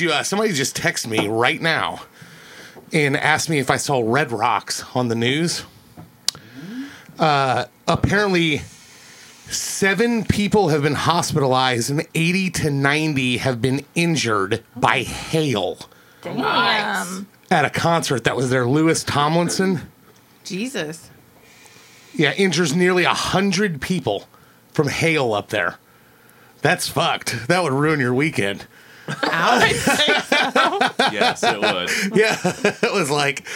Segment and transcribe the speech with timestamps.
[0.00, 0.12] you?
[0.12, 2.02] Uh, somebody just text me right now
[2.92, 5.64] and asked me if I saw red rocks on the news.
[7.18, 8.58] Uh, apparently,
[9.48, 15.78] seven people have been hospitalized and 80 to 90 have been injured by hail
[16.22, 17.26] Damn.
[17.50, 18.66] at a concert that was there.
[18.66, 19.90] Louis Tomlinson,
[20.44, 21.10] Jesus.
[22.14, 24.26] yeah, injures nearly 100 people
[24.72, 25.76] from hail up there.
[26.62, 27.48] That's fucked.
[27.48, 28.66] That would ruin your weekend.
[31.12, 32.16] Yes, it would.
[32.18, 32.36] Yeah,
[32.82, 33.46] it was like,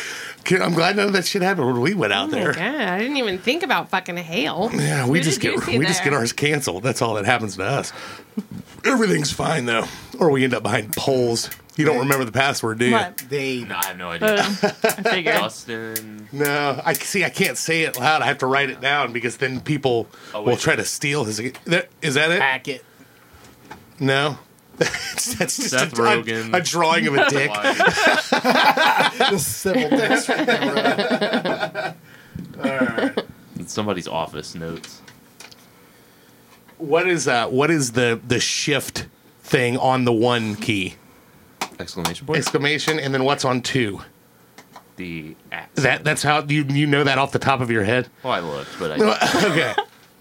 [0.50, 2.52] I'm glad none of that shit happened when we went out Oh there.
[2.52, 4.70] God, I didn't even think about fucking hail.
[4.74, 6.83] Yeah, we Who just get see we just get ours canceled.
[6.83, 7.92] That's all that happens to us.
[8.84, 9.84] Everything's fine though,
[10.19, 11.50] or we end up behind poles.
[11.77, 12.92] You don't remember the password, do you?
[12.92, 13.18] What?
[13.28, 14.34] They No, I have no idea.
[14.34, 14.68] Uh, I
[15.11, 15.34] figured.
[15.34, 16.28] Dustin.
[16.30, 17.24] No, I see.
[17.24, 18.22] I can't say it loud.
[18.22, 21.39] I have to write it down because then people Oh, will try to steal his.
[21.64, 22.41] That, is that it?
[22.41, 22.84] hack it.
[23.98, 24.39] No,
[24.77, 26.53] that's just Seth a, Rogen.
[26.55, 27.50] a, a drawing of a dick.
[27.50, 27.75] Why-
[29.30, 30.28] The civil dicks.
[33.58, 35.00] It's somebody's office notes.
[36.78, 37.48] What is uh?
[37.48, 39.06] What is the the shift
[39.42, 40.97] thing on the one key?
[41.78, 42.39] Exclamation point.
[42.39, 44.00] Exclamation, and then what's on two?
[44.97, 45.75] the at.
[45.77, 48.08] That that's how you you know that off the top of your head.
[48.24, 48.96] Oh I looked, but I,
[49.51, 49.74] okay,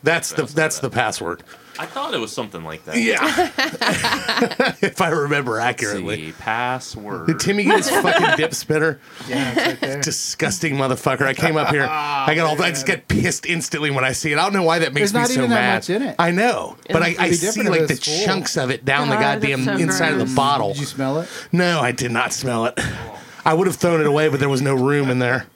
[0.03, 1.43] that's the that's the password.
[1.79, 2.97] I thought it was something like that.
[2.97, 3.19] Yeah,
[4.81, 6.27] if I remember Let's accurately.
[6.27, 6.31] see.
[6.33, 7.27] Password.
[7.27, 8.99] Did Timmy gets fucking dip spitter?
[9.27, 10.01] Yeah, it's right there.
[10.01, 11.21] Disgusting motherfucker!
[11.23, 11.83] I came up here.
[11.83, 12.61] Oh, I got all.
[12.61, 14.37] I just get pissed instantly when I see it.
[14.37, 15.75] I don't know why that makes There's not me so even that mad.
[15.75, 16.15] much in it.
[16.19, 18.25] I know, but I, It'd I see like the full.
[18.25, 20.69] chunks of it down the goddamn so inside of the bottle.
[20.73, 21.29] Did you smell it?
[21.51, 22.79] No, I did not smell it.
[23.45, 25.47] I would have thrown it away, but there was no room in there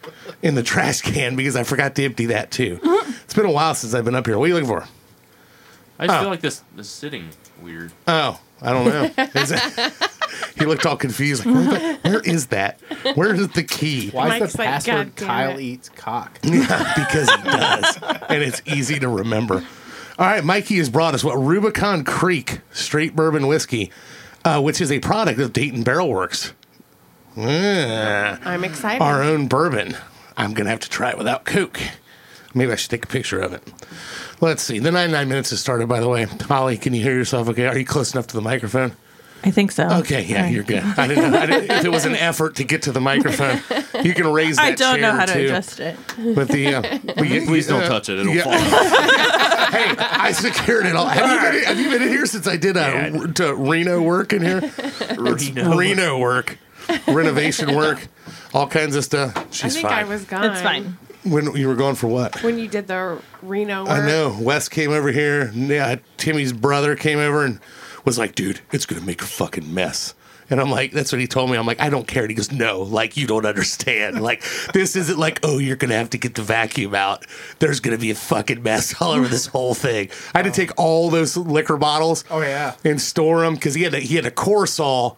[0.41, 2.79] in the trash can because I forgot to empty that too.
[3.23, 4.37] It's been a while since I've been up here.
[4.37, 4.85] What are you looking for?
[5.99, 6.21] I just Oh.
[6.21, 7.29] feel like this this is sitting
[7.61, 7.91] weird.
[8.07, 9.23] Oh, I don't know.
[9.41, 9.93] Is it-
[10.59, 11.45] he looked all confused.
[11.45, 12.79] Like, where, the- where is that?
[13.15, 14.09] Where is the key?
[14.09, 16.39] Why is Mike's the like, password "God Kyle eats cock?
[16.43, 17.97] Yeah, because it does,
[18.29, 19.63] and it's easy to remember.
[20.19, 23.91] All right, Mikey has brought us what Rubicon Creek Straight Bourbon Whiskey,
[24.43, 26.53] uh, which is a product of Dayton Barrel Works.
[27.35, 28.37] Yeah.
[28.43, 29.01] I'm excited.
[29.03, 29.95] our own bourbon.
[30.35, 31.79] I'm gonna have to try it without Coke.
[32.57, 33.63] Maybe I should take a picture of it.
[34.41, 34.79] Let's see.
[34.79, 36.23] The 99 minutes has started, by the way.
[36.25, 37.67] Holly, can you hear yourself okay?
[37.67, 38.93] Are you close enough to the microphone?
[39.43, 39.87] I think so.
[39.99, 40.83] Okay, yeah, you're good.
[40.83, 43.61] I didn't know I didn't, if it was an effort to get to the microphone.
[44.03, 45.45] You can raise that I don't know how to too.
[45.45, 45.95] adjust it.
[46.35, 46.81] But the, uh,
[47.21, 48.43] we get, Please don't uh, touch it; it'll yeah.
[48.43, 49.43] fall.
[49.67, 51.07] Hey, I secured it all.
[51.07, 53.27] Have you been, have you been in here since I did uh, Yeah.
[53.33, 54.61] to Reno work in here?
[55.17, 55.75] Reno.
[55.77, 56.57] Reno work,
[57.07, 58.07] renovation work,
[58.53, 59.35] all kinds of stuff.
[59.37, 60.05] I She's think fine.
[60.05, 60.45] I was gone.
[60.51, 60.97] It's fine.
[61.31, 62.41] When you were going for what?
[62.43, 63.91] When you did the Reno work.
[63.91, 64.37] I know.
[64.39, 65.51] Wes came over here.
[65.53, 67.59] Yeah, Timmy's brother came over and
[68.05, 70.13] was like, dude, it's going to make a fucking mess.
[70.49, 71.57] And I'm like, that's what he told me.
[71.57, 72.23] I'm like, I don't care.
[72.23, 74.21] And he goes, no, like, you don't understand.
[74.27, 74.43] Like,
[74.73, 77.25] this isn't like, oh, you're going to have to get the vacuum out.
[77.59, 80.09] There's going to be a fucking mess all over this whole thing.
[80.33, 82.75] I had to take all those liquor bottles Oh yeah.
[82.85, 85.17] and store them because he had a, he had a core saw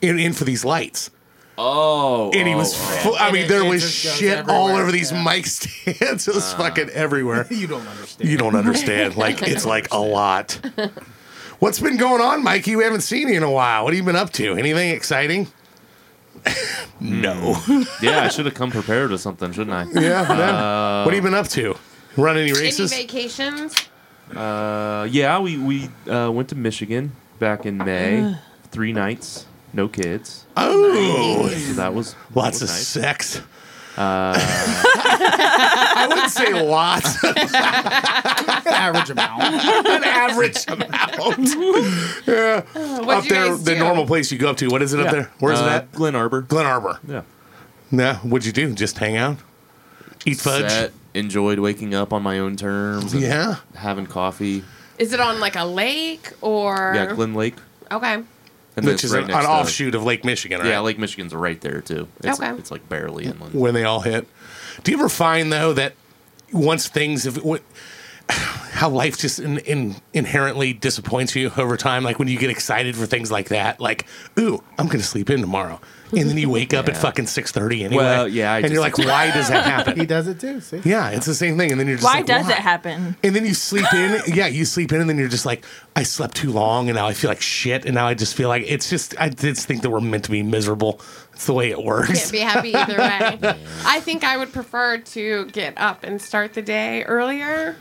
[0.00, 1.10] in, in for these lights.
[1.58, 2.78] Oh, And he was, oh.
[3.02, 5.22] fu- I mean, it- there it was just goes shit all over these Yeah.
[5.22, 6.26] mic stands.
[6.26, 7.46] It was fucking everywhere.
[7.50, 8.30] You don't understand.
[8.30, 9.16] You don't understand.
[9.22, 10.58] Like it's like a lot.
[11.58, 12.74] What's been going on, Mikey?
[12.76, 13.84] We haven't seen you in a while.
[13.84, 14.54] What have you been up to?
[14.54, 15.46] Anything exciting?
[17.00, 17.56] no.
[18.00, 20.00] yeah, I should have come prepared with something, shouldn't I?
[20.00, 20.22] Yeah.
[20.28, 21.02] no.
[21.04, 21.76] what have you been up to?
[22.16, 22.92] Run any races?
[22.92, 23.74] Any vacations?
[24.34, 28.34] Uh, yeah, we we uh, went to Michigan back in May.
[28.70, 30.41] Three nights, no kids.
[30.56, 32.86] Oh, So that was lots that of nice.
[32.88, 33.40] sex.
[33.94, 37.22] I wouldn't say lots.
[37.22, 37.34] An
[38.72, 39.42] average amount.
[39.42, 40.88] An average amount.
[42.26, 42.62] yeah.
[42.62, 43.78] What'd up you there, guys the do?
[43.80, 44.68] normal place you go up to.
[44.68, 45.12] What is it up Yeah.
[45.12, 45.30] there?
[45.40, 45.92] Where's uh, it at?
[45.92, 46.42] Glen Arbor.
[46.42, 46.98] Glen Arbor.
[47.06, 47.22] Yeah.
[47.90, 48.14] No.
[48.14, 48.72] What'd you do?
[48.74, 49.36] Just hang out?
[50.24, 50.70] Eat fudge?
[50.70, 53.12] Set, enjoyed waking up on my own terms.
[53.12, 53.56] and Yeah.
[53.74, 54.64] Having coffee.
[54.98, 56.92] Is it on like a lake or?
[56.94, 57.56] Yeah, Glen Lake.
[57.90, 58.22] Okay.
[58.76, 60.68] And Which is right an, an to- offshoot of Lake Michigan, right?
[60.68, 62.08] Yeah, Lake Michigan's right there too.
[62.24, 62.50] It's, Okay.
[62.58, 63.52] it's like barely inland.
[63.54, 64.26] when they all hit.
[64.82, 65.92] Do you ever find though that
[66.52, 67.62] once things have, what,
[68.28, 72.02] how life just in, in, inherently disappoints you over time.
[72.02, 74.06] Like when you get excited for things like that, like,
[74.38, 75.80] ooh, I'm going to sleep in tomorrow.
[76.20, 77.96] And then you wake up at fucking 6.30 anyway.
[77.96, 79.98] Well, yeah, I and you're like, why does that happen?
[79.98, 80.60] He does it too.
[80.60, 80.80] See?
[80.84, 81.70] yeah, it's the same thing.
[81.70, 83.16] And then you're just Why like, does it happen?
[83.22, 84.20] And then you sleep in.
[84.32, 85.64] Yeah, you sleep in, and then you're just like,
[85.94, 88.48] I slept too long, and now I feel like shit, and now I just feel
[88.48, 89.14] like it's just.
[89.20, 91.00] I just think that we're meant to be miserable.
[91.32, 92.30] It's the way it works.
[92.30, 93.58] Can't be happy either way.
[93.84, 97.76] I think I would prefer to get up and start the day earlier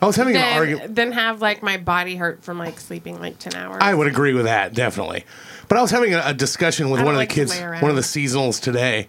[0.00, 0.94] I was having an argument.
[0.94, 3.78] than, than have like my body hurt from like sleeping like 10 hours.
[3.80, 5.24] I would agree with that definitely.
[5.68, 7.96] But I was having a, a discussion with one don't of the kids, one of
[7.96, 9.08] the seasonals today,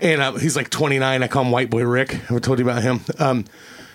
[0.00, 1.22] and uh, he's like 29.
[1.22, 2.12] I call him White Boy Rick.
[2.12, 3.00] Have I told you about him?
[3.18, 3.44] Um,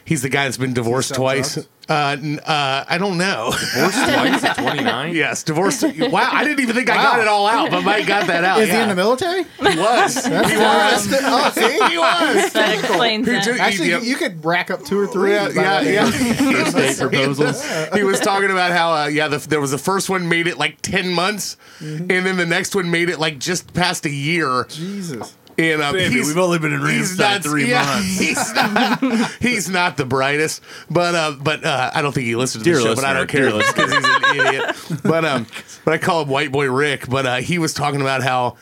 [0.08, 1.58] he's the guy that's been divorced twice.
[1.90, 3.52] Uh, n- uh, I don't know.
[3.74, 5.16] Divorced twice at 29?
[5.16, 5.84] yes, divorced.
[5.84, 8.60] wow, I didn't even think I got it all out, but Mike got that out.
[8.62, 8.84] Is he yeah.
[8.84, 9.44] in the military?
[9.44, 10.26] He was.
[10.26, 11.14] he was.
[11.24, 11.90] oh, see?
[11.90, 12.52] He was.
[12.54, 13.44] That explains He it.
[13.44, 14.04] just- Actually, Yep.
[14.04, 15.32] you could rack up two or three.
[15.32, 16.12] Yeah, yeah, yeah.
[16.12, 17.64] First date proposals.
[17.94, 20.58] he was talking about how uh, yeah the, there was the first one made it
[20.58, 24.66] like 10 months and then the next one made it like just past a year
[24.70, 25.36] Jesus.
[25.58, 28.20] And um, Baby, we've only been in Randstad three yeah, months.
[28.20, 32.64] he's not he's not the brightest but uh, but uh, I don't think he listens
[32.64, 35.48] to the show but I don't care because he's an idiot but um
[35.84, 38.58] but I call him white boy Rick but uh, he was talking about how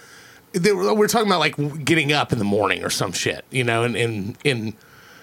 [0.54, 3.64] they were, we're talking about like getting up in the morning or some shit you
[3.64, 4.74] know and and and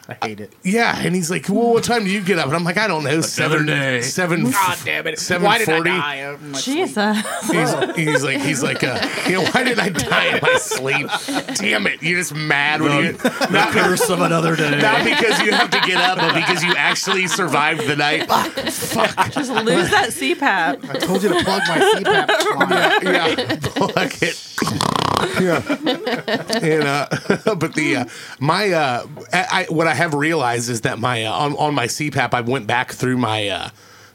[0.09, 0.53] I hate it.
[0.65, 2.89] yeah, and he's like, "Well, what time do you get up?" And I'm like, "I
[2.89, 4.03] don't know, seven, day.
[4.03, 5.19] seven, God damn it.
[5.21, 6.15] seven Why did I forty." die?
[6.17, 6.77] of my sleep?
[6.87, 7.43] Jesus.
[7.53, 11.07] He's, he's like, he's like, uh, you know, why did I die in my sleep?
[11.57, 12.03] Damn it!
[12.03, 14.81] You're just mad when you The curse of another day.
[14.81, 18.29] not because you have to get up, but because you actually survived the night.
[18.29, 19.31] Fuck.
[19.33, 20.91] Just lose that CPAP.
[20.91, 22.57] I told you to plug my CPAP
[23.05, 23.15] line.
[23.15, 24.49] Yeah, plug it.
[25.41, 25.63] Yeah,
[26.63, 28.05] and uh, but the uh,
[28.41, 31.87] my uh, I, I, what I have realized is that my uh, on on my
[31.87, 33.69] CPAP I went back through my uh,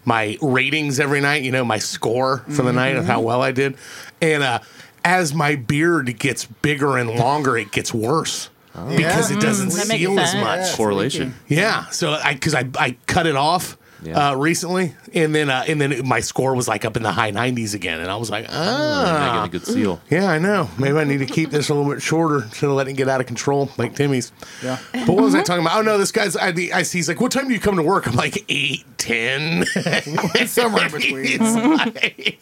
[0.05, 1.43] my ratings every night.
[1.43, 3.75] You know, my score for the night of how well I did,
[4.21, 4.59] and uh,
[5.03, 8.49] as my beard gets bigger and longer, it gets worse.
[8.95, 10.69] Because it doesn't That makes seal as much.
[10.69, 10.75] Yeah.
[10.75, 11.33] Correlation.
[11.47, 13.75] Yeah, so I because I I cut it off
[14.07, 14.29] Yeah.
[14.31, 17.31] uh, recently, and then uh, and then my score was like up in the high
[17.31, 19.99] 90s again, and I was like, Not ah, getting a good seal.
[20.09, 20.69] yeah, I know.
[20.77, 23.09] Maybe I need to keep this a little bit shorter instead of letting it get
[23.09, 24.31] out of control like Timmy's.
[24.63, 24.79] Yeah.
[24.93, 25.79] But what was I talking about?
[25.79, 26.35] Oh no, this guy's.
[26.37, 26.99] I, I see.
[26.99, 29.65] He's like, "What time do you come to work?" I'm like, eight, ten.
[30.47, 31.25] Somewhere in between.
[31.27, 32.37] he's like,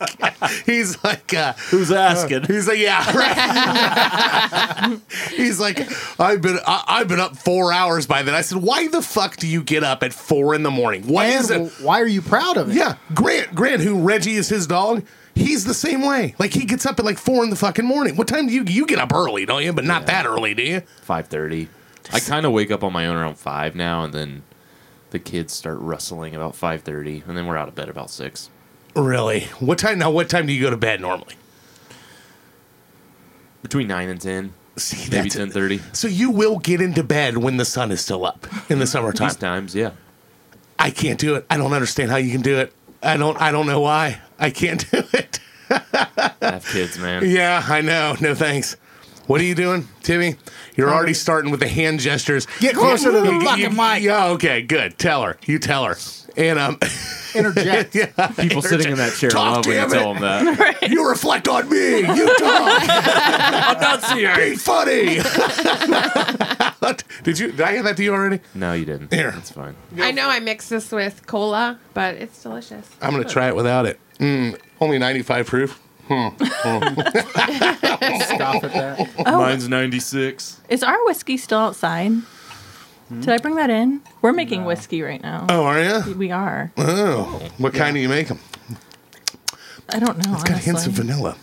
[0.65, 2.43] he's like, uh, Who's asking?
[2.43, 4.99] He's like, yeah, right.
[5.35, 5.79] He's like,
[6.19, 8.33] I've been, I, I've been up four hours by then.
[8.33, 11.07] I said, why the fuck do you get up at four in the morning?
[11.07, 11.73] Why is And it?
[11.81, 12.75] why are you proud of it?
[12.75, 15.05] Yeah, Grant, Grant, who Reggie is his dog.
[15.33, 16.35] He's the same way.
[16.39, 18.15] Like he gets up at like four in the fucking morning.
[18.15, 19.73] What time do you you get up early, don't you?
[19.73, 20.81] But not that early, do you?
[21.05, 21.67] 5.30.
[22.13, 24.43] I kind of wake up on my own around 5 now, and then
[25.09, 28.49] the kids start rustling about 5.30, and then we're out of bed about 6.
[28.95, 29.41] Really?
[29.59, 29.99] What time?
[29.99, 31.35] Now, what time do you go to bed normally?
[33.61, 34.53] Between 9 and 10.
[34.77, 35.95] See, Maybe 10.30.
[35.95, 39.29] So you will get into bed when the sun is still up in the summertime.
[39.29, 39.91] These times, yeah.
[40.79, 41.45] I can't do it.
[41.49, 42.73] I don't understand how you can do it.
[43.01, 43.39] I don't.
[43.41, 44.19] I don't know why.
[44.39, 45.39] I can't do it.
[45.69, 47.23] I have kids, man.
[47.25, 48.15] Yeah, I know.
[48.19, 48.75] No thanks.
[49.27, 50.35] What are you doing, Timmy?
[50.75, 52.45] You're um, already starting with the hand gestures.
[52.59, 54.03] Get closer to the You- fucking you- mic.
[54.03, 54.97] Yeah, okay, good.
[54.99, 55.37] Tell her.
[55.45, 55.95] You tell her.
[56.37, 56.77] And um,
[57.35, 57.93] Interject.
[57.95, 58.05] yeah,
[58.39, 60.19] People sitting in that chair Talk, love when you damn tell it.
[60.19, 60.89] them that.
[60.89, 61.97] you reflect on me.
[61.99, 62.05] You
[62.37, 62.81] talk.
[62.87, 65.19] I'm not seeing Be funny.
[67.23, 67.51] did you?
[67.51, 68.39] Did I hand that to you already?
[68.53, 69.13] No, you didn't.
[69.13, 69.31] Here.
[69.31, 69.75] That's fine.
[69.97, 72.87] I know I mixed this with cola, but it's delicious.
[73.01, 73.99] I'm gonna try it without it.
[74.19, 75.81] Mm, only 95 proof.
[76.05, 76.39] Scoff
[78.63, 79.09] at that.
[79.25, 80.61] Mine's 96.
[80.69, 82.11] Is our whiskey still outside?
[83.09, 84.01] Did I bring that in?
[84.21, 85.45] We're making whiskey right now.
[85.49, 86.13] Oh, are you?
[86.15, 86.71] We are.
[86.77, 88.39] Oh, what kind do you make them?
[89.89, 90.33] I don't know.
[90.33, 91.37] It's got hints of vanilla.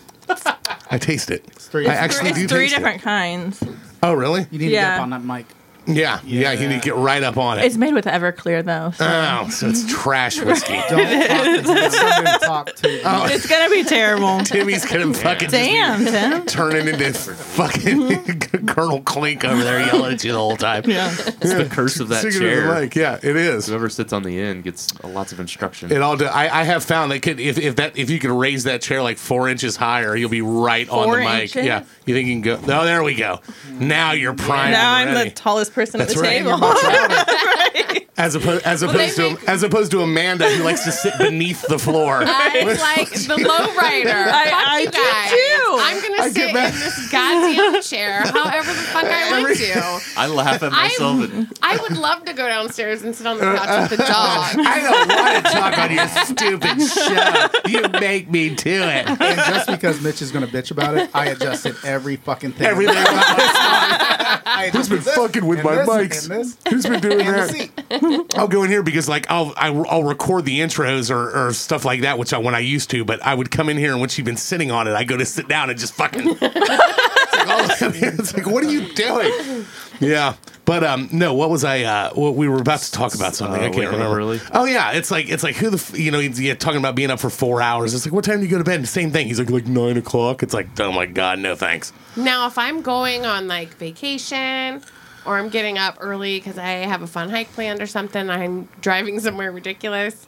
[0.91, 1.45] I taste it.
[1.55, 3.05] three- I actually It's do three taste different it.
[3.05, 3.63] kinds.
[4.03, 4.47] Oh, really?
[4.51, 5.47] You need to get up on that mic.
[5.87, 6.53] Yeah, yeah.
[6.53, 7.65] You need to get right up on it.
[7.65, 8.93] It's made with Everclear though.
[8.93, 9.05] So.
[9.09, 10.75] oh, so it's trash whiskey.
[10.89, 11.63] Don't talk to,
[12.25, 13.27] don't talk to Oh.
[13.27, 14.41] It's gonna be terrible.
[14.45, 16.47] Timmy's gonna fucking just be Damn, Tim.
[16.47, 20.85] turning into fucking Colonel Klink over there yelling at you the whole time.
[20.87, 21.11] Yeah.
[21.19, 22.81] It's the curse of that Singing to the chair.
[22.81, 22.95] mic.
[22.95, 23.67] Yeah, it is.
[23.67, 25.91] Whoever sits on the end gets lots of instruction.
[25.93, 26.17] It all.
[26.17, 28.83] Do, I, I have found that could, if, if that if you could raise that
[28.83, 31.43] chair like four inches higher, you'll be right on Four the mic.
[31.43, 31.65] inches?
[31.67, 32.61] Yeah, you think you can go?
[32.81, 33.41] Oh, there we go.
[33.71, 34.73] Now you're primed.
[34.73, 35.31] Now and I'm the ready.
[35.73, 35.75] Table.
[35.75, 36.31] person That's at the right.
[36.39, 36.49] table.
[36.51, 37.99] You're much louder.
[38.15, 41.15] As opposed as opposed they to make- as opposed to Amanda who likes to sit
[41.19, 42.23] beneath the floor.
[42.25, 42.63] I
[42.99, 44.13] like the lowrider.
[44.15, 45.79] I- I you do too.
[45.81, 50.01] I'm gonna I sit in this goddamn chair, however the fuck I want to.
[50.21, 51.21] I laugh at myself.
[51.21, 54.05] I, and I would love to go downstairs and sit on the couch with the
[54.05, 54.57] dog.
[54.59, 57.69] I don't want to talk on your stupid show.
[57.71, 59.09] You make me do it.
[59.09, 62.67] And just because Mitch is going to bitch about it, I adjusted every fucking thing.
[62.67, 63.82] Everything about I
[64.73, 66.69] Who's been this, fucking with my this, mics?
[66.69, 68.27] Who's been doing that?
[68.37, 71.85] I'll go in here because like I'll I, I'll record the intros or, or stuff
[71.85, 73.05] like that, which I when I used to.
[73.05, 75.17] But I would come in here and when she'd been sitting on it, I go
[75.17, 76.23] to sit down and just fucking.
[76.41, 78.15] it's, like, all the way in.
[78.21, 79.65] It's like, what are you doing?
[80.03, 81.33] Yeah, but um, no.
[81.35, 81.83] What was I?
[81.83, 83.61] Uh, what we were about to talk about something.
[83.61, 84.19] Uh, I can't waking remember.
[84.19, 84.41] early?
[84.53, 86.95] Oh yeah, it's like it's like who the f- you know he's yeah, talking about
[86.95, 87.95] being up for four hours.
[87.95, 88.87] It's like what time do you go to bed?
[88.89, 89.29] Same thing.
[89.29, 90.43] He's like like nine o'clock.
[90.43, 91.93] It's like oh my god, no thanks.
[92.17, 94.83] Now, if I'm going on like vacation
[95.25, 98.69] or I'm getting up early because I have a fun hike planned or something, I'm
[98.81, 100.27] driving somewhere ridiculous.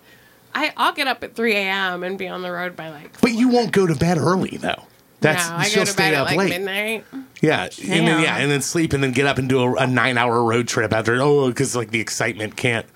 [0.55, 2.05] I, I'll get up at 3 a.m.
[2.05, 3.21] and be on the road by like.
[3.21, 4.85] But you won't go to bed early though.
[5.25, 6.49] That's no, I she'll go to stay bed at up like late.
[6.51, 7.05] midnight.
[7.41, 9.87] Yeah, and then yeah, and then sleep, and then get up and do a, a
[9.87, 11.21] nine-hour road trip after.
[11.21, 12.87] Oh, because like the excitement can't,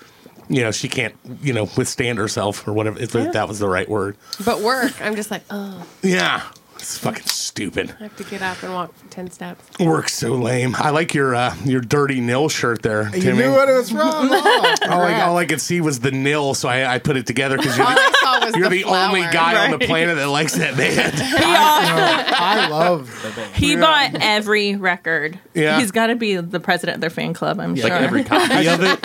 [0.47, 2.99] you know, she can't, you know, withstand herself or whatever.
[2.99, 4.15] If that was the right word.
[4.45, 6.43] But work, I'm just like, oh, Yeah,
[6.79, 7.93] it's fucking stupid.
[7.99, 9.63] I have to get up and walk 10 steps.
[9.79, 10.75] Work's so lame.
[10.77, 13.17] I like your uh, your dirty nil shirt there, Timmy.
[13.17, 13.37] You Timmy.
[13.43, 13.99] knew what it was from.
[14.01, 17.27] Oh, all, I, all I could see was the nil, so I, I put it
[17.27, 19.33] together because you're the, I saw was you're the, the only flower.
[19.33, 21.13] guy on the planet that likes that band.
[21.21, 23.55] I love the band.
[23.55, 25.37] He bought every record.
[25.53, 25.79] Yeah.
[25.79, 27.89] He's got to be the president of their fan club, I'm sure.
[27.89, 28.99] like every copy of it.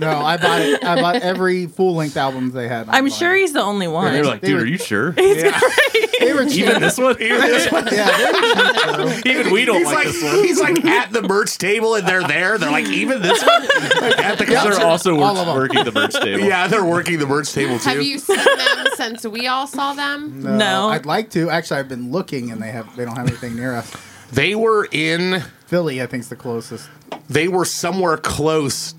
[0.00, 0.84] No, I bought it.
[0.84, 2.88] I bought every full length album they had.
[2.88, 4.08] I'm sure he's the only one.
[4.08, 5.12] and they're like, They dude, were- are you sure?
[5.12, 6.66] they were cheap.
[6.66, 7.16] Even this one?
[7.20, 8.94] Yeah, they were cheap,
[9.24, 9.32] bro.
[9.32, 10.44] Even we don't He's like, like, this one.
[10.44, 12.58] he's like at the merch table and they're there.
[12.58, 13.62] They're like, even this one?
[13.62, 15.54] Like, at the They're also All work, of 'em.
[15.54, 16.44] working the merch table.
[16.44, 17.88] Yeah, they're working the merch table too.
[17.88, 20.42] Have you seen them since we all saw them?
[20.58, 20.88] No.
[20.88, 21.50] I'd like to.
[21.50, 22.94] Actually, I've been looking, and they have.
[22.96, 23.90] They don't have anything near us.
[24.32, 25.42] They were in.
[25.66, 26.88] Philly, I think, is the closest.
[27.28, 28.94] They were somewhere close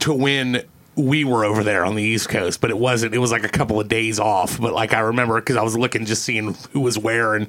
[0.00, 0.62] to when
[0.96, 3.14] we were over there on the East Coast, but it wasn't.
[3.14, 4.58] It was like a couple of days off.
[4.60, 7.48] But like I remember because I was looking, just seeing who was where and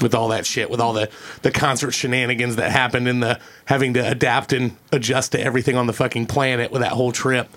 [0.00, 1.10] with all that shit, with all the
[1.42, 5.86] the concert shenanigans that happened in the having to adapt and adjust to everything on
[5.86, 7.48] the fucking planet with that whole trip.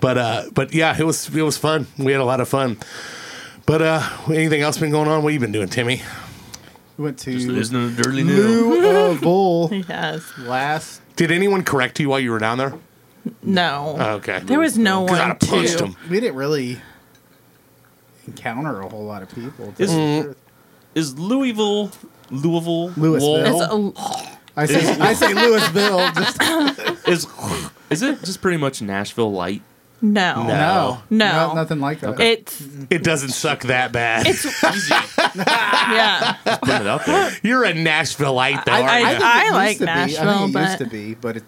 [0.00, 1.86] But uh, but yeah, it was it was fun.
[1.98, 2.78] We had a lot of fun.
[3.66, 5.22] But uh, anything else been going on?
[5.22, 6.02] What you been doing, Timmy?
[6.98, 8.70] We went to Isn't it a dirty new?
[8.80, 10.22] Louisville Yes.
[10.38, 11.00] last.
[11.16, 12.74] Did anyone correct you while you were down there?
[13.42, 13.96] No.
[13.98, 14.40] Oh, okay.
[14.40, 15.86] There was no Because I'd one punched to.
[15.86, 15.96] him.
[16.10, 16.78] We didn't really
[18.26, 19.72] encounter a whole lot of people.
[19.78, 20.36] Is- tell you the truth.
[20.94, 21.90] Is Louisville,
[22.30, 23.92] Louisville, Louisville.
[23.96, 26.08] It's a, I say I say Louisville.
[26.12, 26.40] Just
[27.08, 27.26] is
[27.90, 29.62] is it just pretty much Nashville light?
[30.00, 30.44] no.
[30.46, 31.54] no, No.
[31.54, 32.20] nothing like that.
[32.20, 34.26] It's It doesn't suck that bad.
[34.28, 34.94] it's easy.
[35.34, 36.36] yeah.
[36.44, 37.32] Putting it out there.
[37.42, 39.06] You're a Nashvilleite, though, I, aren't I, you?
[39.08, 39.90] think I like to be.
[39.90, 41.42] I Nashville, think it but- used to be, but it,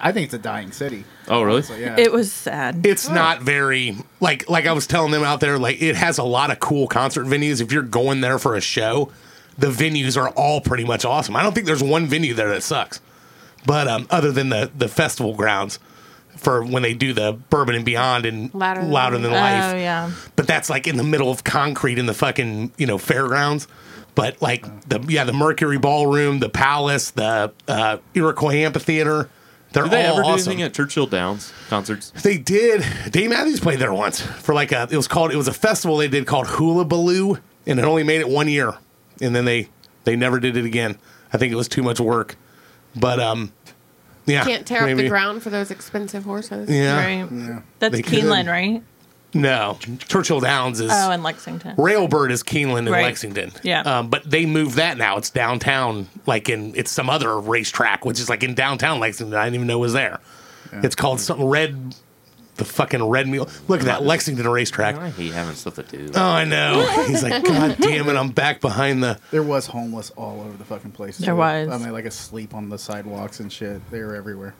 [0.00, 1.04] I think it's a dying city.
[1.28, 1.62] Oh, really?
[1.62, 2.84] So yeah, It was sad.
[2.86, 5.58] it's not very like like I was telling them out there.
[5.58, 7.60] Like it has a lot of cool concert venues.
[7.60, 9.12] If you're going there for a show,
[9.58, 11.36] the venues are all pretty much awesome.
[11.36, 13.00] I don't think there's one venue there that sucks.
[13.66, 15.78] But um, other than the the festival grounds
[16.36, 19.74] for when they do the Bourbon and Beyond and Louder Louder, Than than, Oh Life,
[19.78, 20.10] yeah.
[20.36, 23.68] but that's like in the middle of concrete in the fucking you know fairgrounds.
[24.14, 29.28] But like the yeah the Mercury Ballroom, the Palace, the uh, Iroquois Amphitheater,
[29.72, 30.50] they're Did they all ever do awesome.
[30.52, 32.10] anything at Churchill Downs concerts?
[32.10, 32.84] They did.
[33.10, 34.88] Dave Matthews played there once for like a.
[34.90, 35.32] It was called.
[35.32, 38.74] It was a festival they did called Hullabaloo, and it only made it one year,
[39.20, 39.68] and then they
[40.04, 40.98] they never did it again.
[41.32, 42.36] I think it was too much work.
[42.96, 43.52] But um,
[44.26, 46.68] yeah, Can't tear up the ground for those expensive horses.
[46.68, 47.30] Yeah, Right.
[47.32, 47.60] yeah.
[47.78, 48.18] That's They could.
[48.24, 48.82] Keeneland, right?
[49.32, 50.90] No, Churchill Downs is.
[50.92, 51.76] Oh, in Lexington.
[51.76, 53.04] Railbird is Keeneland in Right.
[53.04, 53.52] Lexington.
[53.62, 53.82] Yeah.
[53.82, 55.16] Um, but they moved that now.
[55.16, 59.34] It's downtown, like in it's some other racetrack, which is like in downtown Lexington.
[59.38, 60.20] I didn't even know was there.
[60.72, 61.96] It's called something red,
[62.56, 63.48] the fucking red mule.
[63.66, 64.94] Look at that Lexington racetrack.
[64.96, 66.10] I hate having stuff to do.
[66.14, 66.86] Oh, I know.
[67.08, 68.16] He's like, God damn it!
[68.16, 69.18] I'm back behind the.
[69.30, 71.18] There was homeless all over the fucking place.
[71.18, 71.38] There too.
[71.38, 71.68] was.
[71.68, 73.88] I mean, like asleep on the sidewalks and shit.
[73.90, 74.54] They were everywhere.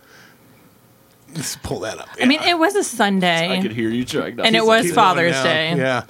[1.34, 2.08] Let's pull that up.
[2.20, 3.58] I mean, it was a Sunday.
[3.58, 5.74] I could hear you trying And it was Father's going Day.
[5.76, 6.04] Yeah.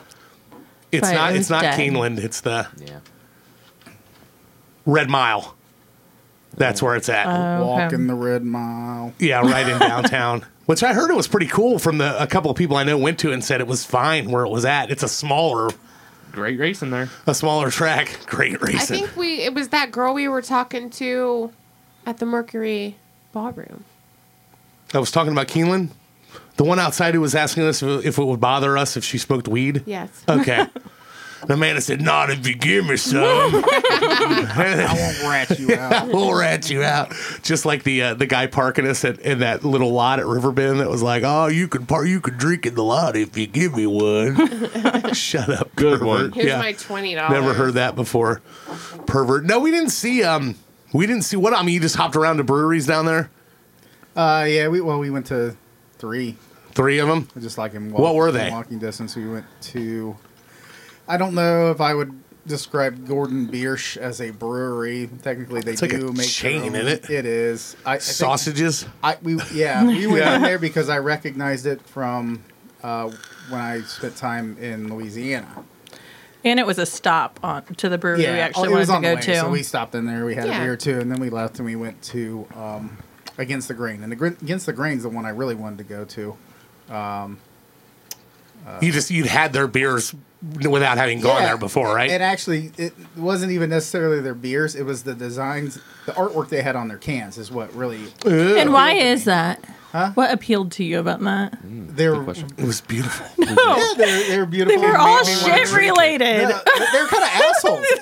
[0.93, 1.33] It's But not.
[1.35, 1.79] it It's not dead.
[1.79, 2.19] Keeneland.
[2.19, 3.01] It's the Yeah.
[4.87, 5.55] Red Mile.
[6.57, 7.27] That's where it's at.
[7.27, 7.31] Oh,
[7.75, 7.83] okay.
[7.85, 9.15] Walking the red mile.
[9.21, 10.45] yeah, right in downtown.
[10.67, 12.99] Which I heard it was pretty cool from the a couple of people I know
[12.99, 14.91] went to and said it was fine where it was at.
[14.91, 15.71] It's a smaller
[16.33, 17.09] Great racing there.
[17.27, 18.19] a smaller track.
[18.27, 18.77] Great racing.
[18.77, 18.97] I racing.
[19.07, 21.53] think we it was that girl we were talking to
[22.07, 22.97] at the Mercury
[23.33, 23.85] Ballroom.
[24.95, 25.91] I was talking about Keeneland.
[26.57, 29.19] The one outside who was asking us if, if it would bother us if she
[29.19, 29.83] smoked weed.
[29.87, 30.11] Yes.
[30.29, 30.67] Okay.
[31.43, 36.09] And Amanda said, "Not if you give me some." I won't rat you out.
[36.13, 37.15] we'll rat you out.
[37.43, 40.81] Just like the uh, the guy parking us at, in that little lot at Riverbend
[40.81, 43.47] that was like, "Oh, you can park, you can drink in the lot if you
[43.47, 46.07] give me one." Shut up, Good pervert.
[46.07, 46.33] one.
[46.33, 46.59] Here's Yeah.
[46.59, 47.33] my twenty dollars.
[47.33, 48.43] Never heard that before.
[49.07, 49.45] Pervert.
[49.45, 50.23] No, we didn't see.
[50.23, 50.57] Um,
[50.93, 51.55] we didn't see what.
[51.55, 53.31] I mean, you just hopped around to breweries down there.
[54.17, 55.57] Uh, yeah, we well, we went to
[55.99, 56.37] three,
[56.73, 57.29] Three of them.
[57.41, 58.51] just like in What were walking- they?
[58.51, 59.17] Walking distance.
[59.17, 60.17] We went to.
[61.09, 62.13] I don't know if I would
[62.47, 65.09] describe Gordon Biersch as a brewery.
[65.23, 67.09] Technically, they It's like do a make chain, in it?
[67.11, 67.77] It is.
[67.85, 68.87] I, I Sausages.
[69.03, 72.43] I we yeah we went in there because I recognized it from
[72.83, 73.11] uh,
[73.49, 75.65] when I spent time in Louisiana.
[76.43, 79.09] And it was a stop on to the brewery we actually oh, it was wanted
[79.09, 79.41] on to the go way, to.
[79.47, 80.25] So we stopped in there.
[80.25, 80.63] We had Yeah.
[80.63, 82.97] a beer too, and then we left and we went to um,
[83.41, 84.03] Against the Grain.
[84.03, 86.37] And the Against the Grain's the one I really wanted to go to.
[86.95, 87.39] Um,
[88.67, 92.11] uh, you just you'd had their beers without having gone Yeah, there before, right?
[92.11, 94.75] And actually, it wasn't even necessarily their beers.
[94.75, 95.79] It was the designs,
[96.15, 98.13] the artwork they had on their cans is what really.
[98.25, 99.65] and why is that?
[99.93, 100.13] Huh?
[100.15, 101.61] What appealed to you about that?
[101.67, 102.49] Mm, they're, question.
[102.57, 103.27] it was beautiful.
[103.39, 103.55] yeah,
[103.97, 105.91] they're, they're They were It all made me wanna shit drink it.
[105.91, 106.43] related.
[106.49, 106.61] Yeah,
[106.93, 107.81] they're kind of assholes.
[107.91, 107.97] they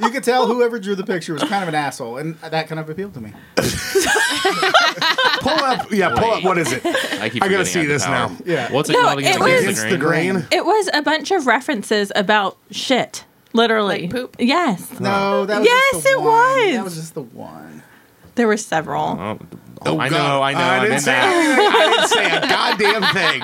[0.00, 2.68] were You could tell whoever drew the picture was kind of an asshole, and that
[2.68, 3.32] kind of appealed to me.
[5.40, 6.44] pull up, yeah, pull up.
[6.44, 6.84] What is it?
[6.84, 8.28] I keep I gotta forgetting see have the this power.
[8.28, 8.36] now.
[8.44, 8.72] Yeah.
[8.72, 9.34] What's it No, called again?
[9.36, 10.46] it was- Against the grain.
[10.50, 13.24] It was a bunch of references about shit.
[13.52, 14.02] Literally.
[14.02, 14.36] Like poop?
[14.38, 15.00] Yes.
[15.00, 16.26] No, that was Yes, just the it one.
[16.26, 16.72] was.
[16.74, 17.82] That was just the one.
[18.36, 19.02] There were several.
[19.18, 19.46] Oh, oh,
[19.86, 20.16] Oh, I God.
[20.18, 20.58] know, I know.
[20.60, 21.34] I I'm didn't in say that.
[21.34, 21.72] anything.
[21.72, 22.40] I didn't say a
[23.00, 23.42] goddamn thing.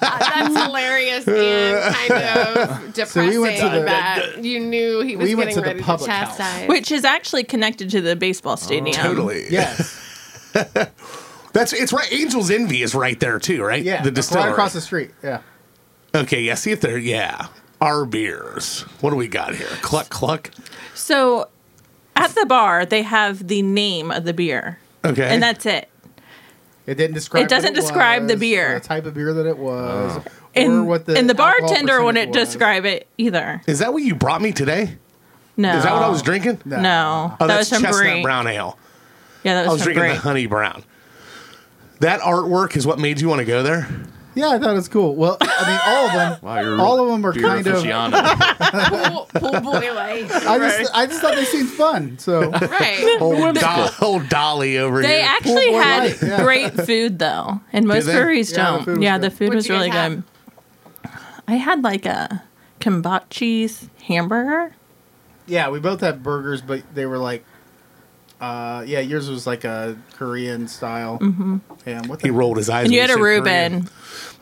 [0.00, 3.06] That's hilarious and kind of depressing.
[3.06, 5.66] So we went to the- that you knew he was we went getting to the
[5.68, 6.36] ready to public house.
[6.36, 6.68] chastise.
[6.68, 8.56] Which is actually connected to the baseball oh.
[8.56, 8.94] stadium.
[8.96, 9.46] Totally.
[9.50, 9.96] Yes.
[11.52, 12.12] That's it's right.
[12.12, 13.82] Angel's Envy is right there too, right?
[13.82, 14.02] Yeah.
[14.02, 14.46] The distillery.
[14.46, 15.10] Right across the street.
[15.22, 15.42] Yeah.
[16.14, 16.54] Okay, yeah.
[16.54, 17.46] See if they're yeah.
[17.80, 18.82] Our beers.
[19.00, 19.68] What do we got here?
[19.82, 20.50] Cluck cluck.
[20.94, 21.48] So
[22.16, 24.78] at the bar, they have the name of the beer.
[25.04, 25.28] Okay.
[25.28, 25.88] And that's it.
[26.86, 27.44] It didn't describe.
[27.44, 28.78] It doesn't what describe the beer.
[28.80, 30.18] the type of beer that it was, oh.
[30.18, 32.48] or And, what the and the bartender wouldn't was.
[32.48, 33.62] describe it either.
[33.66, 34.98] is that what you brought me today?
[35.56, 35.76] No.
[35.76, 36.60] Is that what I was drinking?
[36.64, 36.80] No.
[36.80, 37.36] No.
[37.40, 38.22] Oh, that that's was chestnut Brie.
[38.22, 38.78] brown ale.
[39.44, 39.68] Yeah, that was.
[39.68, 40.12] I was, was drinking Brie.
[40.14, 40.84] the honey brown.
[42.00, 43.88] That artwork is what made you want to go there.
[44.40, 45.14] Yeah, I thought it was cool.
[45.14, 46.38] Well, I mean, all of them.
[46.42, 47.82] Wow, you're all of them are kind of.
[47.84, 49.08] aficionado.
[49.10, 50.30] pool, pool boy light.
[50.32, 52.18] I just, I just thought they seemed fun.
[52.18, 53.18] So right.
[53.20, 55.08] Old, Do- old Dolly over here.
[55.08, 55.28] They here.
[55.28, 56.42] actually Pool Boy had Light, yeah.
[56.42, 58.12] great food though, and most they?
[58.12, 58.84] breweries Yeah, the don't.
[58.84, 59.22] food was yeah, good.
[59.22, 60.12] the food What'd was you guys really have?
[61.04, 61.10] good.
[61.48, 62.42] I had like a
[62.80, 64.74] kimbap cheese hamburger.
[65.46, 67.44] yeah, we both had burgers, but they were like,
[68.40, 71.18] uh, yeah, yours was like a Korean style.
[71.18, 71.58] Mm-hmm.
[71.86, 72.84] And what the He rolled his eyes.
[72.86, 73.22] And you had a he.
[73.22, 73.88] Reuben.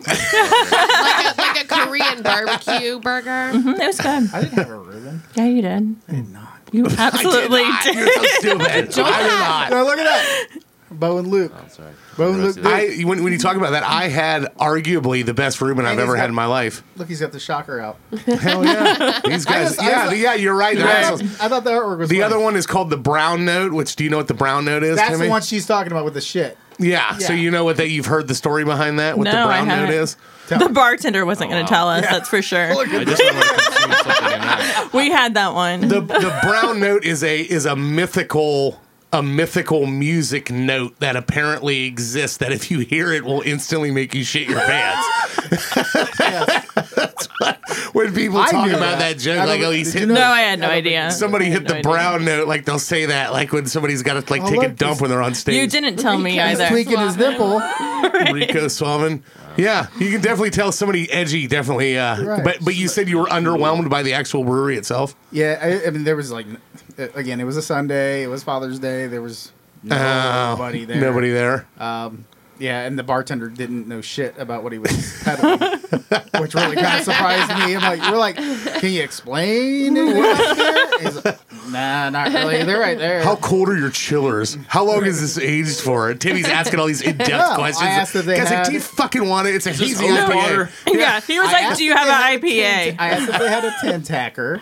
[0.07, 3.29] like, a, like a Korean barbecue burger.
[3.53, 4.35] Mm, It was good.
[4.35, 5.23] I didn't have a Reuben.
[5.35, 5.97] Yeah, you did.
[6.09, 6.49] I did not.
[6.71, 7.95] You absolutely I did.
[7.95, 7.99] did.
[8.07, 8.67] You're so stupid.
[8.69, 9.71] I did not.
[9.71, 10.47] No, look at that.
[10.91, 11.53] Bo and Luke.
[11.55, 11.93] Oh, sorry.
[12.17, 12.57] Bo and Luke.
[12.57, 12.67] Roasted.
[12.67, 16.15] I when, when you talk about that, I had arguably the best Reuben I've ever
[16.15, 16.83] he's had in my life.
[16.97, 17.97] Look, he's got the shocker out.
[18.27, 19.77] Hell yeah, these guys.
[19.77, 20.77] just- yeah, just- yeah, you're right.
[20.77, 22.23] they're I thought the artwork was The funny.
[22.35, 23.73] other one is called the Brown Note.
[23.73, 24.97] Which do you know what the Brown Note is?
[24.97, 25.25] That's Timmy?
[25.27, 26.57] the one she's talking about with the shit.
[26.81, 29.19] Yeah, So you know what that you've heard the story behind that?
[29.19, 29.95] What No, the I Brown Note haven't.
[29.97, 30.17] is?
[30.49, 32.03] The bartender wasn't going to oh, tell us.
[32.03, 32.71] That's for sure.
[32.71, 34.91] I just want to consume something in that.
[34.95, 35.81] We had that one.
[35.83, 38.81] The the Brown Note is a is a mythical
[39.13, 44.15] a mythical music note that apparently exists that if you hear it will instantly make
[44.15, 45.07] you shit your pants.
[47.93, 49.19] When people I talk about that, that.
[49.19, 51.11] joke, like oh he's did you hitting know- no, I had no idea.
[51.11, 51.83] somebody hit had the idea.
[51.83, 54.69] brown note like they'll say that like when somebody's got to like Oh, take a
[54.69, 55.57] dump when they're on stage.
[55.57, 56.69] You didn't tell me He's He's either.
[56.69, 57.59] tweaking his nipple.
[58.33, 59.23] Rico Swamin.
[59.57, 61.47] Yeah, you can definitely tell somebody edgy.
[61.47, 62.45] Definitely, uh, Right.
[62.45, 65.15] but but you said you were underwhelmed by the actual brewery itself.
[65.33, 66.47] Yeah, I, I mean, there was like,
[66.99, 68.23] Uh, again, it was a Sunday.
[68.23, 69.07] It was Father's Day.
[69.07, 69.53] There was
[69.85, 69.89] Oh,
[70.57, 71.01] nobody there.
[71.01, 71.67] Nobody there.
[71.79, 72.27] Um,
[72.59, 75.61] yeah, and the bartender didn't know shit about what he was peddling,
[76.41, 77.77] which really kind of surprised me.
[77.77, 81.01] I'm like, you're like, can you explain it?
[81.01, 81.39] He's like,
[81.71, 82.65] nah, not really.
[82.65, 83.23] They're right there.
[83.23, 84.59] How cold are your chillers?
[84.67, 86.11] How long is this aged for?
[86.11, 88.81] And Timmy's asking all these in-depth No, I asked if they Guys, like, do you
[88.81, 89.55] fucking want it?
[89.55, 90.35] It's a hazy oat IPA.
[90.35, 90.71] water?
[90.89, 93.49] Yeah, he was I like, "Do you have an IPA?" 10 I asked if they
[93.49, 94.61] had a tin tacker,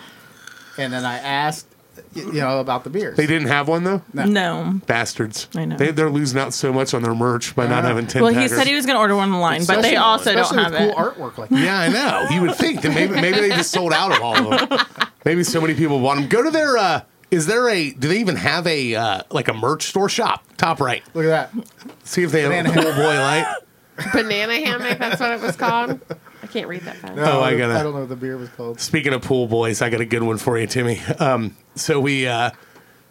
[0.76, 1.75] and then I asked, y-
[2.16, 3.16] you know, about the beers.
[3.16, 4.02] They didn't have one though.
[4.12, 4.80] No.
[4.86, 5.48] Bastards.
[5.54, 5.76] I know.
[5.76, 8.22] They, they're losing out so much on their merch by not having ten.
[8.22, 10.54] Well, he said he was going to order one online, but they Especially- also don't
[10.54, 10.94] have with it.
[10.94, 11.60] cool artwork like that.
[11.62, 12.26] Yeah, I know.
[12.34, 14.78] You would think that maybe maybe they just sold out of all of them.
[15.24, 16.28] Maybe so many people want them.
[16.28, 16.76] Go to their.
[16.76, 17.90] uh Is there a?
[17.90, 20.42] Do they even have a uh like a merch store shop?
[20.56, 21.02] Top right.
[21.14, 21.68] Look at that.
[22.04, 23.54] See if they have a cool boy light.
[24.12, 24.98] banana hammock.
[24.98, 26.00] That's what it was called.
[26.48, 27.18] I can't read that fast.
[27.18, 28.80] Oh, I gotta- I don't know what the beer was called.
[28.80, 31.00] Speaking of pool boys, I got a good one for you, Timmy.
[31.18, 32.50] Um, so we uh,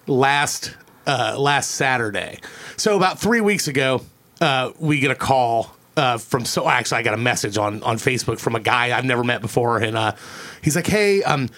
[0.08, 2.40] last uh, last Saturday,
[2.78, 4.02] so about three weeks ago,
[4.42, 6.46] uh, we get a call uh, from.
[6.46, 9.42] So actually, I got a message on on Facebook from a guy I've never met
[9.42, 10.14] before, and uh,
[10.62, 11.50] he's like, "Hey, um."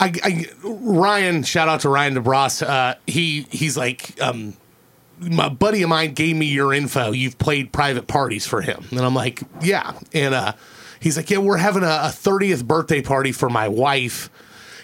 [0.00, 2.64] I, I, Ryan, shout out to Ryan DeBras.
[2.64, 4.54] Uh, he he's like, um,
[5.18, 7.10] my buddy of mine gave me your info.
[7.10, 8.84] You've played private parties for him.
[8.92, 9.98] And I'm like, yeah.
[10.12, 10.52] And uh,
[11.00, 14.30] he's like, yeah, we're having a, a 30th birthday party for my wife.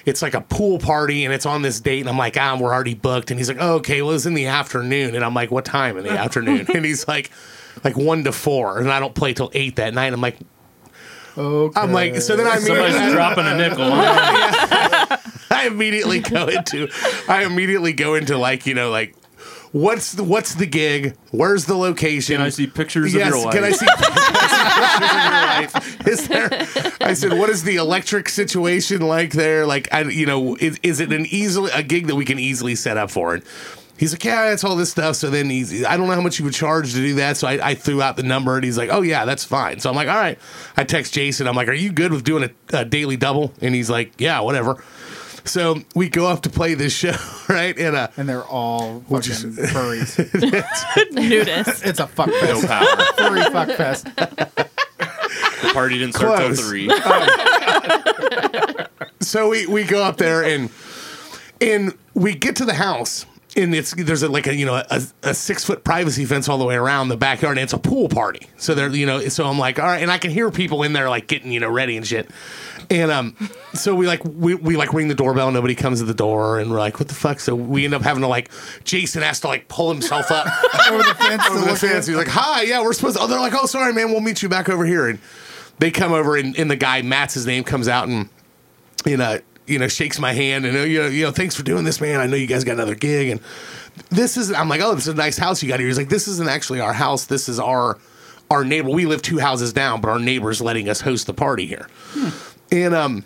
[0.07, 2.01] It's like a pool party and it's on this date.
[2.01, 3.31] And I'm like, ah, we're already booked.
[3.31, 5.15] And he's like, oh, okay, well, it's in the afternoon.
[5.15, 6.67] And I'm like, what time in the afternoon?
[6.75, 7.31] And he's like,
[7.83, 8.79] like one to four.
[8.81, 10.13] And I don't play till eight that night.
[10.13, 10.37] I'm like,
[11.37, 11.81] Okay.
[11.81, 13.91] I'm like, so then I Somebody's immediately, dropping a nickel.
[13.91, 15.17] huh?
[15.51, 16.89] I immediately go into,
[17.29, 19.17] I immediately go into like, you know, like,
[19.73, 21.17] what's the, what's the gig?
[21.33, 22.37] Where's the location?
[22.37, 23.55] Can I see pictures Yes, of your wife?
[23.55, 23.87] can I see,
[26.07, 26.49] Is there?
[27.01, 29.67] I said, what is the electric situation like there?
[29.67, 32.75] Like, I, you know, is, is it an easily a gig that we can easily
[32.75, 33.35] set up for?
[33.35, 33.43] And
[33.97, 35.17] he's like, yeah, it's all this stuff.
[35.17, 37.37] So then he's, I don't know how much you would charge to do that.
[37.37, 39.81] So I, I threw out the number, and he's like, oh yeah, that's fine.
[39.81, 40.39] So I'm like, all right.
[40.77, 41.47] I text Jason.
[41.47, 43.53] I'm like, are you good with doing a, a daily double?
[43.61, 44.83] And he's like, yeah, whatever.
[45.47, 47.15] So we go up to play this show,
[47.49, 47.79] right?
[47.79, 50.17] And uh, and they're all fucking is- furries.
[51.13, 51.85] Nudist.
[51.87, 52.67] It's a fuck No fest.
[52.67, 53.05] power.
[53.19, 54.05] Furry fuck fest.
[54.17, 56.69] The party didn't start till Close.
[56.69, 56.89] three.
[59.21, 60.71] so we, we go up there and
[61.61, 65.03] and we get to the house and it's there's a, like a you know a,
[65.23, 68.09] a six foot privacy fence all the way around the backyard and it's a pool
[68.09, 70.83] party so they're you know so I'm like all right and I can hear people
[70.83, 72.29] in there like getting you know ready and shit
[72.91, 73.37] and um
[73.73, 76.71] so we like we, we like ring the doorbell nobody comes to the door and
[76.71, 78.51] we're like what the fuck so we end up having to like
[78.85, 80.47] Jason has to like pull himself up
[80.91, 81.47] Over the fence.
[81.49, 82.07] over the fence.
[82.07, 84.43] He's like, "Hi, yeah, we're supposed." To, oh, they're like, "Oh, sorry, man, we'll meet
[84.43, 85.19] you back over here." And
[85.79, 88.29] they come over, and, and the guy Matt's his name comes out and
[89.07, 91.85] you know, you know, shakes my hand and you know, you know, thanks for doing
[91.85, 92.21] this, man.
[92.21, 93.41] I know you guys got another gig, and
[94.11, 94.53] this is.
[94.53, 95.89] I'm like, oh, this is a nice house you got here.
[95.89, 97.27] He's like, this isn't actually our house.
[97.27, 97.99] This is our
[98.51, 98.91] our neighbor.
[98.91, 101.89] We live two houses down, but our neighbor's letting us host the party here.
[102.71, 103.25] And um,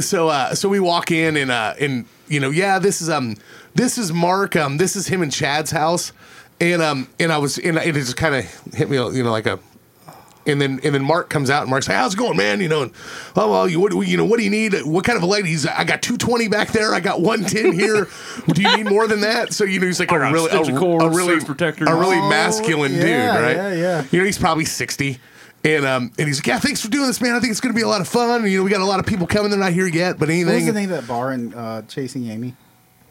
[0.00, 3.36] so uh, so we walk in and uh, and you know, yeah, this is um,
[3.74, 4.56] this is Mark.
[4.56, 6.12] Um, this is him and Chad's house,
[6.60, 9.46] and um, and I was and it just kind of hit me, you know, like
[9.46, 9.58] a
[10.48, 12.68] and then and then Mark comes out and Mark's like, "How's it going, man?" You
[12.68, 12.92] know, and
[13.36, 14.24] oh well, you what do you know?
[14.24, 14.74] What do you need?
[14.84, 15.44] What kind of a light?
[15.44, 16.94] He's I got two twenty back there.
[16.94, 18.08] I got one ten here.
[18.52, 19.52] do you need more than that?
[19.52, 21.88] So you know, he's like a really a, cord, a really surge protectors.
[21.88, 23.56] a really Oh, masculine yeah, dude, right?
[23.56, 24.04] yeah, yeah.
[24.10, 25.18] You know, he's probably sixty.
[25.64, 27.34] And um and he's like, yeah, thanks for doing this, man.
[27.34, 28.48] I think it's gonna be a lot of fun.
[28.48, 29.50] You know, we got a lot of people coming.
[29.50, 32.28] They're not here yet, but What was the name of that bar in uh, Chasing
[32.30, 32.54] Amy?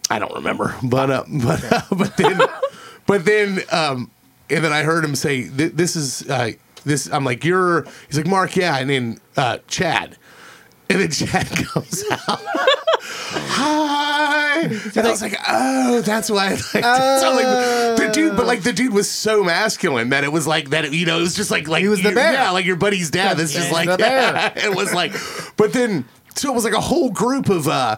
[0.10, 2.42] I don't remember, but uh, but but then
[3.06, 4.10] but then um
[4.50, 6.52] and then I heard him say this is uh
[6.88, 10.18] this I'm like you're he's like Mark yeah and then uh Chad.
[10.90, 12.40] And then Chad comes out.
[13.00, 14.62] Hi!
[14.62, 18.62] And I was like oh that's why I like so like the dude but like
[18.64, 21.36] the dude was so masculine that it was like that it, you know it was
[21.36, 22.34] just like like He was the bear.
[22.34, 24.54] yeah like your buddy's dad this just like the bear.
[24.56, 25.14] it was like
[25.58, 27.98] but then so it was like a whole group of uh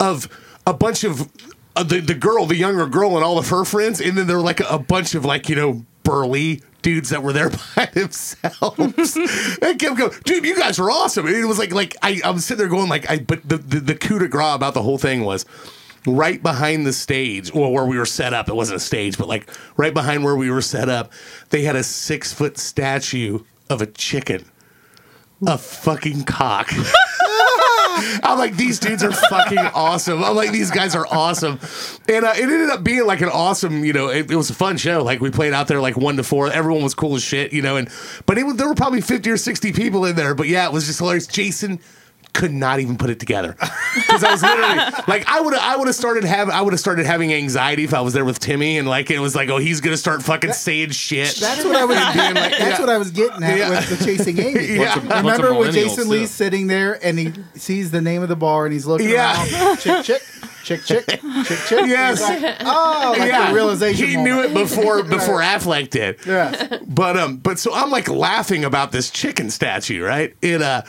[0.00, 0.28] of
[0.66, 1.30] a bunch of
[1.76, 4.36] uh, the the girl, the younger girl, and all of her friends, and then there
[4.36, 9.16] were like a, bunch of like you know burly dudes that were there by themselves.
[9.62, 11.26] and kept going, dude, you guys were awesome.
[11.26, 13.56] And it was like like I, I was sitting there going like I, but the
[13.56, 15.44] the, the coup de grace about the whole thing was.
[16.06, 19.26] Right behind the stage, well, where we were set up, it wasn't a stage, but
[19.26, 21.10] like right behind where we were set up,
[21.48, 23.38] they had a six foot statue
[23.70, 24.44] of a chicken,
[25.46, 26.70] a fucking cock.
[28.22, 30.22] I'm like, these dudes are fucking awesome.
[30.24, 31.58] I'm like, these guys are awesome.
[32.08, 34.54] And uh, it ended up being like an awesome, you know, it, it was a
[34.54, 35.02] fun show.
[35.02, 36.50] Like we played out there like one to four.
[36.50, 37.76] Everyone was cool as shit, you know.
[37.76, 37.88] And
[38.26, 40.34] but it was there were probably 50 or 60 people in there.
[40.34, 41.26] But yeah, it was just hilarious.
[41.26, 41.80] Jason
[42.34, 43.56] could not even put it together
[43.94, 44.76] because I was literally
[45.08, 47.94] like I would I would have started having I would have started having anxiety if
[47.94, 50.52] I was there with Timmy and like it was like oh he's gonna start fucking
[50.52, 51.36] saying shit.
[51.36, 52.80] That's what I was being like, That's yeah.
[52.80, 53.70] what I was getting at Yeah.
[53.70, 54.64] with the Chasing Amy.
[54.74, 54.94] Yeah.
[54.94, 56.10] Bunch of- bunch Remember when Jason too.
[56.10, 59.36] Lee's sitting there and he sees the name of the bar and he's looking Yeah.
[59.36, 60.22] around, chick, chick,
[60.64, 61.86] chick, chick, chick, chick.
[61.86, 62.20] Yes.
[62.20, 64.08] Like, oh, like yeah, a realization.
[64.08, 64.34] He moment.
[64.54, 66.18] knew it before before Affleck did.
[66.26, 66.78] Yeah.
[66.86, 70.34] But um, but so I'm like laughing about this chicken statue, right?
[70.42, 70.82] It uh,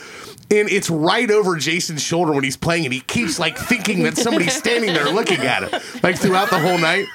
[0.50, 4.16] and it's right over Jason's shoulder when he's playing, and he keeps like thinking that
[4.16, 7.06] somebody's standing there looking at him, like throughout the whole night.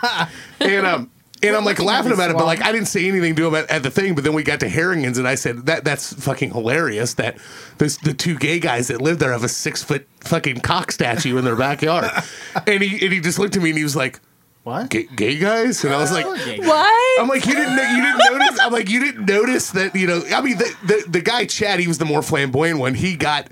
[0.60, 1.12] And um,
[1.44, 3.70] and I'm like laughing about it, but like I didn't say anything to him at,
[3.70, 4.16] at the thing.
[4.16, 7.38] But then we got to Harrington's, and I said that that's fucking hilarious that
[7.78, 11.38] this the two gay guys that live there have a six foot fucking cock statue
[11.38, 12.12] in their backyard.
[12.68, 14.20] and he and he just looked at me and he was like.
[14.64, 14.90] What?
[14.92, 16.26] gay, gay guys, and I was like.
[16.26, 17.20] What?
[17.20, 18.60] I'm like, you didn't know, you didn't notice.
[18.60, 20.22] I'm like, you didn't notice that, you know.
[20.34, 22.94] I mean, the, the the guy Chad, he was the more flamboyant one.
[22.94, 23.48] He got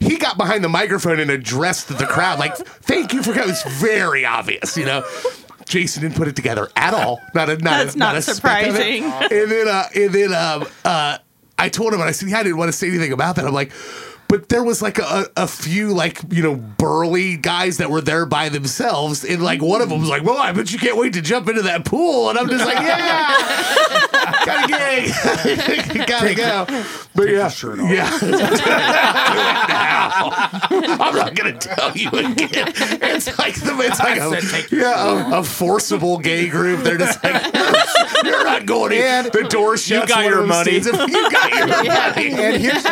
[0.00, 3.62] he got behind the microphone and addressed the crowd like, "Thank you for coming." It's
[3.78, 5.04] very obvious, you know.
[5.66, 7.20] Jason didn't put it together at all.
[7.34, 9.02] Not a not That's a, not a speck of it.
[9.02, 9.04] surprising.
[9.04, 11.18] And then uh, and then um, uh,
[11.58, 13.46] I told him, and I said, yeah, I didn't want to say anything about that.
[13.46, 13.70] I'm like.
[14.28, 18.26] But there was like a, a few like you know burly guys that were there
[18.26, 21.12] by themselves, and like one of them was like, "Well, I bet you can't wait
[21.12, 23.36] to jump into that pool," and I'm just like, "Yeah,
[24.44, 24.68] gotta
[25.96, 26.66] gay, gotta go."
[27.14, 27.90] But yeah, sure enough.
[27.90, 28.10] yeah.
[31.00, 32.72] I'm not gonna tell you again.
[33.02, 36.82] It's like the it's like a, yeah, a, a forceable gay group.
[36.82, 39.24] They're just like, you're, you're not going in.
[39.32, 40.08] The door shuts.
[40.08, 40.72] you got your money.
[40.74, 42.32] You got your money.
[42.32, 42.84] And here's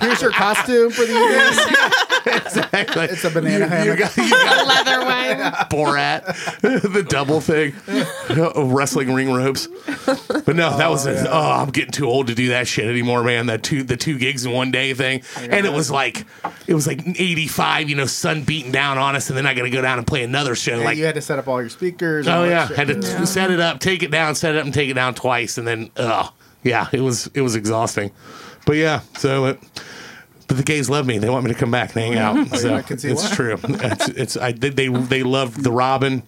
[0.00, 1.76] here's your costume for the evening.
[2.26, 3.04] Exactly.
[3.04, 3.98] It's a banana you, hammock.
[3.98, 5.52] You got, you got Leather one.
[5.68, 6.24] Borat,
[6.62, 7.74] the double thing,
[8.30, 9.68] Oh, wrestling ring ropes.
[10.06, 12.86] But no, that oh, was a, oh, I'm getting too old to do that shit
[12.86, 13.46] anymore, man.
[13.46, 16.24] That two the two gigs in one day thing, and it was like
[16.66, 19.64] it was like 85, you know, sun beating down on us, and then I got
[19.64, 20.74] to go down and play another show.
[20.74, 22.26] And like, you had to set up all your speakers.
[22.26, 24.88] oh yeah, had to set it up, take it down, set it up, and take
[24.88, 28.12] it down twice, and then oh yeah, it was it was exhausting.
[28.64, 29.60] But yeah, so it.
[30.54, 31.18] But the gays love me.
[31.18, 32.46] They want me to come back and hang out.
[32.58, 33.34] So I can see it's why.
[33.34, 33.58] true.
[33.64, 36.22] It's, it's I they they, they loved the Robin.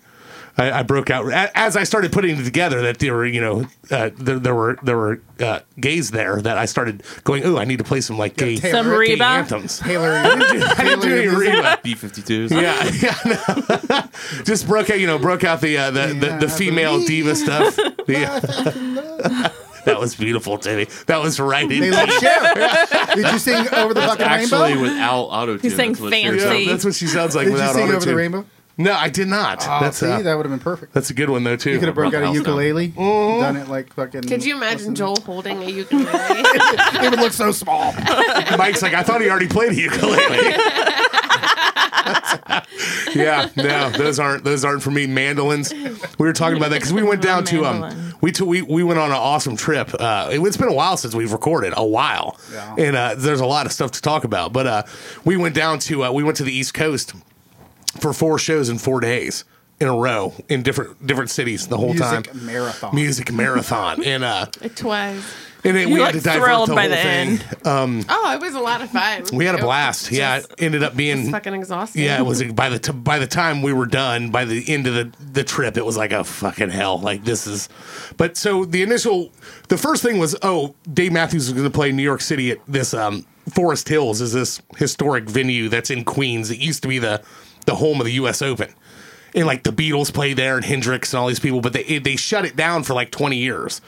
[0.59, 3.67] I, I broke out as I started putting it together that there were you know
[3.91, 7.45] uh, there, there were there were uh, gays there that I started going.
[7.45, 9.25] Oh, I need to play some like gay, Taylor- Some gay Reba?
[9.25, 9.79] anthems.
[9.85, 10.35] Taylor, I
[10.85, 11.79] didn't do any Reba.
[11.83, 12.51] B-52s.
[12.57, 13.15] Yeah, yeah,
[14.03, 14.45] no.
[14.45, 14.99] just broke out.
[14.99, 17.77] You know, broke out the uh, the, the the female diva stuff.
[17.77, 19.53] The-
[19.87, 20.85] that was beautiful, Timmy.
[21.07, 21.81] That was right in.
[21.81, 22.55] They love Cher.
[23.14, 24.83] Did you sing over the fucking Actually, rainbow?
[24.83, 25.70] without auto tune.
[25.70, 26.64] He sang fancy.
[26.64, 27.79] Yeah, that's what she sounds like without auto.
[27.79, 28.16] Did you without sing over the auto-tune.
[28.16, 28.44] rainbow?
[28.79, 29.62] No, I did not.
[29.66, 30.92] Oh, that's see, uh, that would have been perfect.
[30.92, 31.70] that's a good one though too.
[31.70, 32.44] You could have broke out a House down.
[32.44, 33.40] ukulele, Mm-hmm.
[33.40, 34.25] done it like fucking.
[34.25, 36.07] Could you imagine Joel holding a ukulele?
[36.11, 37.92] It would look so small.
[38.59, 40.18] Mike's like, I thought he already played a ukulele.
[43.14, 45.07] yeah, no, those aren't those aren't for me.
[45.07, 45.72] Mandolins.
[45.72, 48.06] We were talking about that because we went down to um, Mandolin.
[48.21, 49.91] We took we we went on an awesome trip.
[49.99, 52.75] Uh, it, has been a while since we've recorded, a while, Yeah.
[52.79, 54.53] and uh, there's a lot of stuff to talk about.
[54.53, 54.83] But uh,
[55.25, 57.15] we went down to uh, we went to the East Coast
[58.01, 59.45] for four shows in four days
[59.81, 62.23] in a row in different different cities the whole time.
[62.23, 62.47] Music time.
[62.47, 62.95] marathon.
[62.95, 65.25] Music marathon, and uh, it was.
[65.67, 67.29] And then You we had to looked thrilled the by whole the thing.
[67.65, 68.07] end.
[68.09, 69.25] Oh, it was a lot of fun.
[69.33, 70.11] We had a It blast.
[70.13, 72.03] Yeah, just- it ended up being fucking exhausting.
[72.05, 74.87] Yeah, it was by the t- by the time we were done, by the end
[74.87, 76.99] of the the trip, it was like a fucking hell.
[76.99, 77.69] Like this is,
[78.17, 79.31] but so the initial,
[79.69, 82.59] the first thing was, oh, Dave Matthews was going to play New York City at
[82.69, 86.51] this um, Forest Hills, is this historic venue that's in Queens.
[86.51, 87.23] It used to be the
[87.67, 88.43] the home of the U.S.
[88.43, 88.73] Open,
[89.35, 92.17] and like the Beatles played there and Hendrix and all these people, but they they
[92.17, 93.81] shut it down for like twenty years.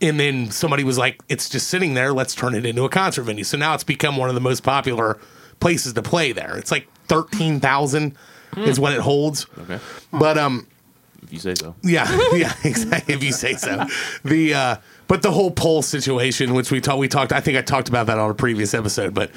[0.00, 2.12] And then somebody was like, "It's just sitting there.
[2.12, 4.62] Let's turn it into a concert venue." So now it's become one of the most
[4.62, 5.18] popular
[5.60, 6.56] places to play there.
[6.58, 8.16] It's like thirteen thousand
[8.56, 9.46] is what it holds.
[9.58, 9.78] Okay.
[10.12, 10.66] But um,
[11.22, 11.74] If you say so.
[11.82, 13.14] yeah, yeah, exactly.
[13.14, 13.86] If you say so.
[14.24, 14.76] The uh,
[15.06, 17.32] but the whole poll situation, which we talked, we talked.
[17.32, 19.14] I think I talked about that on a previous episode.
[19.14, 19.30] But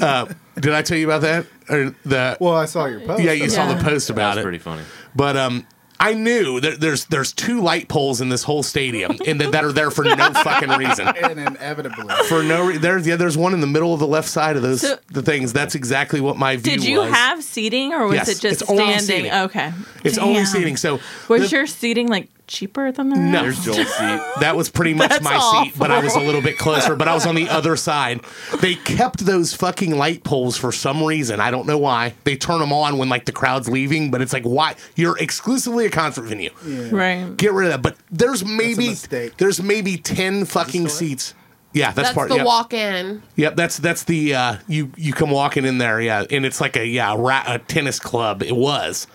[0.00, 0.26] uh,
[0.60, 1.46] did I tell you about that?
[1.70, 3.22] Or the Well, I saw your post.
[3.22, 4.42] yeah, you saw the post about That's it.
[4.42, 4.82] pretty funny.
[5.14, 5.66] But um,
[5.98, 9.64] I knew that there's there's two light poles in this whole stadium, and that, that
[9.64, 11.08] are there for no fucking reason.
[11.08, 12.14] And inevitably.
[12.28, 14.62] For no reason, there's yeah, there's one in the middle of the left side of
[14.62, 15.52] those So- the things.
[15.52, 16.82] That's exactly what my view was.
[16.82, 17.10] Did you was.
[17.12, 18.98] have seating or was Yes, it just it's standing?
[19.00, 19.32] seating.
[19.32, 19.72] Okay.
[20.04, 20.76] It's only seating.
[20.76, 23.44] So Was the- your seating like cheaper than the No.
[23.44, 23.64] rest?
[23.64, 24.20] There's Joel's seat.
[24.40, 26.96] That was pretty much That's my seat, but I was a little bit closer.
[26.96, 28.20] But I was on the other side.
[28.60, 31.40] They kept those fucking light poles for some reason.
[31.40, 32.14] I don't know why.
[32.24, 35.86] They turn them on when like the crowd's leaving, but it's like why you're exclusively
[35.86, 36.50] a concert venue.
[36.64, 37.36] Right.
[37.36, 37.82] Get rid of that.
[37.82, 38.94] But there's maybe
[39.38, 41.34] there's maybe ten fucking seats.
[41.72, 42.28] Yeah, that's, That's part.
[42.30, 42.46] the yep.
[42.46, 43.22] walk-in.
[43.34, 46.74] Yep, that's that's the uh, you you come walking in there, yeah, and it's like
[46.74, 48.42] a yeah a, ra- a tennis club.
[48.42, 49.06] It was,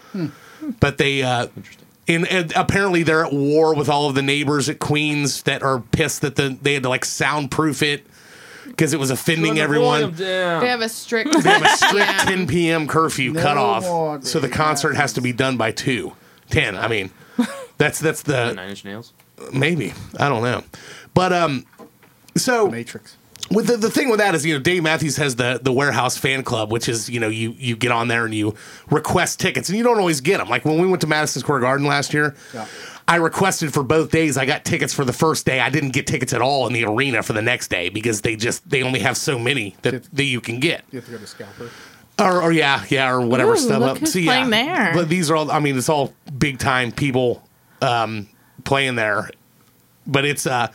[0.80, 1.48] but they uh,
[2.08, 5.80] and, and apparently they're at war with all of the neighbors at Queens that are
[5.80, 8.06] pissed that the they had to like soundproof it
[8.66, 10.14] because it was offending everyone.
[10.16, 11.32] They have a strict.
[11.44, 12.88] They have a strict 10 p.m.
[12.88, 16.14] curfew No cutoff, more so the concert has to be done by two.
[16.50, 16.76] 10.
[16.76, 17.12] I mean,
[17.78, 19.14] that's that's the Nine Inch Nails.
[19.54, 20.64] maybe I don't know,
[21.14, 21.66] but um,
[22.36, 23.18] so Matrix.
[23.52, 26.18] With the, the thing with that is you know Dave Matthews has the the warehouse
[26.18, 28.56] fan club which is you know you you get on there and you
[28.90, 31.60] request tickets and you don't always get them like when we went to Madison Square
[31.62, 32.66] Garden last year Yeah.
[33.08, 36.08] I requested for both days I got tickets for the first day I didn't get
[36.08, 39.00] tickets at all in the arena for the next day because they just they only
[39.00, 41.70] have so many that, Did- that you can get You have to go to Scalper.
[42.20, 43.80] or, or yeah, yeah, or whatever Ooh, stuff.
[43.80, 43.98] look up.
[43.98, 44.48] who's So, yeah.
[44.48, 44.94] there.
[44.94, 45.50] But these are all.
[45.52, 47.42] I mean, it's all big time people
[47.82, 48.28] um,
[48.64, 49.30] playing there.
[50.06, 50.68] But it's uh,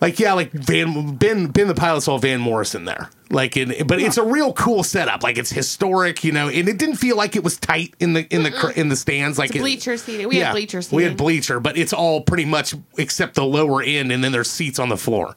[0.00, 3.10] like yeah, like Van Ben Ben the pilot saw Van Morrison there.
[3.30, 5.22] Like in, but it's a real cool setup.
[5.22, 8.26] Like it's historic, you know, and it didn't feel like it was tight in the
[8.32, 9.38] in the in the stands.
[9.38, 10.28] Like It's it- bleacher seating.
[10.28, 14.12] We had bleacher We had bleacher, but it's all pretty much except the lower end,
[14.12, 15.34] and then there's seats on the floor.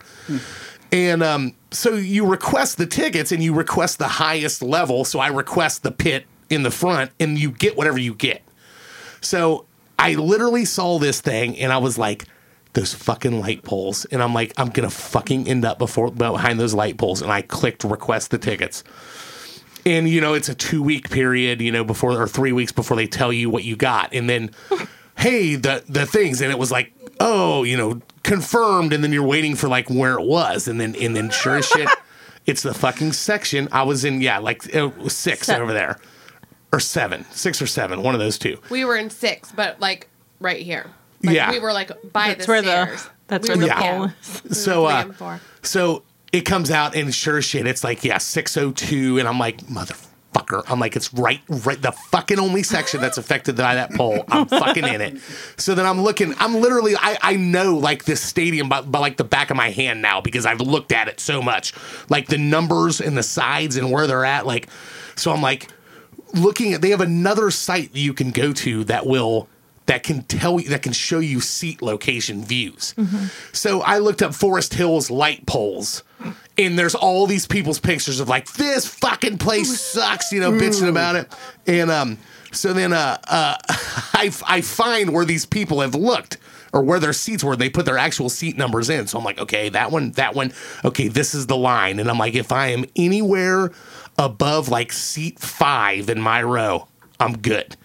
[0.91, 5.05] And um, so you request the tickets and you request the highest level.
[5.05, 8.41] So I request the pit in the front and you get whatever you get.
[9.21, 9.65] So
[9.99, 12.25] I literally saw this thing and I was like,
[12.73, 14.05] those fucking light poles.
[14.05, 17.21] And I'm like, I'm going to fucking end up before behind those light poles.
[17.21, 18.83] And I clicked request the tickets.
[19.85, 22.97] And, you know, it's a two week period, you know, before or three weeks before
[22.97, 24.13] they tell you what you got.
[24.13, 24.51] And then,
[25.17, 26.41] hey, the, the things.
[26.41, 28.93] And it was like, oh, you know, confirmed.
[28.93, 30.67] And then you're waiting for like where it was.
[30.67, 31.89] And then, and then sure as shit,
[32.45, 33.67] it's the fucking section.
[33.71, 35.63] I was in, yeah, like it was six Seven.
[35.63, 35.99] over there
[36.71, 38.59] or seven, six or seven, one of those two.
[38.69, 40.07] We were in six, but like
[40.39, 40.91] right here.
[41.23, 41.51] Like, Yeah.
[41.51, 43.03] We were like by That's the where stairs.
[43.03, 43.97] the that's We where the Yeah.
[43.97, 44.09] pole
[44.49, 44.63] is.
[44.63, 45.37] So, uh.
[45.61, 49.17] So it comes out and sure shit, it's like, yeah, 602.
[49.19, 50.63] And I'm like, motherfucker.
[50.67, 54.23] I'm like, it's right, right, the fucking only section that's affected by that pole.
[54.27, 55.17] I'm fucking in it.
[55.57, 59.17] So then I'm looking, I'm literally, I, I know like this stadium by, by like
[59.17, 61.73] the back of my hand now because I've looked at it so much.
[62.09, 64.45] Like the numbers and the sides and where they're at.
[64.45, 64.69] Like,
[65.15, 65.67] so I'm like,
[66.35, 69.49] looking at they have another site that you can go to that will
[69.89, 72.93] that can tell you that can show you seat location views.
[73.53, 76.03] So I looked up Forest Hills light poles.
[76.59, 80.89] And there's all these people's pictures of like this fucking place sucks, you know, bitching
[80.89, 81.33] about it.
[81.65, 82.17] And um,
[82.51, 83.55] so then uh, uh,
[84.13, 86.37] I I find where these people have looked
[86.71, 87.55] or where their seats were.
[87.55, 89.07] They put their actual seat numbers in.
[89.07, 90.53] So I'm like, okay, that one, that one.
[90.85, 91.97] Okay, this is the line.
[91.97, 93.71] And I'm like, if I am anywhere
[94.19, 96.87] above like seat five in my row,
[97.19, 97.75] I'm good.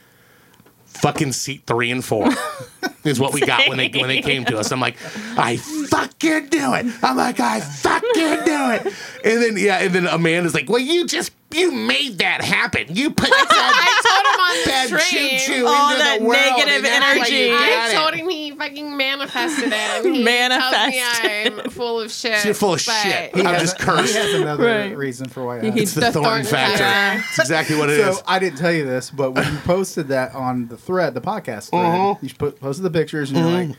[1.05, 2.31] Fucking seat three and four
[3.05, 4.73] is what we got when they when they came to us.
[4.73, 4.97] I'm like,
[5.37, 6.87] I fucking do it.
[7.03, 8.87] I'm like, I fucking do it.
[9.23, 12.87] And then yeah, and then Amanda's like, well, you just you made that happen.
[12.95, 15.38] You put that I told him on bad the train.
[15.40, 16.40] choo choo All into that the world.
[16.40, 17.51] negative and that's why you energy.
[17.51, 17.95] got I it.
[17.95, 20.05] told him he fucking manifested it.
[20.14, 20.95] He Manifested.
[20.95, 22.45] tells me I'm full of shit.
[22.45, 23.35] You're full of but shit.
[23.35, 24.12] He I'm has just a- cursed.
[24.12, 24.97] He has another Right.
[24.97, 25.61] reason for why.
[25.61, 25.95] I He- asked.
[25.95, 26.79] The, The thorn, thorn factor.
[26.79, 27.25] factor.
[27.31, 28.17] It's exactly what it is.
[28.19, 31.21] So I didn't tell you this, but when you posted that on the thread, the
[31.21, 32.14] podcast thread, Uh-huh.
[32.21, 33.77] you put, posted the pictures, and you're like,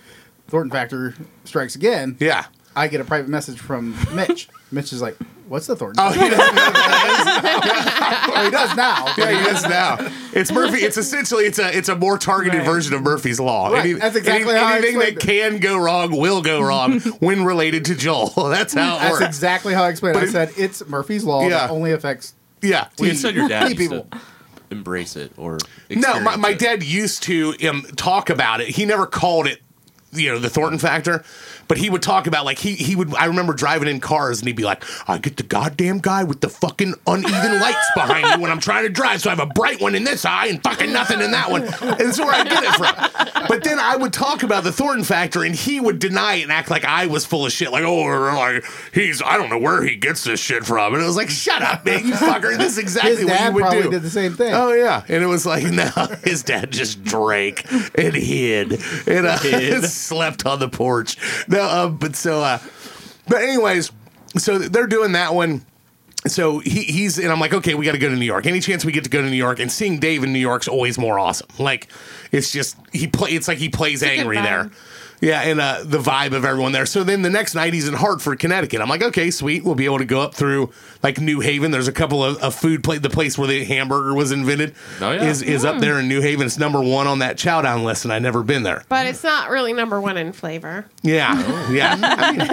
[0.48, 2.46] "Thornton Factor strikes again." yeah.
[2.76, 4.50] I get a private message from Mitch.
[4.72, 5.16] Mitch is like,
[5.48, 8.28] "What's the Thornton?" Oh, he doesn't know what it is.
[8.36, 9.14] Well, he does now.
[9.18, 10.12] Yeah, he does now.
[10.34, 10.78] It's Murphy.
[10.80, 12.66] It's essentially it's a it's a more targeted Right.
[12.66, 13.70] version of Murphy's law.
[13.70, 13.98] Right.
[14.00, 17.86] That's exactly how I anything that explained can go wrong will go wrong when related
[17.86, 18.28] to Joel.
[18.50, 19.26] That's how it That's works.
[19.26, 20.18] exactly how I explained.
[20.18, 20.20] it.
[20.20, 21.50] But I said it's Murphy's law Yeah.
[21.50, 22.34] that only affects.
[22.62, 22.88] yeah.
[23.00, 24.08] You said your dad used people.
[24.12, 24.20] to
[24.72, 25.60] embrace it or
[25.90, 26.60] No, my, my it.
[26.60, 28.68] dad used to um, talk about it.
[28.70, 29.62] He never called it,
[30.12, 31.24] you know, the Thornton factor,
[31.68, 33.14] but he would talk about like he he would.
[33.16, 36.42] I remember driving in cars and he'd be like, "I get the goddamn guy with
[36.42, 39.52] the fucking uneven lights behind me when I'm trying to drive, so I have a
[39.52, 42.44] bright one in this eye and fucking nothing in that one." And that's where I
[42.44, 43.46] get it from.
[43.48, 46.52] But then I would talk about the Thornton factor, and he would deny it and
[46.52, 47.72] act like I was full of shit.
[47.72, 50.94] Like, oh, like he's I don't know where he gets this shit from.
[50.94, 52.58] And it was like, shut up, man, you fucker.
[52.58, 53.90] This is exactly His what you dad would probably do.
[53.92, 54.54] did the same thing.
[54.54, 55.86] Oh yeah, and it was like no,
[56.24, 58.74] his dad just drank and hid
[59.08, 61.18] and uh, slept on the porch.
[61.56, 62.60] No, uh, but so, uh,
[63.28, 63.92] but anyways,
[64.38, 65.66] so they're doing that one.
[66.28, 68.46] So he, he's and I'm like, okay, we got to go to New York.
[68.46, 70.68] Any chance we get to go to New York and seeing Dave in New York's
[70.68, 71.48] always more awesome.
[71.60, 71.88] Like
[72.32, 73.32] it's just he play.
[73.32, 74.72] It's like he plays good angry there.
[75.26, 76.86] Yeah, and uh, the vibe of everyone there.
[76.86, 78.80] So then the next night he's in Hartford, Connecticut.
[78.80, 79.64] I'm like, okay, sweet.
[79.64, 81.72] We'll be able to go up through like New Haven.
[81.72, 84.76] There's a couple of, of food place, the place where the hamburger was invented.
[85.02, 85.24] Oh, yeah.
[85.24, 86.46] is is up there in New Haven.
[86.46, 88.84] It's number one on that chow down list, and I've never been there.
[88.88, 90.86] But it's not really number one in flavor.
[91.02, 91.98] Yeah, yeah.
[92.04, 92.48] I mean,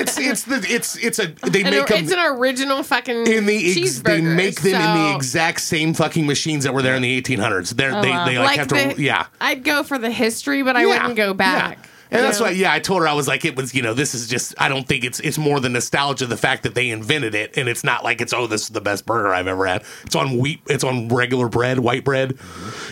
[0.00, 3.46] it's it's the it's it's a they And make 'em- it's an original fucking in
[3.46, 7.02] the ex- they make them in the exact same fucking machines that were there in
[7.02, 7.76] the 1800s.
[7.76, 8.24] They're, they wow.
[8.26, 9.26] they like, like have to the, yeah.
[9.40, 11.78] I'd go for the history, but I Yeah, wouldn't go back.
[11.78, 11.84] yeah.
[12.10, 14.14] And that's why, yeah, I told her I was like, it was, you know, this
[14.14, 14.54] is just.
[14.58, 17.68] I don't think it's it's more the nostalgia, the fact that they invented it, and
[17.68, 19.84] it's not like it's oh, this is the best burger I've ever had.
[20.04, 22.38] It's on wheat, it's on regular bread, white bread,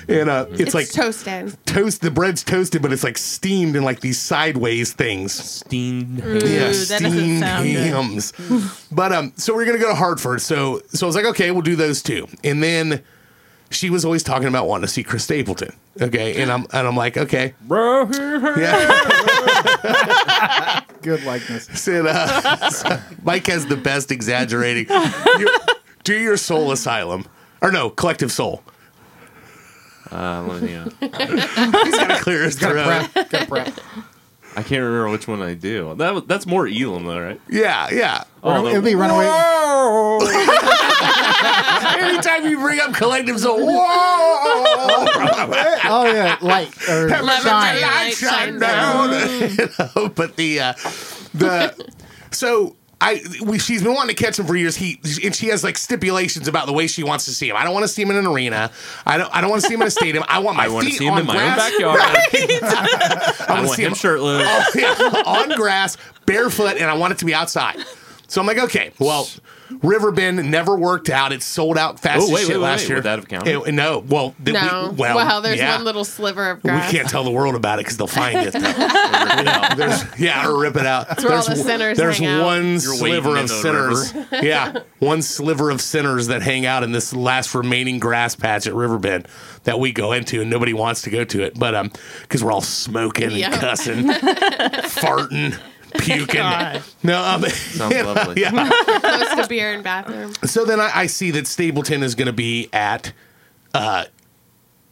[0.09, 1.57] and uh, it's, It's like toasted.
[1.67, 2.01] toast.
[2.03, 5.33] The bread's toasted, but it's like steamed in like these sideways things.
[5.33, 7.77] Steamed Ooh, Yeah, steamed sound good.
[7.77, 8.33] hams.
[8.93, 10.43] but um, so we're gonna go to Hartford.
[10.43, 12.29] So so I was like, okay, we'll do those two.
[12.45, 13.03] And then
[13.71, 15.73] she was always talking about wanting to see Chris Stapleton.
[16.01, 18.09] Okay, and I'm and I'm like, okay, bro,
[18.57, 18.81] yeah.
[21.03, 21.64] Good likeness.
[21.75, 24.87] Said, uh, Mike has the best exaggerating.
[25.39, 25.51] You-
[26.05, 27.27] do your soul asylum.
[27.61, 28.62] or no, Collective Soul.
[30.12, 31.11] Uh, let me, uh, He's
[31.99, 33.29] got to clear his Gotta prep.
[33.31, 33.81] Gotta prep.
[34.57, 35.95] I can't remember which one I do.
[35.97, 37.41] That was- that's more Elam though, right?
[37.49, 38.25] Yeah, yeah.
[38.43, 39.27] Oh, It'll be Runaway.
[41.99, 43.73] Anytime you bring up Collective Soul, whoa!
[45.89, 47.79] Oh yeah, light or Leverage shine.
[47.79, 49.11] your light shine down.
[49.41, 50.73] you know, but the uh,
[51.35, 51.91] the
[52.31, 54.74] so I we, she's been wanting to catch him for years.
[54.74, 57.57] He and she has like stipulations about the way she wants to see him.
[57.57, 58.70] I don't want to see him in an arena.
[59.05, 59.34] I don't.
[59.34, 60.24] I don't want to see him in a stadium.
[60.28, 62.01] I want my I want to feet see him on in my own backyard.
[62.03, 64.74] I I want to see him him shirtless.
[64.74, 64.94] Yeah,
[65.26, 67.76] on grass, barefoot, and I want it to be outside.
[68.28, 69.28] So I'm like, okay, well,
[69.83, 71.33] Riverbend never worked out.
[71.33, 72.89] It sold out fast Oh, as shit wait, wait, last wait.
[72.89, 72.97] year.
[72.99, 73.62] Would that have counted?
[73.69, 74.89] It- no, well, th- No.
[74.93, 75.75] we- well, well, there's yeah.
[75.77, 76.93] one little sliver of grass.
[76.93, 78.53] We can't tell the world about it because they'll find it.
[78.53, 78.61] though.
[79.77, 81.09] There's- yeah, or rip it out.
[81.23, 84.14] where all there's the sinners there's hang one You're sliver of sinners.
[84.33, 88.75] yeah, one sliver of sinners that hang out in this last remaining grass patch at
[88.75, 89.29] Riverbend
[89.64, 91.91] that we go into, and nobody wants to go to it, but um,
[92.23, 93.51] because we're all smoking Yeah.
[93.53, 94.05] and cussing,
[94.85, 95.59] farting.
[96.01, 96.40] Puking.
[97.03, 98.40] No, um, Sounds lovely.
[98.42, 98.51] yeah.
[99.01, 100.32] Close to beer and bathroom.
[100.44, 103.12] So then I, I see that Stapleton is going to be at
[103.74, 104.07] uh,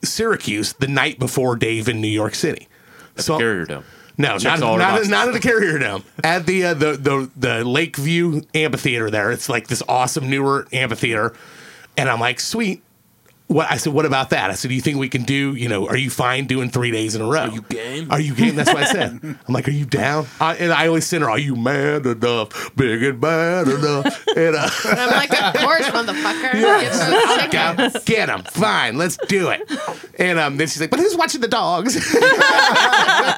[0.03, 2.69] Syracuse the night before Dave in New York City.
[3.17, 3.85] so Carrier Dome.
[4.19, 5.09] no, Checks not, all our not, boxes.
[5.09, 6.05] not at the Carrier Dome.
[6.23, 9.31] At the, uh, the the the Lakeview Amphitheater there.
[9.33, 11.35] It's like this awesome newer amphitheater.
[11.97, 12.83] And I'm like, sweet.
[13.47, 14.51] What I said, what about that?
[14.51, 16.91] I said, do you think we can do, you know, are you fine doing three
[16.91, 17.41] days in a row?
[17.43, 18.11] Are you game?
[18.11, 18.57] Are you game?
[18.57, 19.21] That's what I said.
[19.23, 20.27] I'm like, are you down?
[20.41, 22.75] I, and I always send her, are you mad enough?
[22.75, 24.27] Big and bad enough?
[24.35, 26.53] And uh, And I'm like, of course, motherfucker.
[26.53, 26.93] Get
[27.77, 27.93] those.
[27.93, 28.43] Go, get him.
[28.45, 29.71] Fine, let's do it.
[30.19, 31.95] And um, then she's like, but who's watching the dogs?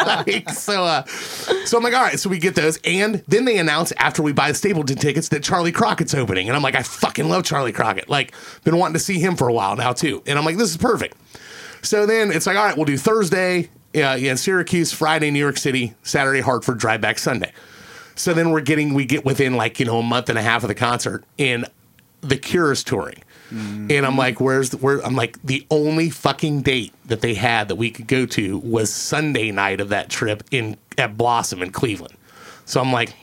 [0.07, 2.19] Like, so, uh, so I'm like, all right.
[2.19, 5.43] So we get those, and then they announce after we buy the Stapleton tickets that
[5.43, 8.09] Charlie Crockett's opening, and I'm like, I fucking love Charlie Crockett.
[8.09, 8.35] Like,
[8.65, 10.77] been wanting to see him for a while now too, and I'm like, this is
[10.77, 11.17] perfect.
[11.83, 15.39] So then it's like, all right, we'll do Thursday, uh, yeah, in Syracuse, Friday, New
[15.39, 17.53] York City, Saturday, Hartford, drive back Sunday.
[18.15, 20.65] So then we're getting, we get within like, you know, a month and a half
[20.65, 21.67] of the concert, and
[22.23, 23.23] The Cure is touring.
[23.91, 24.99] And I'm like, where's the, where?
[25.07, 28.93] I'm like, the only fucking date that they had that we could go to was
[28.93, 32.17] Sunday night of that trip in at Blossom in Cleveland.
[32.65, 33.15] So I'm like,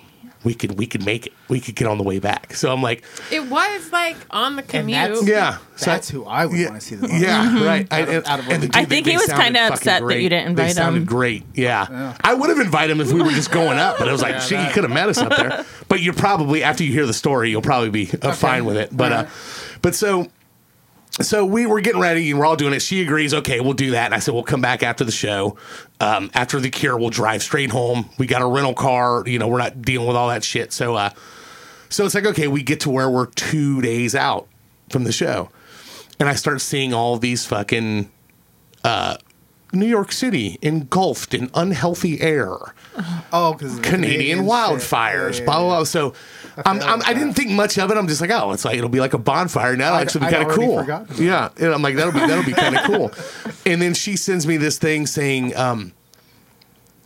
[0.44, 1.34] we could we could make it.
[1.50, 2.54] We could get on the way back.
[2.56, 4.98] So I'm like, It was like on the And commute.
[4.98, 5.58] that's, yeah.
[5.76, 7.22] So that's who I would yeah, want to see the most.
[7.22, 7.88] yeah, right.
[7.92, 10.08] I, and- out of and the what- I think they- he was kinda fucking upset
[10.08, 11.06] that you didn't invite They invite sounded him.
[11.06, 11.44] great.
[11.54, 12.16] Yeah.
[12.24, 14.42] I would have invited him if we were just going up, but it was like,
[14.42, 15.66] shit, you could have met us up there.
[15.90, 18.90] But you're probably after you hear the story, you'll probably be uh, fine with it.
[18.96, 19.26] But uh,
[19.82, 20.28] but so.
[21.22, 22.82] So we were getting ready and we're all doing it.
[22.82, 24.06] She agrees, okay, we'll do that.
[24.06, 25.58] And I said, we'll come back after the show.
[26.00, 28.10] Um, after the cure, we'll drive straight home.
[28.18, 29.24] We got a rental car.
[29.28, 30.74] You know, we're not dealing with all that shit.
[30.74, 31.12] So, uh,
[31.90, 34.48] so it's like, okay, we get to where we're two days out
[34.90, 35.50] from the show.
[36.20, 38.10] And I start seeing all these fucking
[38.84, 39.18] uh,
[39.74, 42.58] New York City engulfed in unhealthy air,
[43.32, 45.84] Oh, because Canadian wildfires, blah, blah, blah.
[45.84, 46.14] So
[46.66, 47.98] I'm, I'm, I didn't think much of it.
[47.98, 49.76] I'm just like, oh, it's like, it'll be like a bonfire.
[49.76, 50.84] Now, I'd- actually be kind of cool.
[51.24, 51.50] Yeah.
[51.60, 53.12] And I'm like, that'll be, that'll be kind of cool.
[53.66, 55.94] And then she sends me this thing saying, um,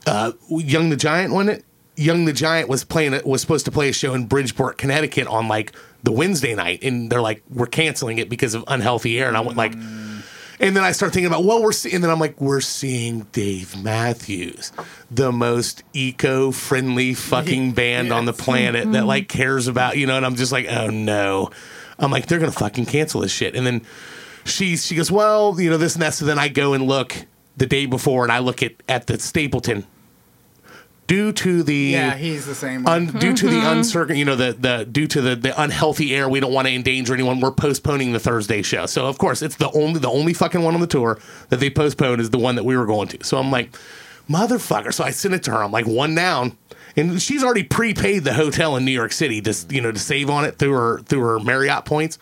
[0.07, 1.65] uh, Young the Giant, wasn't it?
[1.95, 5.27] Young the Giant was playing it was supposed to play a show in Bridgeport, Connecticut
[5.27, 5.71] on like
[6.03, 9.27] the Wednesday night, and they're like, we're canceling it because of unhealthy air.
[9.27, 9.73] And I went like,
[10.59, 13.21] and then I start thinking about, well, we're see- and then I'm like, we're seeing
[13.31, 14.71] Dave Matthews,
[15.11, 19.07] the most eco-friendly fucking band on the planet that mm-hmm.
[19.07, 20.17] like cares about, you know.
[20.17, 21.51] And I'm just like, oh no,
[21.99, 23.55] I'm like, they're gonna fucking cancel this shit.
[23.55, 23.83] And then
[24.45, 26.13] she she goes, well, you know, this and that.
[26.13, 27.15] So then I go and look
[27.55, 29.85] the day before, and I look at at the Stapleton.
[31.07, 32.85] Due to the Yeah, he's the same.
[32.85, 36.27] un, due to the uncertain, you know, the the due to the the unhealthy air,
[36.27, 37.39] we don't want to endanger anyone.
[37.39, 38.85] We're postponing the Thursday show.
[38.87, 41.17] So of course, it's the only the only fucking one on the tour
[41.49, 43.23] that they postponed is the one that we were going to.
[43.23, 43.71] So I'm like,
[44.29, 44.93] motherfucker.
[44.93, 45.63] So I sent it to her.
[45.63, 46.57] I'm like, one down.
[46.95, 50.29] And she's already prepaid the hotel in New York City to you know to save
[50.29, 52.17] on it through her through her Marriott points.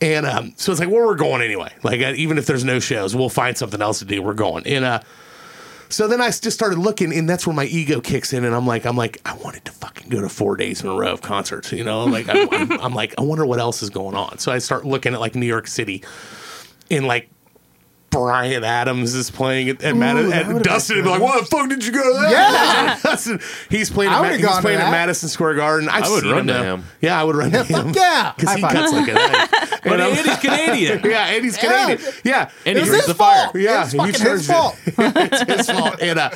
[0.00, 1.72] And um, so it's like, well, we're going anyway.
[1.82, 4.22] Like, uh, even if there's no shows, we'll find something else to do.
[4.22, 4.64] We're going.
[4.66, 5.00] And uh,
[5.88, 8.66] so then I just started looking, and that's where my ego kicks in, and I'm
[8.66, 11.22] like, I'm like, I wanted to fucking go to four days in a row of
[11.22, 12.04] concerts, you know?
[12.04, 14.38] Like, I'm, I'm, I'm like, I wonder what else is going on.
[14.38, 16.02] So I start looking at like New York City,
[16.90, 17.30] in like.
[18.10, 20.30] Bryan Adams is playing at, at Madison.
[20.30, 22.98] that And Dustin would be like, "What the fuck did you go to that?" Yeah.
[23.10, 23.38] Dustin,
[23.68, 24.10] he's playing.
[24.12, 24.90] I At, Ma- would've he's gone to playing at.
[24.90, 25.88] Madison Square Garden.
[25.90, 26.62] I've I would run him, to now.
[26.62, 26.84] him.
[27.02, 27.92] Yeah, I would run to him.
[27.94, 28.32] yeah.
[28.36, 28.72] because he five.
[28.72, 29.80] cuts like a knife.
[29.84, 31.00] But Andy's Canadian.
[31.04, 32.12] Yeah, and he's Canadian.
[32.24, 33.50] Yeah, And he It was brings his the fire.
[33.54, 34.76] Yeah, it was fucking his fault.
[34.86, 36.02] it's his fault.
[36.02, 36.30] And uh,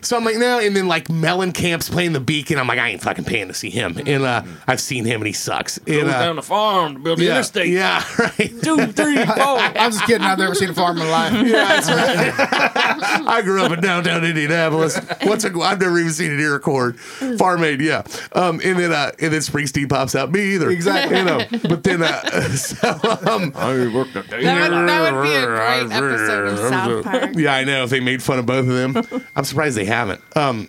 [0.00, 0.58] So I'm like, no.
[0.58, 2.58] And then like Mellencamp's playing the Beacon.
[2.58, 3.98] I'm like, I ain't fucking paying to see him.
[4.06, 5.78] And uh, I've seen him and he sucks.
[5.86, 7.68] And, uh, down the farm to build the yeah, interstate.
[7.68, 8.52] yeah, right.
[8.62, 9.58] Two, three, four.
[9.58, 10.22] I'm just kidding.
[10.22, 11.32] I've never seen a farm in my life.
[11.54, 13.26] Yeah, that's right.
[13.26, 14.98] I grew up in downtown Indianapolis.
[15.22, 16.98] What's a, I've never even seen an ear cord.
[17.38, 18.02] Farm aid, yeah.
[18.32, 20.32] Um, and then uh, and then Springsteen pops out.
[20.32, 20.70] Me either.
[20.70, 21.18] Exactly.
[21.18, 21.40] You know.
[21.68, 22.88] But then uh, so
[23.26, 24.44] um, I worked a day.
[24.44, 27.30] That would, that would be a great episode of South Park.
[27.34, 27.84] yeah, I know.
[27.84, 30.20] If they made fun of both of them, I'm surprised they haven't.
[30.36, 30.68] Um,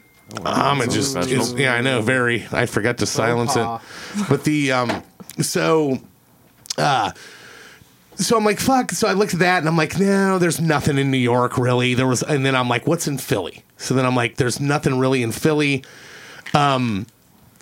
[0.89, 1.41] just professional.
[1.41, 2.01] is, yeah, I know.
[2.01, 2.45] Very.
[2.51, 3.77] I forgot to silence paw.
[4.15, 4.25] it.
[4.29, 5.03] But the um,
[5.41, 5.99] so
[6.77, 7.11] uh,
[8.15, 8.91] so I'm like, fuck.
[8.91, 11.93] So I looked at that and I'm like, no, there's nothing in New York really.
[11.93, 13.63] There was, and then I'm like, what's in Philly?
[13.77, 15.83] So then I'm like, there's nothing really in Philly.
[16.53, 17.07] Um,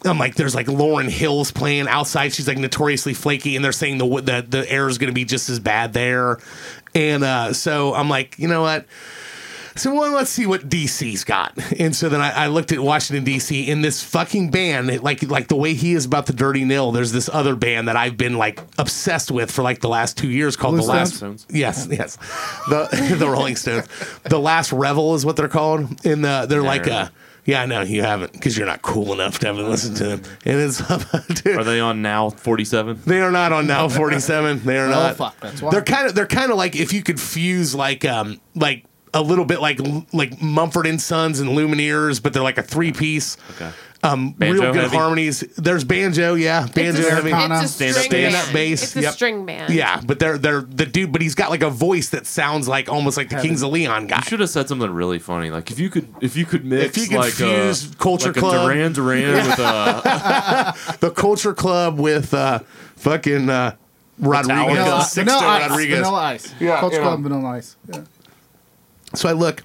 [0.06, 2.34] I'm like, there's like Lauryn Hill's playing outside.
[2.34, 5.26] She's like notoriously flaky, and they're saying the the the air is going to be
[5.26, 6.40] just as bad there.
[6.94, 8.86] And uh, so I'm like, you know what?
[9.76, 11.58] So well, let's see what DC's got.
[11.80, 15.48] And so then I, I looked at Washington DC in this fucking band, like like
[15.48, 16.92] the way he is about the Dirty Nil.
[16.92, 20.30] There's this other band that I've been like obsessed with for like the last two
[20.30, 21.16] years called Blue the Last.
[21.16, 21.48] Stones?
[21.50, 22.18] Yes, yes,
[22.70, 23.88] the the Rolling Stones.
[24.24, 26.06] The Last Revel is what they're called.
[26.06, 27.06] In the they're like Never.
[27.06, 27.10] uh
[27.46, 30.22] yeah, no, you haven't because you're not cool enough to have listened to them.
[30.46, 30.78] And it's
[31.42, 33.02] dude, Are they on now 47?
[33.06, 34.62] they are not on now 47.
[34.64, 35.16] They are Oh not.
[35.18, 35.72] fuck, that's why.
[35.72, 39.22] They're kind of they're kind of like if you could fuse like um like a
[39.22, 39.80] little bit like
[40.14, 43.38] like Mumford and Sons and Lumineers, but they're like a three piece.
[43.52, 43.70] Okay.
[44.06, 44.98] Um, Banjo real good heavy?
[44.98, 45.40] harmonies.
[45.56, 47.30] There's banjo, yeah, banjo it's a, heavy.
[47.32, 48.34] It's a Stand-up string bass.
[48.34, 49.14] Stand-up bass, It's a yep.
[49.14, 49.74] string band.
[49.74, 52.90] Yeah, but they're they're the dude, but he's got like a voice that sounds like
[52.90, 53.48] almost like the Heavy.
[53.48, 54.18] Kings of Leon guy.
[54.18, 55.52] You should have said something really funny.
[55.52, 58.34] Like if you could, if you could mix, If you could like fuse a, Culture
[58.34, 58.70] like Club.
[58.70, 62.60] a Duran Duran with a The Culture Club with uh,
[62.98, 63.76] fucking uh,
[64.20, 65.70] Rodriguez, Vanilla, Sixto vanilla ice.
[65.70, 65.98] Rodriguez.
[66.00, 66.54] Vanilla ice.
[66.60, 67.04] Yeah, Coach you know.
[67.06, 67.78] Club Vanilla Ice.
[67.88, 68.02] Yeah.
[69.16, 69.62] So I look,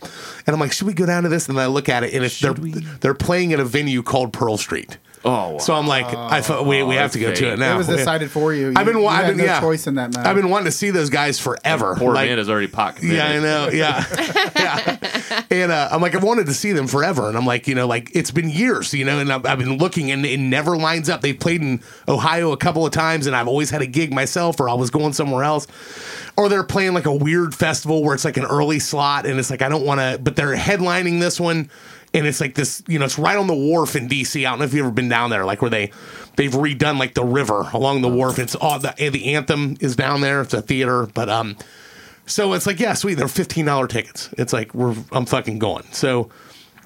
[0.46, 1.48] and I'm like, should we go down to this?
[1.48, 4.56] And I look at it, and it's, they're they're playing at a venue called Pearl
[4.56, 4.98] Street.
[5.24, 5.52] Oh.
[5.52, 5.58] Wow.
[5.58, 7.74] So I'm like, I thought we, we have to go to it now.
[7.74, 8.72] It was decided for you.
[8.76, 10.28] I've been, You- wa- you I've had been, no yeah, choice in that matter.
[10.28, 11.94] I've been wanting to see those guys forever.
[11.96, 13.04] Poor Like, man is already pocket.
[13.04, 13.68] Yeah, I know.
[13.72, 14.04] Yeah,
[14.56, 15.44] yeah.
[15.50, 17.86] And uh, I'm like, I've wanted to see them forever, and I'm like, you know,
[17.86, 21.08] like it's been years, you know, and I've, I've been looking, and it never lines
[21.08, 21.20] up.
[21.20, 24.60] They've played in Ohio a couple of times, and I've always had a gig myself,
[24.60, 25.66] or I was going somewhere else,
[26.36, 29.50] or they're playing like a weird festival where it's like an early slot, and it's
[29.50, 31.70] like I don't want to, but they're headlining this one.
[32.14, 34.40] And it's like this, you know, it's right on the wharf in DC.
[34.40, 35.92] I don't know if you've ever been down there, like where they
[36.36, 38.38] they've redone like the river along the wharf.
[38.38, 40.40] It's all the the anthem is down there.
[40.40, 41.56] It's a theater, but um,
[42.26, 43.14] so it's like, yeah, sweet.
[43.14, 44.30] They're fifteen dollar tickets.
[44.38, 45.84] It's like we're I'm fucking going.
[45.92, 46.30] So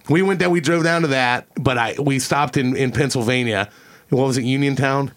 [0.09, 0.51] we went down.
[0.51, 3.69] We drove down to that, but I we stopped in in Pennsylvania.
[4.09, 5.13] What was it, Uniontown?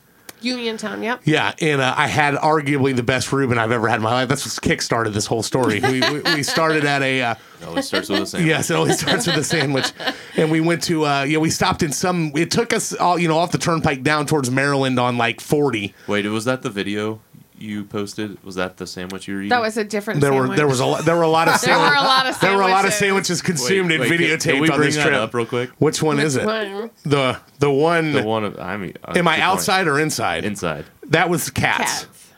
[0.45, 1.21] Uniontown, yep.
[1.25, 4.29] Yeah, and uh, I had arguably the best Reuben I've ever had in my life.
[4.29, 5.79] That's what kick-started this whole story.
[5.79, 8.47] We, we, we started at a uh, It always starts with a sandwich.
[8.47, 9.91] yes, it always starts with a sandwich,
[10.37, 12.31] and we went to uh, yeah, we stopped in some.
[12.35, 15.93] It took us all you know off the turnpike down towards Maryland on like forty.
[16.07, 17.19] Wait, was that the video
[17.57, 18.43] you posted?
[18.43, 19.49] Was that the sandwich you were eating?
[19.49, 20.57] That was a different There were sandwich.
[20.57, 22.05] there was a lot, there were a lot of There were a sandwiches.
[22.07, 23.39] lot of There were a lot of sandwiches.
[23.39, 25.19] sandwiches consumed Wait, and wait, can- videotaped can we on bring this that trip.
[25.19, 25.69] up real quick?
[25.79, 26.45] Which one is it?
[26.45, 26.89] one?
[27.03, 28.11] The the one.
[28.13, 29.41] The one of I mean, uh, am I good point.
[29.41, 30.43] outside or inside?
[30.45, 30.85] Inside.
[31.09, 32.05] that was cats.
[32.05, 32.31] Cats.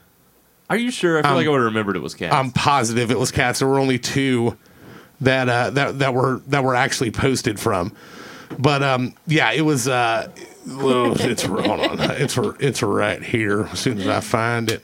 [0.70, 1.20] Are you sure?
[1.20, 2.34] I feel Um, like I would have remembered it was cats.
[2.36, 3.60] I'm positive it was cats.
[3.60, 4.58] There were only two
[5.22, 7.94] that uh, that that were that were actually posted from.
[8.60, 9.88] But um, yeah, it was.
[9.88, 10.30] Uh,
[10.68, 12.00] well, it's hold on.
[12.02, 13.64] It's it's right here.
[13.72, 14.84] As soon as I find it,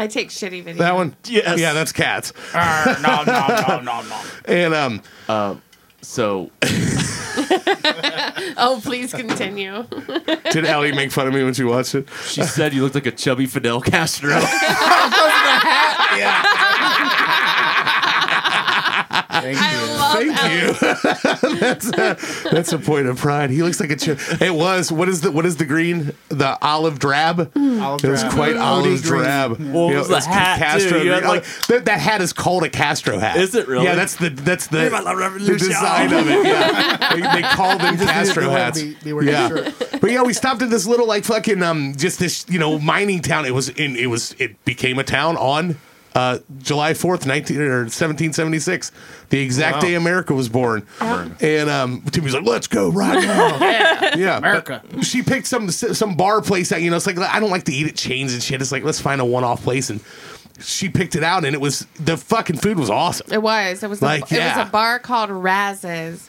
[0.00, 0.78] I take shitty videos.
[0.78, 1.14] that one.
[1.26, 1.60] Yes.
[1.60, 2.32] Yeah, that's cats.
[2.54, 4.22] Uh, no, no, no, no, no.
[4.46, 5.02] And um,
[6.00, 6.50] so
[8.56, 9.84] Oh, please continue.
[10.52, 12.08] did Ellie make fun of me when she watched it?
[12.24, 14.30] she said you looked like a chubby Fidel Castro.
[19.30, 19.86] Thank I you.
[19.96, 21.58] love Thank you.
[21.60, 23.50] that's a, that's a point of pride.
[23.50, 23.96] He looks like a.
[23.96, 24.90] Ch- it was.
[24.92, 26.12] What is the what is the green?
[26.28, 27.50] The olive drab.
[27.56, 28.32] Olive It was drab.
[28.34, 29.22] quite OD olive green.
[29.22, 29.50] drab.
[29.58, 30.64] Well, it You was know, the hat, too.
[30.64, 30.98] Castro.
[31.02, 33.36] You had, like- that, that hat is called a Castro hat.
[33.36, 33.84] Is it really?
[33.84, 36.46] Yeah, that's the that's the, Viva la the design of it.
[36.46, 38.82] Yeah, they, they called them Just Castro be- hats.
[38.82, 39.46] Be, be wearing Yeah.
[39.46, 40.00] a shirt.
[40.00, 43.20] But yeah, we stopped at this little like fucking um just this you know mining
[43.20, 43.44] town.
[43.46, 45.76] It was in it was it became a town on
[46.14, 48.90] uh July fourth, nineteen or seventeen seventy six,
[49.28, 49.80] the exact Wow.
[49.80, 50.86] day America was born.
[51.00, 53.58] And um Timmy's like, let's go right now.
[54.16, 54.82] yeah, America.
[54.90, 56.96] but She picked some some bar place that you know.
[56.96, 58.60] It's like I don't like to eat at chains and shit.
[58.60, 60.00] It's like let's find a one off place and.
[60.62, 63.32] She picked it out, and it was the fucking food was awesome.
[63.32, 63.82] It was.
[63.82, 64.02] It was.
[64.02, 66.28] Like, a, It was a bar called Raz's.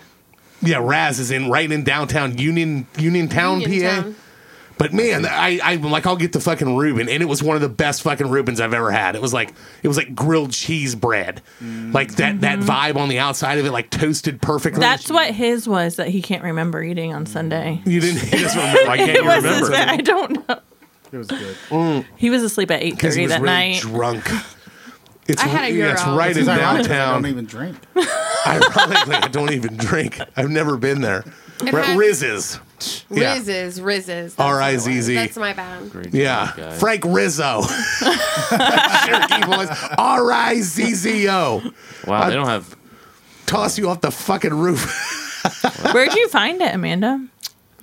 [0.61, 3.67] Yeah, Raz is in right in downtown Union Uniontown, PA.
[3.67, 4.15] Uniontown.
[4.81, 7.61] But man, I I'm like I'll get the fucking Reuben, and it was one of
[7.61, 9.15] the best fucking Reubens I've ever had.
[9.15, 9.53] It was like
[9.83, 12.67] it was like grilled cheese bread, like that that mm-hmm.
[12.67, 14.79] vibe on the outside of it, like toasted perfectly.
[14.79, 17.79] That's what his was that he can't remember eating on Sunday.
[17.85, 18.21] you didn't.
[18.23, 18.87] He doesn't remember.
[18.87, 19.69] Why can't It you was his remember?
[19.69, 20.59] bad- I don't know.
[21.11, 21.55] It was good.
[21.69, 22.05] Mm.
[22.17, 23.81] He was asleep at eight because he thirty was that really night.
[23.81, 24.29] drunk.
[25.27, 26.17] It's, I had a yeah, it's gyro.
[26.17, 27.21] right in It's ironic that I downtown.
[27.21, 27.77] don't even drink.
[28.47, 30.19] Ironically, I don't even drink.
[30.35, 31.23] I've never been there.
[31.67, 32.59] It R- had- Riz's.
[33.11, 33.37] Yeah.
[33.37, 34.35] Rizzes, Rizzes.
[34.35, 35.15] that's R-I-Z-Z.
[35.15, 35.35] what it was.
[35.35, 35.91] That's my bad.
[35.91, 36.73] Great Yeah, job.
[36.73, 37.61] Frank Rizzo.
[38.49, 39.69] Cherokee boys.
[39.97, 41.61] R I Z Z O.
[42.07, 42.75] Wow, they don't have.
[43.45, 44.83] Toss you off the fucking roof.
[45.93, 47.25] Where'd you find it, Amanda?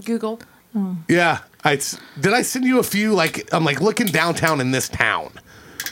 [0.05, 0.41] Google.
[1.09, 1.41] yeah.
[1.65, 1.77] I,
[2.21, 3.15] did I send you a few?
[3.15, 5.31] Like, I'm like looking downtown in this town.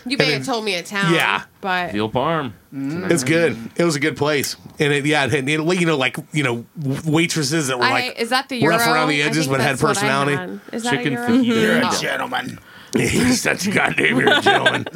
[0.07, 1.13] You may then- have told me a town.
[1.13, 1.43] Yeah.
[1.61, 2.53] But Veal Parm.
[2.73, 3.11] Mm.
[3.11, 3.59] It's good.
[3.77, 4.57] It was a good place.
[4.79, 6.65] And it, yeah, it had, it, you know, like, you know,
[7.05, 8.77] waitresses that were I, like is that the gyro?
[8.77, 10.37] rough around the I edges think but had that's what I personality.
[10.37, 10.61] had.
[10.73, 11.29] Is that Chicken a gyro?
[11.29, 11.41] fajita.
[11.41, 11.45] Mm-hmm.
[11.45, 12.01] You're a Oh.
[12.01, 12.59] gentleman.
[12.97, 14.87] He's such a goddamn you're a gentleman.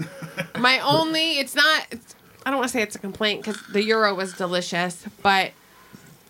[0.58, 2.14] My only, it's not, it's,
[2.46, 5.52] I don't want to say it's a complaint because the gyro was delicious, but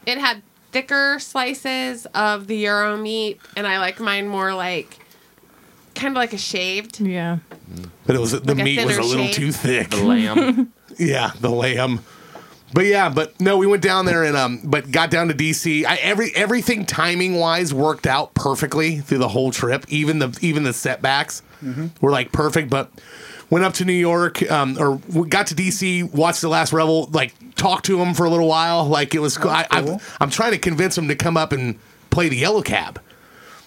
[0.07, 4.99] it had thicker slices of the gyro meat, and I like mine more like,
[6.01, 7.01] kind of like a shaved.
[7.01, 7.39] Yeah.
[8.07, 9.35] But it was the Like a meat was a thinner little shade?
[9.35, 9.91] too thick.
[9.91, 10.73] The lamb.
[10.99, 12.01] Yeah, the lamb.
[12.75, 15.85] But yeah, but no, we went down there and um, but got down to DC.
[15.87, 19.85] I, every everything timing wise worked out perfectly through the whole trip.
[19.89, 21.43] Even the even the setbacks
[22.01, 22.71] were like perfect.
[22.71, 22.91] But
[23.51, 27.09] went up to New York, um, or we got to DC, watched the Last Revel,
[27.13, 28.85] like talked to him for a little while.
[28.85, 29.39] Like it was.
[29.39, 29.51] cool.
[29.51, 29.95] I, cool.
[29.95, 31.79] I've, I'm trying to convince him to come up and
[32.11, 33.01] play the Yellow Cab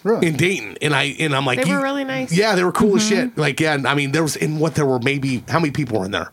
[0.04, 0.28] Really?
[0.28, 2.32] in Dayton, and I and I'm like, They you- were really nice.
[2.36, 3.38] yeah, they were cool as shit.
[3.38, 6.06] Like, yeah, I mean, there was in what there were maybe how many people were
[6.06, 6.32] in there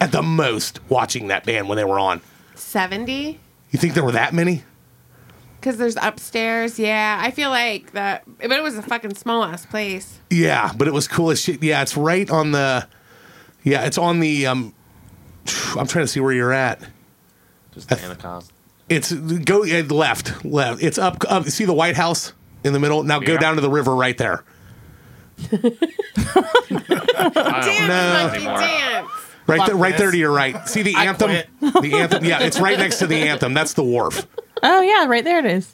[0.00, 2.20] at the most watching that band when they were on.
[2.56, 3.38] 70?
[3.70, 4.64] You think there were that many?
[5.60, 6.78] Because there's upstairs.
[6.80, 10.18] Yeah, I feel like that, but it was a fucking small ass place.
[10.28, 11.62] Yeah, but it was cool as shit.
[11.62, 12.88] Yeah, it's right on the.
[13.62, 14.46] Yeah, it's on the.
[14.48, 14.74] um
[15.76, 16.80] I'm trying to see where you're at.
[17.72, 18.52] Just Anacostia.
[18.88, 20.82] It's go yeah, left, left.
[20.82, 21.44] It's up, up.
[21.46, 22.32] See the White House
[22.64, 23.02] in the middle.
[23.02, 23.38] Now go Yeah.
[23.38, 24.44] down to the river right there.
[25.50, 25.80] Dance,
[26.70, 28.28] No.
[28.30, 29.08] monkey, dance.
[29.46, 30.14] Right Fuck there, right there this.
[30.14, 30.68] to your right.
[30.68, 31.28] See the I anthem.
[31.30, 31.48] quit.
[31.82, 32.24] The anthem.
[32.24, 33.54] Yeah, it's right next to the anthem.
[33.54, 34.26] That's the wharf.
[34.62, 35.72] Oh yeah, right there it is.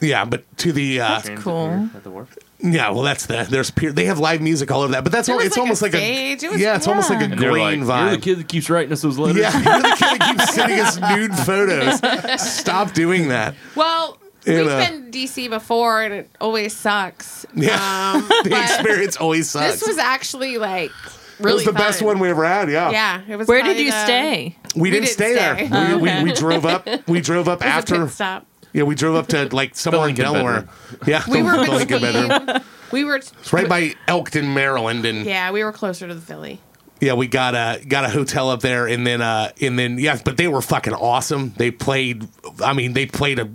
[0.00, 1.68] Yeah, but to the uh, Transit cool.
[1.70, 2.36] here At the wharf.
[2.60, 3.92] Yeah, well, that's the there's pier.
[3.92, 5.62] They have live music all over that, but that's There all, was it's like a
[5.62, 6.42] almost like stage.
[6.42, 7.32] a It was- yeah, it's almost like a yeah.
[7.32, 8.00] And they're like, green vibe.
[8.06, 9.42] You're the kid that keeps writing us those letters.
[9.42, 12.40] Yeah, you're the kid that keeps sending us nude photos.
[12.58, 13.54] Stop doing that.
[13.74, 17.46] Well, And, we've uh, been DC before, and it always sucks.
[17.54, 19.80] Yeah, Um, the experience always sucks.
[19.80, 22.70] This was actually like it really was the best one we ever had.
[22.70, 23.48] Yeah, Yeah, it was.
[23.48, 24.56] Where did you the- stay?
[24.76, 25.54] We didn't didn't stay there.
[25.56, 25.64] stay.
[25.68, 26.22] We, Oh, we, okay.
[26.24, 26.88] we drove up.
[27.08, 28.04] We drove up It was a after.
[28.06, 28.46] pit stop.
[28.72, 30.68] Yeah, we drove up to like somewhere in Delaware.
[31.06, 32.28] Yeah, We the- were the Lincoln bedroom.
[32.46, 32.62] between.
[32.92, 33.16] We were.
[33.16, 36.60] It's right by Elkton, Maryland, and Yeah, we were closer to the Philly.
[37.00, 40.18] Yeah, we got a got a hotel up there, and then uh, and then yeah,
[40.24, 41.52] but they were fucking awesome.
[41.56, 42.28] They played.
[42.62, 43.48] I mean, they played a, a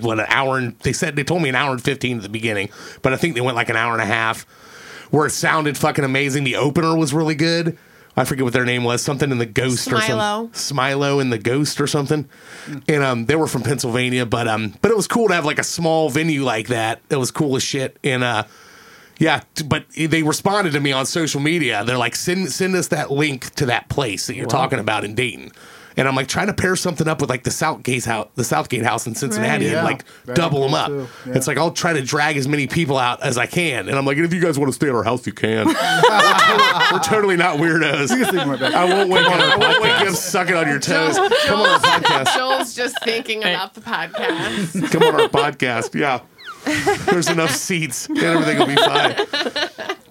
[0.00, 2.28] what an hour and they said they told me an hour and fifteen at the
[2.28, 2.70] beginning,
[3.02, 4.42] but I think they went like an hour and a half,
[5.10, 6.44] where it sounded fucking amazing.
[6.44, 7.78] The opener was really good.
[8.14, 10.54] I forget what their name was, something in the Ghost or Smilo.
[10.54, 10.76] something.
[10.76, 12.28] Smilo in the Ghost or something.
[12.86, 15.58] And um, they were from Pennsylvania, but um, but it was cool to have like
[15.58, 17.00] a small venue like that.
[17.08, 17.98] It was cool as shit.
[18.04, 18.44] And uh,
[19.18, 21.84] yeah, but they responded to me on social media.
[21.86, 25.14] They're like, send send us that link to that place that you're talking about in
[25.14, 25.50] Dayton.
[25.96, 28.84] And I'm like trying to pair something up with like the Southgate house, the Southgate
[28.84, 29.74] house in Cincinnati, Right.
[29.76, 30.90] and like that'd be double them up.
[31.26, 31.34] Yeah.
[31.34, 33.88] It's like I'll try to drag as many people out as I can.
[33.88, 35.66] And I'm like, if you guys want to stay at our house, you can.
[36.92, 38.10] we're, totally, not weirdos.
[38.10, 38.72] You can sleep in my bed.
[38.74, 39.32] I won't wake up.
[39.32, 41.16] I won't wake you up sucking on your toes.
[41.16, 42.34] Come on our podcast.
[42.36, 44.90] Joel's just thinking about the podcast.
[44.90, 45.94] Come on our podcast.
[45.94, 46.20] Yeah.
[47.06, 49.16] There's enough seats and everything will be fine.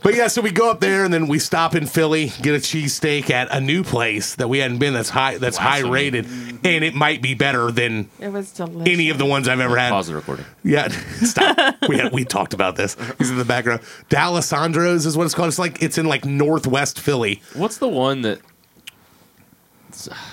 [0.03, 2.57] But yeah, so we go up there and then we stop in Philly, get a
[2.57, 5.91] cheesesteak at a new place that we hadn't been that's high that's high Blasphemy.
[5.93, 6.25] rated.
[6.65, 8.91] And it might be better than It was delicious.
[8.91, 9.91] any of the ones I've ever had.
[9.91, 10.45] Pause the recording.
[10.63, 10.87] Yeah,
[11.21, 11.75] stop.
[11.87, 12.97] we had, we talked about this.
[13.19, 13.81] He's in the background.
[14.09, 15.49] D'Alessandro's is what it's called.
[15.49, 17.41] It's like it's in like northwest Philly.
[17.53, 18.39] What's the one that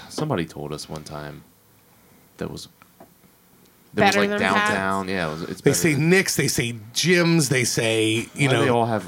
[0.08, 1.44] somebody told us one time
[2.38, 2.68] that was
[3.94, 5.08] that Better was like than downtown?
[5.08, 8.48] Yeah, it was, it's They better say than- Nick's, they say Jim's, they say you
[8.48, 9.04] Why know they all have.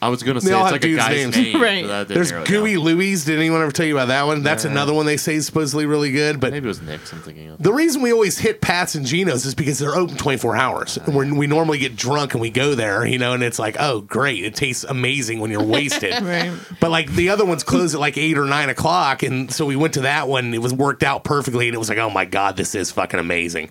[0.00, 1.36] I was gonna say it's like a dudes' guy's names.
[1.36, 1.60] name.
[1.60, 1.84] Right.
[1.86, 2.76] but There's Gooey.
[2.76, 3.24] Louie's.
[3.24, 4.42] Did anyone ever tell you about that one?
[4.42, 4.70] That's Yeah.
[4.70, 6.38] another one they say is supposedly really good.
[6.40, 7.12] But Maybe it was Nick's.
[7.12, 7.62] I'm thinking of.
[7.62, 10.98] the reason we always hit Pat's and Geno's is because they're open 24 hours.
[11.08, 14.02] We're, we normally get drunk and we go there, you know, and it's like, oh,
[14.02, 14.44] great.
[14.44, 16.22] It tastes amazing when you're wasted.
[16.22, 16.52] Right.
[16.80, 19.22] But like the other ones close at like eight or nine o'clock.
[19.24, 20.54] And so we went to that one.
[20.54, 21.66] It was worked out perfectly.
[21.66, 23.70] And it was like, oh my God, this is fucking amazing.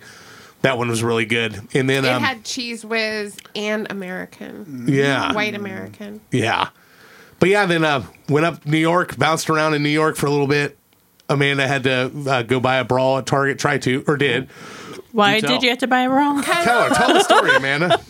[0.62, 1.54] That one was really good.
[1.74, 6.20] And then It um, had Cheez Whiz and American, yeah, white American.
[6.32, 6.70] yeah.
[7.40, 10.30] But yeah, then uh, went up New York, bounced around in New York for a
[10.30, 10.76] little bit.
[11.28, 14.48] Amanda had to uh, go buy a bra at Target, try to, or did.
[15.12, 16.40] Why You did you have to buy a bra?
[16.44, 18.00] Tell her, tell the story, Amanda.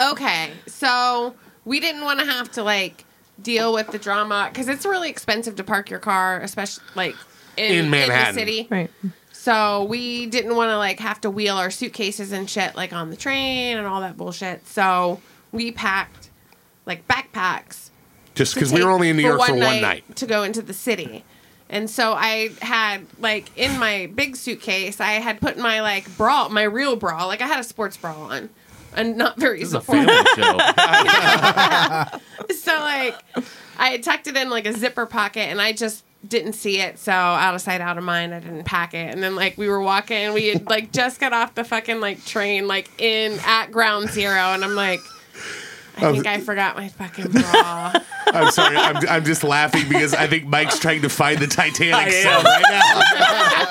[0.00, 3.04] Okay, so we didn't want to have to like
[3.42, 7.14] deal with the drama because it's really expensive to park your car, especially like
[7.56, 8.34] in, In Manhattan.
[8.34, 8.68] the city.
[8.70, 8.90] Right.
[9.46, 13.10] So we didn't want to like have to wheel our suitcases and shit like on
[13.10, 14.66] the train and all that bullshit.
[14.66, 15.20] So
[15.52, 16.30] we packed
[16.84, 17.90] like backpacks
[18.34, 20.16] Just because we were only in New York for one night.
[20.16, 21.24] to go into the city.
[21.70, 26.48] And so I had like in my big suitcase, I had put my like bra,
[26.48, 28.50] my real bra, like I had a sports bra on,
[28.96, 30.06] and not very This is a supportive.
[30.06, 30.58] family show.
[32.56, 33.14] so like
[33.78, 36.98] I had tucked it in like a zipper pocket and I just didn't see it
[36.98, 39.12] so out of sight out of mind i didn't pack it.
[39.12, 42.24] And then like we were walking we had like just got off the fucking like
[42.24, 45.00] train like in at ground zero and i'm like
[45.96, 47.92] i think i forgot my fucking bra
[48.28, 48.76] I'm sorry.
[48.76, 52.62] I'm, I'm just laughing because I think Mike's trying to find the Titanic song right
[52.68, 53.00] now.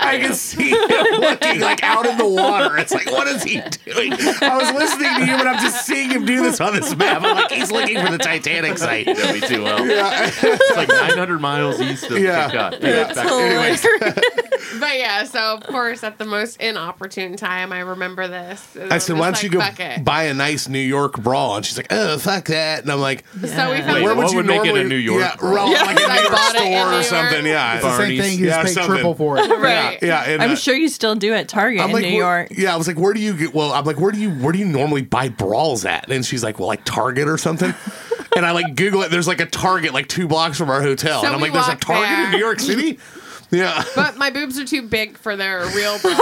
[0.00, 2.78] I can see him looking like out in the water.
[2.78, 4.12] It's like, what is he doing?
[4.12, 7.22] I was listening to you, but I'm just seeing him do this on this map.
[7.22, 9.06] I'm like, he's looking for the Titanic site.
[9.08, 9.78] You know me too well.
[9.84, 12.48] It's like 900 miles east of Yeah.
[12.50, 12.78] Cape Cod.
[12.80, 13.12] Yeah.
[13.12, 13.82] Back- Anyways,
[14.80, 18.94] but yeah so of course at the most inopportune time i remember this And I
[18.96, 21.33] I'm said, just why don't you go "Fuck it." buy a nice New York bra?
[21.34, 22.82] And she's like, oh, fuck that.
[22.82, 24.72] And I'm like, so we found Wait, where would what you would make it a
[24.72, 25.52] normally New York Yeah, bra?
[25.52, 27.04] well, like a I New York bought it in store New or York.
[27.04, 27.46] something.
[27.46, 27.74] Yeah.
[27.74, 28.20] It's the same Barney's.
[28.20, 28.38] thing.
[28.38, 28.90] You Yeah, just pay something.
[28.94, 29.48] triple for it.
[29.60, 32.16] right Yeah, and, I'm uh, sure you still do at Target I'm in like, New
[32.24, 32.48] where- York.
[32.56, 33.54] Yeah, I was like, where do you get?
[33.54, 36.10] Well, I'm like, where do you where do you normally buy bras at?
[36.10, 37.74] And she's like, well, like Target or something.
[38.36, 39.10] and I like Google it.
[39.10, 41.54] There's like a Target like two blocks from our hotel, So and I'm we like,
[41.54, 42.30] there's a walked Target in.
[42.32, 42.98] New York City.
[43.50, 46.20] Yeah, but my boobs are too big for their real bras.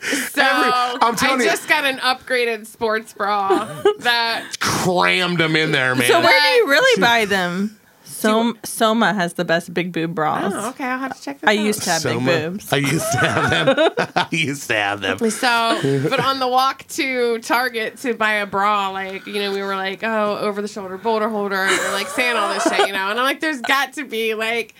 [0.00, 0.70] So Every-
[1.02, 3.64] I'm telling I you- just got an upgraded sports bra
[4.00, 6.06] that crammed them in there, man.
[6.06, 7.74] So where do you really buy them?
[8.04, 10.52] Som- Soma has the best big boob bras.
[10.54, 11.64] Oh, okay, I'll have to check this I out.
[11.64, 12.26] used to have Soma.
[12.26, 12.72] big boobs.
[12.72, 13.90] I used to have them.
[14.16, 15.18] I used to have them.
[15.30, 19.62] So, but on the walk to Target to buy a bra, like, you know, we
[19.62, 22.88] were like, oh, over the shoulder boulder holder, and we're like saying all this shit,
[22.88, 24.74] you know, and I'm like, there's got to be like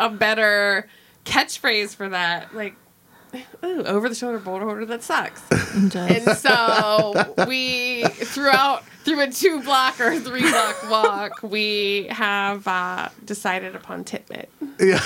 [0.00, 0.88] a better
[1.24, 2.56] catchphrase for that.
[2.56, 2.74] Like,
[3.64, 5.42] ooh, over the shoulder boulder holder, that sucks.
[5.94, 13.08] And so we throughout through a two block or three block walk, we have uh,
[13.24, 14.46] decided upon titmit.
[14.80, 14.98] Yeah.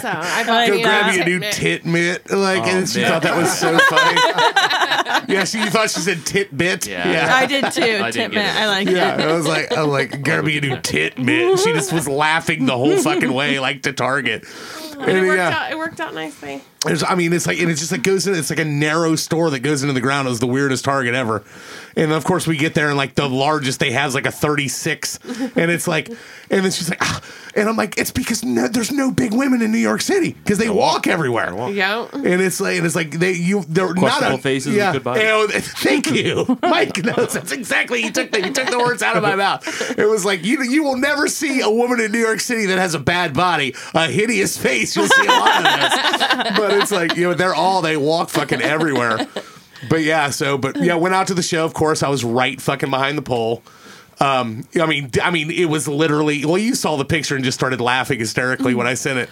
[0.00, 1.52] So I bought Go Go me grab you a new Titmit.
[1.52, 2.30] tit mitt.
[2.30, 3.10] Like, Oh, and she man.
[3.12, 5.32] thought that was so funny.
[5.32, 6.86] yeah, she thought she said tit bit.
[6.88, 7.30] Yeah.
[7.32, 7.82] I did too.
[7.82, 8.56] I didn't Tip get man.
[8.56, 8.60] it.
[8.60, 9.20] I like Yeah, it.
[9.20, 11.60] I was like, I'm like, gotta be a new tit mitt.
[11.60, 14.44] She just was laughing the whole fucking way, like to Target.
[14.98, 15.50] And it And, worked yeah.
[15.66, 15.70] out.
[15.70, 16.60] It worked out nicely.
[16.84, 18.34] There's, I mean, it's like, and it just like goes in.
[18.34, 20.26] It's like a narrow store that goes into the ground.
[20.26, 21.42] It was the weirdest Target ever.
[21.96, 24.32] And of course, we get there and like the largest they have is like a
[24.32, 25.18] 36,
[25.56, 27.22] and it's like, and then she's like, ah.
[27.54, 30.58] and I'm like, it's because no, there's no big women in New York City because
[30.58, 31.54] they walk everywhere.
[31.70, 32.08] Yeah.
[32.12, 35.04] And it's like, and it's like they you they're not Questionable a, faces Yeah, good
[35.04, 35.22] bodies.
[35.22, 37.04] you know, thank you, Mike.
[37.04, 39.96] knows that's exactly you took the you took the words out of my mouth.
[39.96, 42.78] It was like you you will never see a woman in New York City that
[42.78, 44.96] has a bad body, a hideous face.
[44.96, 48.30] You'll see a lot of this, but it's like you know they're all they walk
[48.30, 49.26] fucking everywhere.
[49.88, 51.64] But yeah, so but yeah, went out to the show.
[51.64, 53.62] Of course, I was right fucking behind the pole.
[54.20, 56.44] Um, I mean, I mean, it was literally.
[56.44, 59.30] Well, you saw the picture and just started laughing hysterically when I sent it.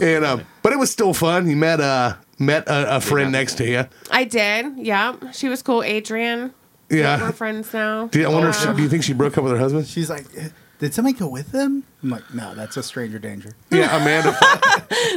[0.00, 1.48] And um, but it was still fun.
[1.48, 3.86] You met uh met a, a friend next to you.
[4.10, 4.78] I did.
[4.78, 5.16] Yeah.
[5.32, 5.82] She was cool.
[5.82, 6.54] Adrian.
[6.88, 7.20] Yeah.
[7.20, 8.06] We're friends now.
[8.08, 9.58] Do you, I wonder if she, Um, do you think she broke up with her
[9.58, 9.86] husband?
[9.86, 10.48] She's like, "Eh,
[10.80, 11.84] did somebody go with them?
[12.02, 13.54] I'm like, no, that's a stranger danger.
[13.70, 14.36] Yeah, Amanda.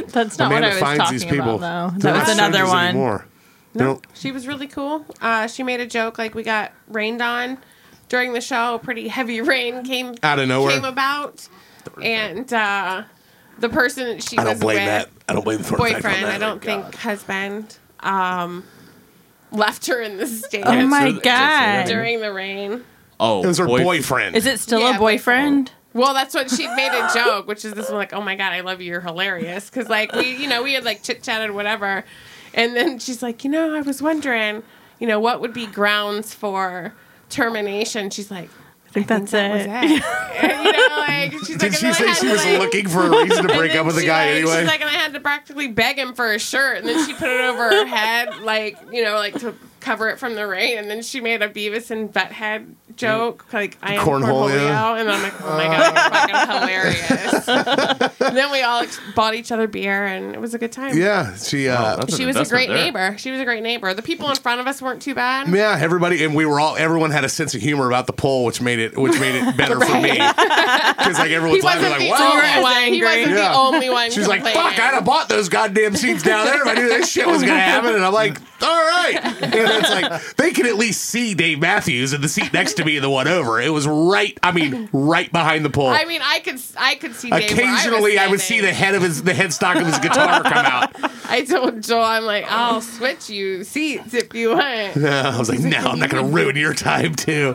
[0.08, 1.56] That's not Amanda what I was finds talking these people.
[1.56, 1.98] about, though.
[1.98, 2.84] They're That not was another strangers one.
[2.86, 3.26] Anymore.
[3.74, 5.04] No, don't- she was really cool.
[5.20, 7.58] Uh, she made a joke like we got rained on
[8.08, 8.78] during the show.
[8.78, 10.72] Pretty heavy rain came Out of nowhere.
[10.76, 11.48] came about,
[12.00, 13.02] and uh,
[13.58, 15.08] the person that she I don't was blame with, that.
[15.28, 16.34] I don't blame the thorn effect on boyfriend, that.
[16.34, 18.62] I don't think husband, um,
[19.50, 21.86] left her in the stand Oh my so- god!
[21.86, 22.84] during the rain.
[23.20, 24.36] Oh, It was her boy- boyfriend.
[24.36, 25.70] Is it still Yeah, a boyfriend?
[25.92, 28.52] Well, that's what she made a joke, which is this one like, oh my god,
[28.52, 29.70] I love you, you're hilarious.
[29.70, 32.04] Because like we, you know, we had like chit chatted whatever,
[32.52, 34.64] and then she's like, you know, I was wondering,
[34.98, 36.92] you know, what would be grounds for
[37.30, 38.10] termination?
[38.10, 38.50] She's like.
[38.86, 40.00] I think that's that was it.
[40.00, 40.64] it.
[40.64, 42.44] you know, like she's Did like, she and then I say had she to, was
[42.44, 44.34] like- looking for a reason to and break then up with the she, guy like,
[44.36, 44.58] anyway?
[44.60, 47.12] She's like, and I had to practically beg him for a shirt, and then she
[47.14, 50.78] put it over her head, like you know, like to cover it from the rain,
[50.78, 54.96] and then she made a Beavis and Butthead joke, like I am Cornhole, cornholio, yeah.
[54.96, 57.48] and I'm like, oh my god, you're fucking hilarious.
[58.20, 60.96] and then we all ex- bought each other beer, and it was a good time.
[60.96, 61.68] Yeah, she.
[61.68, 62.76] Uh, That's an She was a great there.
[62.76, 63.16] neighbor.
[63.18, 63.92] She was a great neighbor.
[63.94, 65.48] The people in front of us weren't too bad.
[65.48, 66.76] Yeah, everybody, and we were all.
[66.76, 69.56] Everyone had a sense of humor about the pole, which made it, which made it
[69.56, 70.12] better for me.
[70.12, 72.84] Because like everyone's laughing, like, the, wow.
[72.86, 73.34] he wasn't Yeah.
[73.50, 74.10] the only one.
[74.10, 74.56] She's like, "Fuck!
[74.78, 77.58] I'd have bought those goddamn seats down there if I knew that shit was gonna
[77.58, 81.60] happen." And I'm like, "All right." And it's like they could at least see Dave
[81.60, 83.60] Matthews in the seat next to me, and the one over.
[83.60, 84.38] It was right.
[84.42, 85.88] I mean, right behind the pole.
[85.88, 87.30] I mean, I could, I could see.
[87.30, 90.42] Dave Occasionally, I, was would see the head of his, the headstock of his guitar
[90.42, 90.94] come out.
[91.28, 94.96] I told Joel, I'm like, I'll switch you seats if you want.
[94.96, 97.52] I was like, no, I'm not going to ruin your time too.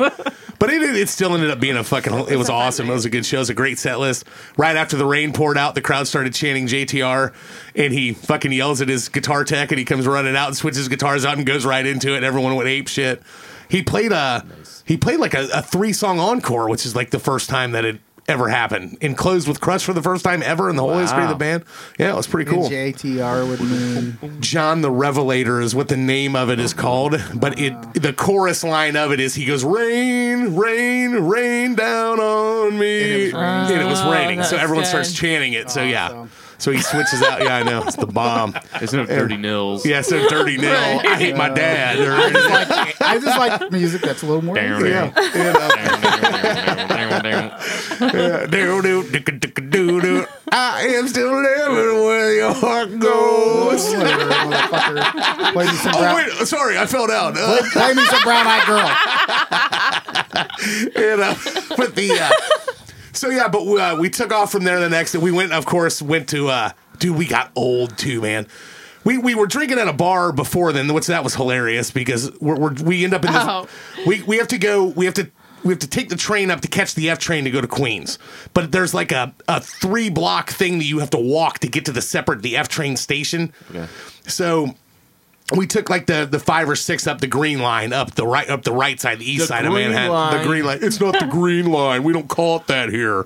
[0.59, 2.13] But it, it still ended up being a fucking.
[2.27, 2.89] It was awesome.
[2.89, 3.37] It was a good show.
[3.37, 4.25] It was a great set list.
[4.57, 7.33] Right after the rain poured out, the crowd started chanting JTR,
[7.75, 10.89] and he fucking yells at his guitar tech, and he comes running out and switches
[10.99, 12.17] guitars out and goes right into it.
[12.17, 13.21] And everyone went ape shit.
[13.69, 14.45] He played a
[14.85, 17.85] he played like a, a three song encore, which is like the first time that
[17.85, 20.97] it ever happened, and closed with Crush for the first time ever in the whole
[20.99, 21.63] history of the band.
[21.97, 22.69] Yeah, it was pretty cool.
[22.69, 23.59] JTR would
[24.21, 24.39] mean.
[24.41, 28.63] John the Revelator is what the name of it is called, but it the chorus
[28.63, 33.33] line of it is he goes rain, rain, rain down on me, And it was
[33.33, 33.71] raining.
[33.71, 34.43] And it was raining.
[34.43, 34.89] so everyone good.
[34.89, 35.69] starts chanting it.
[35.71, 36.29] So yeah, Awesome.
[36.59, 37.41] So he switches out.
[37.41, 38.55] Yeah, I know it's the bomb.
[38.81, 39.85] Isn't it Dirty Nils?
[39.85, 40.71] Yeah, so dirty nil.
[40.71, 41.97] I hate my dad.
[42.09, 44.55] Or, Like, I just like music that's a little more.
[44.55, 45.11] Down, yeah.
[50.51, 53.93] I am still living where your heart goes.
[53.93, 55.53] Motherfucker.
[55.53, 57.37] Play me some Oh brown, wait, sorry, I fell down.
[57.37, 58.89] Uh, play, play me some brown eyed girl.
[61.03, 61.35] you know,
[61.77, 62.29] but the uh,
[63.13, 65.15] so yeah, but uh, we took off from there the next.
[65.15, 67.17] We went, of course, went to uh, dude.
[67.17, 68.47] We got old too, man.
[69.05, 72.57] We, we were drinking at a bar before then, which that was hilarious because we're,
[72.57, 73.43] we're we end up in this.
[73.43, 73.67] Oh.
[74.05, 74.85] We we have to go.
[74.85, 75.29] We have to.
[75.61, 77.67] We have to take the train up to catch the F train to go to
[77.67, 78.17] Queens,
[78.53, 81.83] but there's like a, a three block thing that you have to walk to get
[81.85, 83.51] to the separate the F train station.
[83.69, 83.85] Okay.
[84.25, 84.75] So
[85.55, 88.49] we took like the the five or six up the green line, up the right
[88.49, 90.11] up the right side, the east The side of Manhattan.
[90.11, 90.37] line.
[90.37, 90.79] The green line.
[90.81, 92.03] It's not the green line.
[92.03, 93.25] We don't call it that here.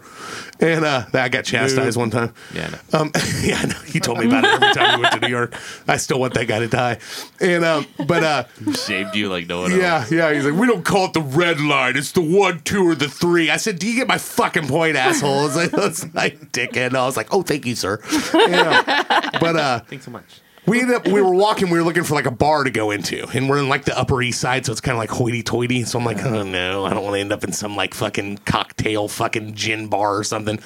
[0.59, 2.34] And uh, I got chastised one time.
[2.53, 3.01] Yeah, I know.
[3.01, 3.11] Um,
[3.41, 3.80] yeah, I know.
[3.86, 5.53] He told me about it every time we went to New York.
[5.88, 6.99] I still want that guy to die.
[7.41, 8.43] And um, but uh,
[8.74, 10.11] Shaved you like no one yeah, else.
[10.11, 10.32] yeah.
[10.32, 11.97] He's like, we don't call it the red line.
[11.97, 13.49] It's the one, two, or the three.
[13.49, 15.47] I said, do you get my fucking point, asshole?
[15.47, 16.88] It's like, it's like dickhead.
[16.88, 17.99] And I was like, oh, thank you, sir.
[18.34, 19.32] Yeah.
[19.41, 20.39] But uh, Thanks so much.
[20.66, 22.91] We ended up we were walking we were looking for like a bar to go
[22.91, 25.84] into and we're in like the upper east side so it's kind of like hoity-toity
[25.84, 28.38] so i'm like oh no i don't want to end up in some like fucking
[28.45, 30.59] cocktail fucking gin bar or something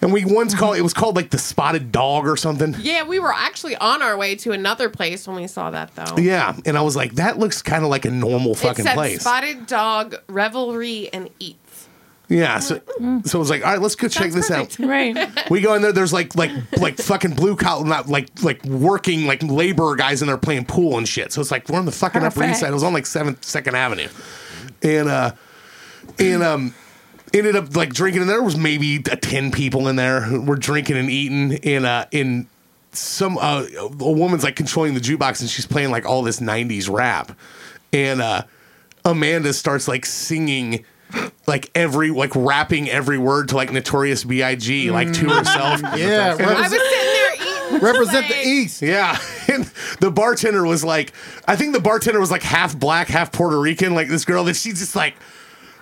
[0.00, 3.18] and we once called it was called like the spotted dog or something Yeah, we
[3.18, 6.16] were actually on our way to another place when we saw that though.
[6.18, 8.94] yeah and i was like that looks kind of like a normal it fucking said
[8.94, 11.58] place Spotted Dog Revelry and Eats.
[12.28, 12.80] Yeah so
[13.24, 14.78] so it was like all right let's go check this out.
[14.78, 15.16] Right.
[15.50, 15.92] we go in there.
[15.92, 20.28] There's like like like fucking blue collar, not like like working like labor guys in
[20.28, 21.32] there playing pool and shit.
[21.32, 22.70] So it's like we're on the fucking Upper East Side.
[22.70, 24.08] It was on like Seventh Second Avenue,
[24.82, 25.32] and uh,
[26.18, 26.74] and um,
[27.32, 28.22] ended up like drinking.
[28.22, 30.20] And there was maybe uh, ten people in there.
[30.20, 32.48] who We're drinking and eating in uh in
[32.92, 36.88] some uh, a woman's like controlling the jukebox and she's playing like all this '90s
[36.90, 37.36] rap,
[37.92, 38.42] and uh,
[39.04, 40.84] Amanda starts like singing
[41.46, 44.90] like every like rapping every word to like Notorious B.I.G.
[44.90, 45.38] like to mm.
[45.38, 45.80] herself.
[45.98, 47.34] Yeah, I was represent, sitting there
[47.68, 47.78] eating.
[47.80, 48.82] represent the East.
[48.82, 49.18] Yeah.
[49.46, 51.12] And the bartender was like,
[51.46, 54.56] I think the bartender was like half black, half Puerto Rican, like this girl that
[54.56, 55.14] she's just like,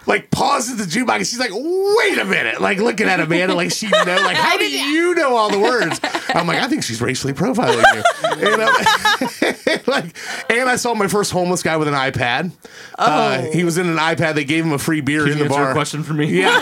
[0.07, 1.17] like pauses the jukebox.
[1.17, 2.61] and She's like, wait a minute.
[2.61, 6.01] Like looking at Amanda, like she know, like, how do you know all the words?
[6.29, 8.03] I'm like, I think she's racially profiling you.
[8.33, 10.17] And, like,
[10.51, 12.51] and I saw my first homeless guy with an iPad.
[12.99, 14.35] Uh, he was in an iPad.
[14.35, 15.71] They gave him a free beer in the bar.
[15.71, 16.27] a question for me.
[16.41, 16.59] Yeah.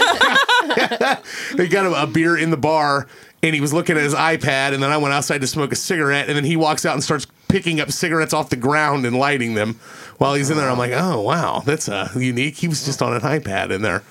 [1.55, 3.07] they got him a beer in the bar
[3.43, 5.77] and he was looking at his iPad and then I went outside to smoke a
[5.77, 9.17] cigarette and then he walks out and starts picking up cigarettes off the ground and
[9.17, 9.81] lighting them
[10.21, 10.69] while he's in there.
[10.69, 12.57] I'm like, oh wow, that's uh, unique.
[12.57, 14.03] He was just on an iPad in there.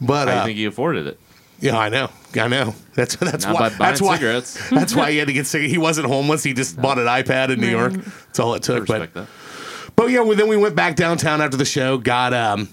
[0.00, 1.20] But I uh, think he afforded it.
[1.60, 2.74] yeah, I know, I know.
[2.94, 4.70] That's that's Not why by that's why cigarettes.
[4.70, 5.72] that's why he had to get cigarettes.
[5.72, 6.42] He wasn't homeless.
[6.42, 7.92] He just bought an iPad in New York.
[7.92, 8.86] That's all it I took.
[8.86, 9.28] But that.
[9.96, 11.98] but yeah, well, then we went back downtown after the show.
[11.98, 12.70] Got um,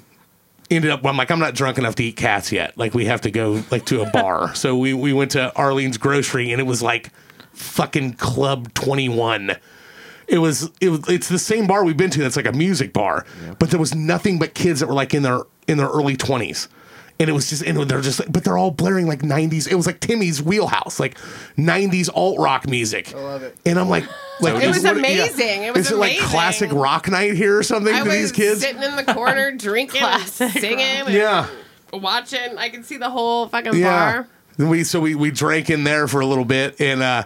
[0.72, 1.06] ended up.
[1.06, 2.78] I'm like, I'm not drunk enough to eat cats yet.
[2.78, 4.56] Like we have to go like to a bar.
[4.56, 7.12] so we we went to Arlene's Grocery, and it was like
[7.52, 9.58] fucking Club Twenty One.
[10.28, 12.20] It was it was it's the same bar we've been to.
[12.22, 13.26] That's like a music bar,
[13.60, 16.68] but there was nothing but kids that were like in their in their early twenties.
[17.20, 19.68] And it was just, and they're just, but they're all blaring like '90s.
[19.68, 21.18] It was like Timmy's wheelhouse, like
[21.58, 23.12] '90s alt rock music.
[23.16, 23.58] I love it.
[23.66, 24.04] And I'm like,
[24.40, 25.64] like It was what- amazing.
[25.64, 28.32] It was is it like classic rock night here or something I to was these
[28.32, 28.60] kids?
[28.62, 31.48] sitting in the corner drinking, and Classic singing, and Yeah.
[31.92, 32.56] watching.
[32.56, 34.24] I could see the whole fucking Yeah.
[34.60, 34.68] bar.
[34.68, 37.24] we so we we drank in there for a little bit, and uh,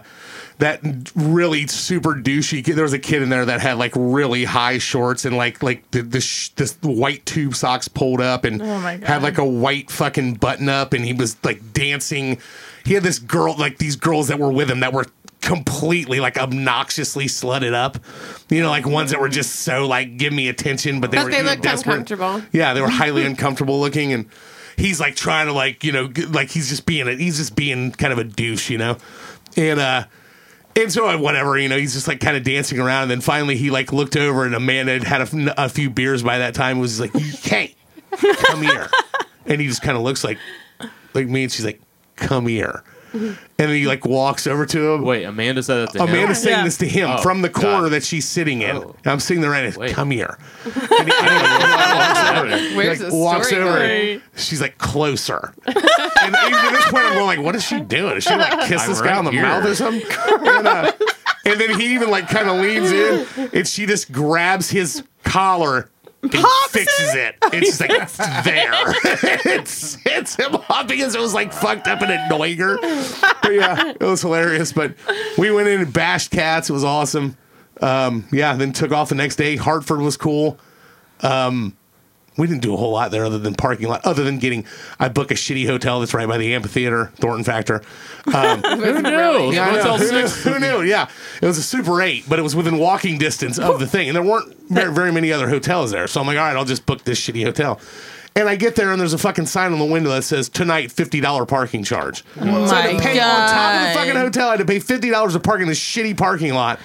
[0.62, 0.80] that
[1.16, 2.64] really super douchey.
[2.64, 5.60] Kid, there was a kid in there that had like really high shorts and like
[5.60, 8.66] like the the, sh- the white tube socks pulled up and Oh
[9.04, 12.38] had like a white fucking button up, and he was like dancing.
[12.84, 15.06] He had this girl, like these girls that were with him that were
[15.40, 17.98] completely like obnoxiously slutted up.
[18.48, 21.24] You know, like ones that were just so like give me attention, but they But
[21.24, 21.94] were they looked desperate.
[22.08, 22.42] uncomfortable.
[22.52, 24.26] Yeah, they were highly uncomfortable looking, and
[24.76, 27.90] he's like trying to like you know like he's just being a, he's just being
[27.90, 28.96] kind of a douche, you know,
[29.56, 30.04] and uh.
[30.74, 33.56] And so whatever, you know, he's just like kind of dancing around, and then finally
[33.56, 36.78] he like looked over, and Amanda had had a few beers by that time.
[36.78, 37.74] Was like, "Hey,
[38.10, 38.88] come here,"
[39.46, 40.38] and he just kind of looks like
[41.14, 41.80] like me, and she's like,
[42.16, 45.02] "Come here," and then he like walks over to him.
[45.02, 46.08] Wait, Amanda said that to him.
[46.08, 46.64] Amanda's saying Yeah.
[46.64, 47.90] this to him Oh, from the corner it.
[47.90, 48.76] that she's sitting in.
[48.76, 48.96] Oh.
[49.04, 49.64] I'm sitting there right.
[49.66, 49.92] and, Wait.
[49.94, 50.38] Come here.
[50.64, 52.76] And he, and he walks over.
[52.76, 53.78] Where's like, the walks story over.
[53.78, 55.52] and She's like closer.
[55.66, 58.16] and even at this point, I'm going like, "What is she doing?
[58.18, 59.42] Is she like kiss I'm this guy right on the here.
[59.42, 60.02] mouth or something?"
[60.46, 60.92] And, uh,
[61.44, 65.88] and then he even like kind of leans in, and she just grabs his collar.
[66.22, 67.34] And fixes it.
[67.52, 68.72] It's just like it's there.
[69.56, 70.52] it's it's him
[70.86, 72.78] because it was like fucked up and annoying her.
[73.42, 74.72] But yeah, it was hilarious.
[74.72, 74.94] But
[75.36, 76.70] we went in and bashed cats.
[76.70, 77.36] It was awesome.
[77.80, 79.56] Um, yeah, then took off the next day.
[79.56, 80.58] Hartford was cool.
[81.22, 81.76] Um,
[82.36, 84.64] we didn't do a whole lot there other than parking lot, other than getting
[84.98, 87.82] I book a shitty hotel that's right by the amphitheater, Thornton Factor.
[88.32, 89.54] Um, Who knows?
[89.54, 89.96] yeah, I know.
[89.98, 90.44] Who, knew, six.
[90.44, 90.82] who knew?
[90.82, 91.08] Yeah,
[91.40, 94.16] it was a Super Eight, but it was within walking distance of the thing, and
[94.16, 96.06] there weren't very, very many other hotels there.
[96.06, 97.80] So I'm like, all right, I'll just book this shitty hotel.
[98.34, 100.90] And I get there, and there's a fucking sign on the window that says tonight
[100.90, 102.24] fifty dollar parking charge.
[102.34, 104.48] so I had to pay on top of the fucking hotel.
[104.48, 106.78] I had to pay fifty dollars to park in this shitty parking lot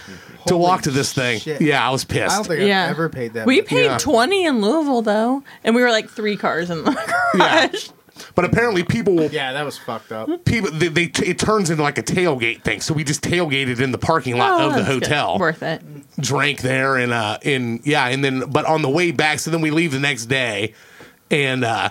[0.47, 1.39] to walk to this thing.
[1.39, 1.61] shit.
[1.61, 2.33] Yeah, I was pissed.
[2.33, 2.85] I don't think Yeah.
[2.85, 3.45] I've ever paid that.
[3.45, 3.67] We much.
[3.69, 3.97] paid Yeah.
[3.97, 6.91] 20 in Louisville though, and we were like three cars in the
[7.35, 7.67] Yeah.
[7.67, 7.89] garage.
[8.33, 10.45] but apparently, people will Yeah, that was fucked up.
[10.45, 12.81] people they, they it turns into like a tailgate thing.
[12.81, 15.03] So we just tailgated in the parking lot Oh, of the that's good.
[15.03, 15.37] hotel.
[15.39, 15.81] Worth it.
[16.19, 19.61] drank there and uh in yeah and then but on the way back so then
[19.61, 20.73] we leave the next day
[21.29, 21.89] and uh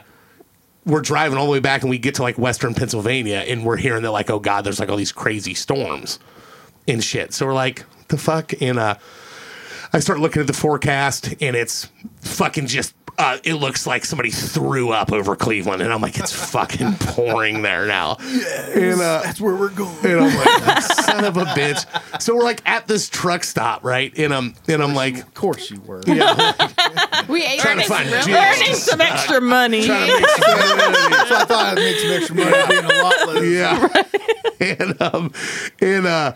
[0.84, 3.76] we're driving all the way back and we get to like western pennsylvania and we're
[3.76, 6.18] hearing that like oh god there's like all these crazy storms
[6.88, 8.94] and shit so we're like the fuck and uh
[9.92, 11.88] i start looking at the forecast and it's
[12.20, 16.34] fucking just uh, it looks like somebody threw up over Cleveland, and I'm like, it's
[16.50, 18.16] fucking pouring there now.
[18.20, 19.96] and uh, That's where we're going.
[20.04, 22.20] and I'm like, son of a bitch.
[22.20, 24.12] So we're like at this truck stop, right?
[24.18, 26.02] And I'm and I'm like, Of course you were.
[26.06, 26.52] yeah,
[27.26, 28.34] We ate Trying to find Really?
[28.34, 29.86] Earning some extra money.
[29.86, 33.28] trying to make some- so I thought I'd make some extra money being a lot
[33.28, 34.12] less.
[34.60, 34.76] yeah.
[34.76, 35.32] and um
[35.80, 36.32] and uh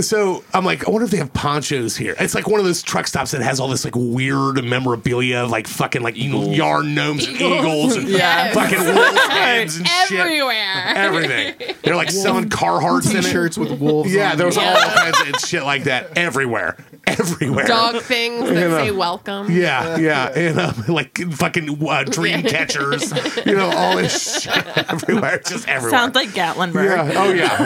[0.00, 2.14] so I'm like, I wonder if they have ponchos here.
[2.20, 5.50] It's like one of those truck stops that has all this like weird memorabilia, of,
[5.50, 8.54] like fucking like you know, yarn gnomes and eagles and Yes.
[8.54, 10.18] fucking wolf heads and shit.
[10.20, 10.82] Everywhere.
[10.96, 11.76] Everything.
[11.82, 13.22] They're like selling Carhartts in it.
[13.22, 14.12] T-shirts with wolves.
[14.14, 14.64] Yeah, on there was them.
[14.66, 16.76] all kinds of shit like that everywhere.
[17.08, 17.66] Everywhere.
[17.66, 18.84] Dog things that You know.
[18.84, 19.50] say welcome.
[19.50, 23.10] Yeah, yeah, and um, like fucking uh, dream catchers,
[23.46, 25.90] you know, all this shit everywhere, just everywhere.
[25.90, 26.84] Sounds like Gatlinburg.
[26.84, 27.62] yeah, oh yeah,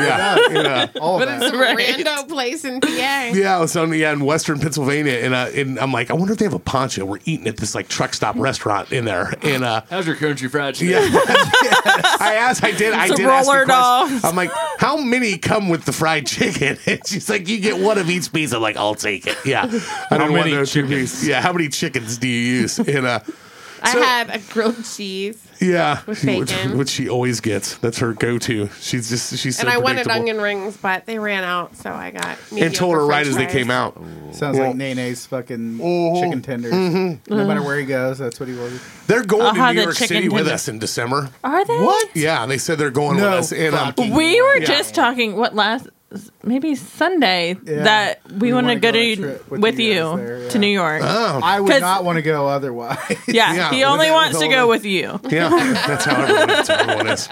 [0.52, 1.42] yeah, yeah, all of But that.
[1.42, 1.76] it's a Right.
[2.24, 2.88] Rando place in PA.
[3.34, 3.56] yeah.
[3.56, 6.38] I was on yeah in Western Pennsylvania, and uh, and I'm like, I wonder if
[6.38, 7.04] they have a poncho.
[7.04, 10.48] We're eating at this like truck stop restaurant in there, and uh, How's your country
[10.48, 10.90] fried chicken?
[10.92, 11.00] yeah,
[12.20, 14.18] I asked, I did, I It's a did ask a roller question.
[14.18, 14.24] dog.
[14.24, 16.78] I'm like, how many come with the fried chicken?
[16.86, 18.52] And she's like, you get one of each piece.
[18.52, 19.36] I'm like, I'll take it.
[19.44, 19.62] Yeah,
[20.10, 20.90] I don't want many no two chickens?
[21.20, 21.26] piece.
[21.26, 22.78] Yeah, how many chickens do you use?
[22.78, 23.20] And uh,
[23.82, 26.76] I So- had a grilled cheese, Yeah, With which, bacon.
[26.78, 27.76] which she always gets.
[27.78, 28.68] That's her go-to.
[28.80, 32.10] She's just she's so and I wanted onion rings, but they ran out, so I
[32.10, 32.36] got.
[32.56, 33.96] and told her right french as they came out.
[34.32, 36.20] Sounds Well- like Nene's fucking Mhm.
[36.20, 36.72] chicken tenders.
[36.72, 37.34] Mm-hmm.
[37.34, 38.80] No matter where he goes, that's what he orders.
[39.06, 41.30] They're going I'll to New York chicken City with us in December.
[41.44, 41.78] Are they?
[41.78, 42.08] What?
[42.14, 43.52] Yeah, they said they're going No with us.
[43.52, 44.64] And um, fucking- We were Yeah.
[44.66, 45.88] just talking what last
[46.42, 47.82] maybe Sunday Yeah.
[47.84, 50.00] that we, We want to wanna go go on to trip with with, you you,
[50.00, 50.60] guys there, to yeah.
[50.60, 51.02] New York.
[51.04, 52.98] oh, I would 'Cause- not want to go otherwise.
[53.28, 55.20] yeah, Yeah, he with only that- wants with to all go the- with you.
[55.30, 55.48] yeah,
[55.86, 57.28] that's how everyone, that's how everyone is.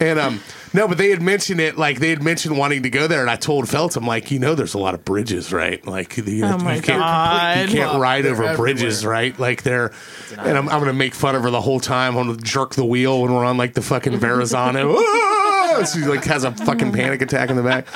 [0.00, 0.40] And um,
[0.72, 1.76] no, but they had mentioned it.
[1.76, 4.38] Like they had mentioned wanting to go there, and I told Feltz, I'm like, you
[4.38, 5.84] know, there's a lot of bridges, right?
[5.86, 7.68] Like you, Oh my you can't, God.
[7.68, 9.12] you can't ride They're over bridges, everywhere.
[9.12, 9.38] right?
[9.38, 9.92] Like they're,
[10.38, 12.16] and I'm, I'm gonna make fun of her the whole time.
[12.16, 14.94] I'm gonna jerk the wheel when we're on like the fucking Verrazano.
[15.92, 17.86] She like has a fucking panic attack in the back.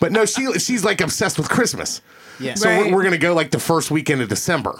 [0.00, 2.00] But no, she she's like obsessed with Christmas.
[2.40, 2.54] Yeah.
[2.54, 2.86] So Right.
[2.90, 4.70] we're, we're gonna go like the first weekend of December.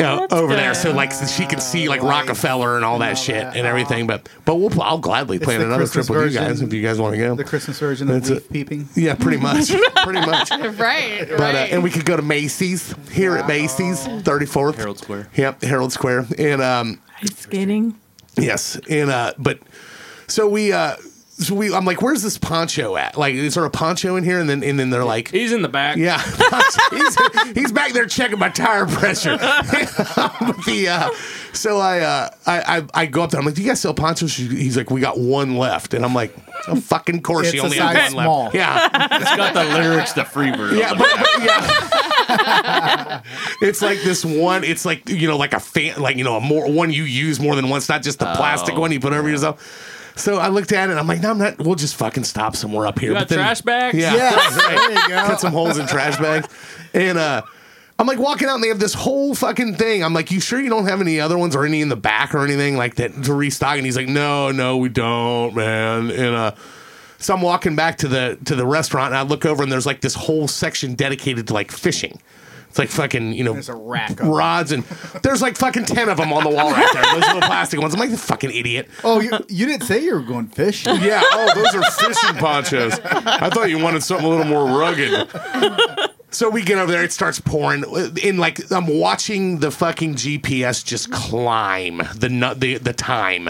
[0.00, 0.78] uh, That's over there, good.
[0.80, 2.08] so like she can see like Right.
[2.10, 3.56] Rockefeller and all that all shit that.
[3.56, 4.06] and everything.
[4.06, 6.82] But but we'll I'll gladly plan the another Christmas trip with you guys if you
[6.82, 7.34] guys want to go.
[7.34, 8.52] The Christmas version of That's leaf it.
[8.52, 8.88] peeping.
[8.94, 9.70] yeah, pretty much,
[10.04, 10.50] pretty much.
[10.78, 11.72] Right, But uh, right.
[11.72, 15.28] and we could go to Macy's here at Macy's, thirty fourth Herald Square.
[15.34, 17.98] Yep, Herald Square, and um, Ice skating.
[18.36, 19.58] Yes, and uh, but
[20.28, 20.94] so we uh,
[21.38, 23.16] so we, I'm like, where's this poncho at?
[23.16, 24.38] Like, is there a poncho in here?
[24.40, 25.96] And then, and then they're like, He's in the back.
[25.96, 26.20] yeah,
[26.90, 27.16] he's,
[27.54, 29.38] he's back there checking my tire pressure.
[30.48, 31.10] But the uh,
[31.52, 33.40] so I, uh, I I I go up there.
[33.40, 34.34] I'm like, do you guys sell ponchos?
[34.36, 36.34] He's like, we got one left, and I'm like,
[36.68, 38.42] oh, fucking course, It's you a only have one small.
[38.44, 38.54] left.
[38.54, 38.88] Yeah,
[39.20, 40.78] It's got the lyrics to Freebird.
[40.78, 41.08] yeah, on but
[41.40, 43.22] yeah.
[43.62, 44.64] it's like this one.
[44.64, 47.38] It's like you know, like a fan, like you know, a more one you use
[47.40, 49.94] more than once, not just the plastic one you put over yourself.
[50.18, 50.92] So I looked at it.
[50.92, 51.58] and I'm like, no, I'm not.
[51.58, 53.10] We'll just fucking stop somewhere up here.
[53.10, 53.96] You got But then- trash bags?
[53.96, 54.76] Yeah, Yes, right.
[54.76, 55.26] there you go.
[55.26, 56.48] Cut some holes in trash bags,
[56.94, 57.42] and uh.
[58.00, 60.04] I'm like walking out and they have this whole fucking thing.
[60.04, 62.32] I'm like, you sure you don't have any other ones or any in the back
[62.32, 63.74] or anything like that to restock?
[63.76, 66.08] And he's like, no, no, we don't, man.
[66.12, 66.54] And uh,
[67.18, 69.84] so I'm walking back to the to the restaurant and I look over and there's
[69.84, 72.20] like this whole section dedicated to like fishing.
[72.78, 74.28] It's like fucking, you know, There's a rack of them.
[74.28, 74.84] rods and
[75.24, 77.02] there's like fucking 10 of them on the wall right there.
[77.02, 77.92] Those little plastic ones.
[77.94, 78.88] I'm like, the fucking idiot.
[79.02, 80.94] Oh, you, you didn't say you were going fishing.
[81.00, 81.20] Yeah.
[81.24, 82.98] Oh, those are fishing ponchos.
[83.04, 85.28] I thought you wanted something a little more rugged.
[86.30, 87.02] So we get over there.
[87.02, 87.84] It starts pouring.
[88.22, 93.48] In like I'm watching the fucking GPS just climb the nu- the the time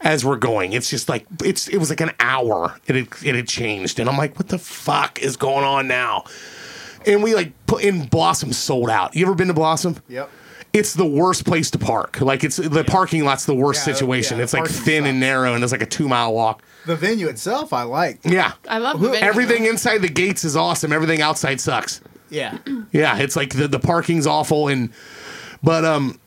[0.00, 0.72] as we're going.
[0.72, 2.76] It's just like it's it was like an hour.
[2.86, 6.22] It had, it had changed, and I'm like, what the fuck is going on now?
[7.06, 9.14] And we like put in Blossom sold out.
[9.16, 9.96] You ever been to Blossom?
[10.08, 10.30] Yep.
[10.72, 12.20] It's the worst place to park.
[12.20, 14.38] Like it's the parking lot's the worst Yeah, situation.
[14.38, 16.62] yeah, it's like parking thin and narrow, and it's like a two mile walk.
[16.86, 18.20] The venue itself, I like.
[18.24, 18.52] Yeah.
[18.68, 19.24] I love the venue.
[19.26, 20.92] Everything inside the gates is awesome.
[20.92, 22.00] Everything outside sucks.
[22.28, 22.58] Yeah.
[22.92, 24.90] Yeah, it's like the, the parking's awful and
[25.62, 26.18] but um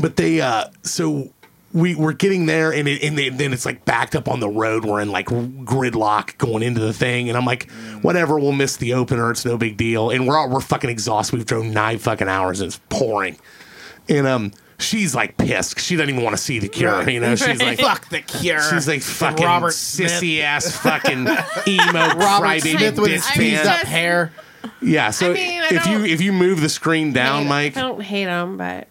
[0.00, 1.30] but they uh so
[1.76, 4.48] we we're getting there and it, and they, then it's like backed up on the
[4.48, 4.84] road.
[4.86, 7.70] We're in like gridlock going into the thing and I'm like
[8.02, 9.30] whatever, we'll miss the opener.
[9.30, 10.10] It's no big deal.
[10.10, 11.36] And we're all, we're fucking exhausted.
[11.36, 13.36] We've drove 9 fucking hours and it's pouring.
[14.08, 15.78] And um she's like pissed.
[15.80, 17.12] She doesn't even want to see the cure, Right.
[17.12, 17.34] you know.
[17.36, 18.62] She's like Fuck the cure.
[18.62, 21.26] She's like fucking Robert sissy ass fucking
[21.68, 24.32] emo Robert crybaby Smith with his bitch I mean, teased up hair.
[24.80, 27.76] Yeah, so I mean, I if you if you move the screen down, Hate- Mike,
[27.76, 28.88] I don't hate them, but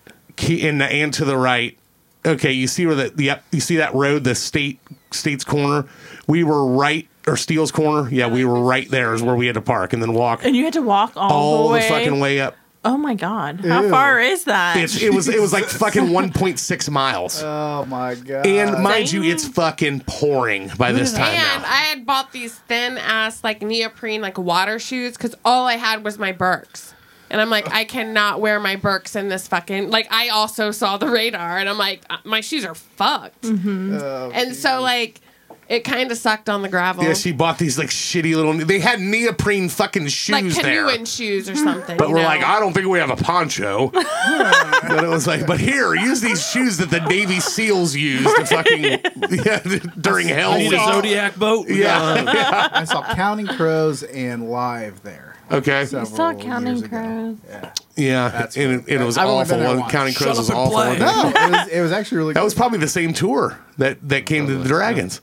[0.47, 1.77] and and to the right.
[2.25, 4.79] Okay, you see where the yep, you see that road, the state
[5.11, 5.85] state's corner.
[6.27, 8.09] We were right or Steele's corner.
[8.09, 10.55] Yeah, we were right there is where we had to park and then walk And
[10.55, 12.55] you had to walk all, all the the fucking way up.
[12.83, 13.65] Oh my god!
[13.65, 13.89] How Ew.
[13.89, 14.77] far is that?
[14.77, 17.41] It's, it was it was like fucking 1.6 miles.
[17.41, 18.45] Oh my god.
[18.45, 21.67] and mind you, it's fucking pouring by this time and now.
[21.67, 26.03] I had bought these thin ass like neoprene like water shoes because all I had
[26.03, 26.93] was my Birks.
[27.29, 29.89] And I'm like, I cannot wear my Birks in this fucking.
[29.89, 33.45] Like, I also saw the radar, and I'm like, uh, my shoes are fucked.
[33.45, 35.21] Oh, And so, like,
[35.67, 37.03] it kind of sucked on the gravel.
[37.03, 38.53] Yeah, she bought these like shitty little.
[38.53, 40.85] They had neoprene fucking shoes like there.
[40.85, 41.97] canoeing shoes or something.
[41.97, 42.27] But you we're know?
[42.27, 43.89] like, I don't think we have a poncho.
[43.91, 48.45] but it was like, but here, use these shoes that the Navy SEALs used to
[48.45, 48.83] fucking
[49.43, 49.59] yeah,
[49.99, 51.67] during Hell I need a Zodiac boat.
[51.67, 52.69] Yeah.
[52.71, 55.24] I saw Counting Crows and Live there.
[55.51, 55.79] Okay.
[55.81, 56.87] I several saw Counting.
[56.87, 57.37] Crows.
[57.47, 57.71] Yeah.
[57.95, 58.29] Yeah.
[58.29, 59.55] That's and what- it, it was I've only awful.
[59.55, 59.91] been there One- once.
[59.91, 60.71] Counting Crows Shut was and awful.
[60.73, 60.99] play.
[60.99, 64.25] No, it was, it was actually really That was probably the same tour that that
[64.25, 65.21] came to the Dragons.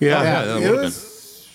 [0.00, 0.22] Yeah.
[0.22, 1.48] yeah, that it would've was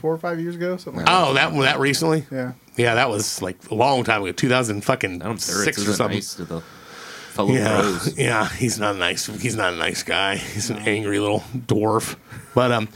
[0.00, 1.28] four or five years ago, something like that.
[1.28, 2.26] Oh, that that recently?
[2.30, 2.52] Yeah.
[2.76, 6.16] Yeah, that was like a long time ago, 2000 fucking I'm sure six or something.
[6.16, 8.18] nice to the fellow Yeah, pros.
[8.18, 9.26] yeah, he's not nice.
[9.26, 10.36] He's not a nice guy.
[10.36, 12.16] He's an angry little dwarf.
[12.54, 12.88] But um,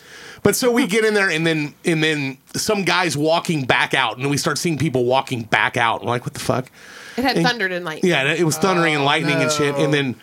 [0.44, 4.18] but so we get in there, and then and then some guys walking back out,
[4.18, 6.02] and we start seeing people walking back out.
[6.02, 6.70] We're like, what the fuck?
[7.16, 8.10] it had and- thundered and lightning.
[8.10, 9.74] Yeah, it was thundering and oh, lightning and shit.
[9.74, 10.16] And then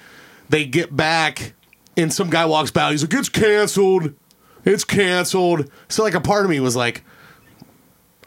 [0.48, 1.54] they get back,
[1.98, 2.92] and some guy walks by.
[2.92, 4.14] He's like, it's canceled.
[4.64, 5.70] It's canceled.
[5.90, 7.04] So like a part of me was like.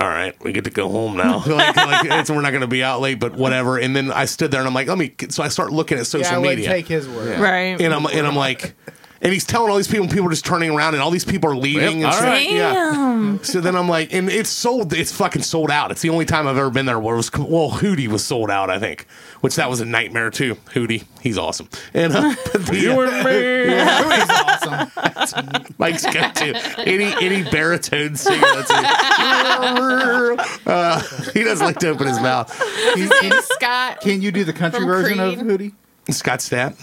[0.01, 1.37] All right, we get to go home now.
[1.47, 3.79] like, like it's, we're not going to be out late, but whatever.
[3.79, 5.15] And then I stood there and I'm like, let me.
[5.29, 7.39] So I start looking at social Yeah, I media take his word.
[7.39, 7.81] Right.
[7.81, 8.75] and I'm and I'm like,
[9.23, 11.25] and he's telling all these people, and people are just turning around, and all these
[11.25, 11.83] people are leaving.
[11.83, 12.23] Yep, and all shit.
[12.23, 12.51] right.
[12.51, 12.73] Yeah.
[12.73, 13.43] Damn.
[13.45, 14.93] So then I'm like, and it's sold.
[14.93, 15.91] It's fucking sold out.
[15.91, 17.33] It's the only time I've ever been there where it was.
[17.33, 19.07] Well, Hootie was sold out, I think,
[19.41, 20.57] which that was a nightmare too.
[20.75, 21.69] Hootie, he's awesome.
[21.95, 23.75] And uh, but the, You and me.
[24.15, 25.65] He's awesome.
[25.79, 26.55] Mike's got to
[26.89, 28.41] any any baritone singer.
[28.41, 30.67] That's it.
[30.67, 31.01] uh,
[31.33, 32.49] he doesn't like to open his mouth.
[32.95, 34.01] Can, Hey, can- Scott.
[34.01, 35.73] can you do the country From version of Hootie?
[36.11, 36.77] Scott Stapp.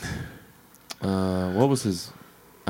[1.01, 2.11] Uh, what was his?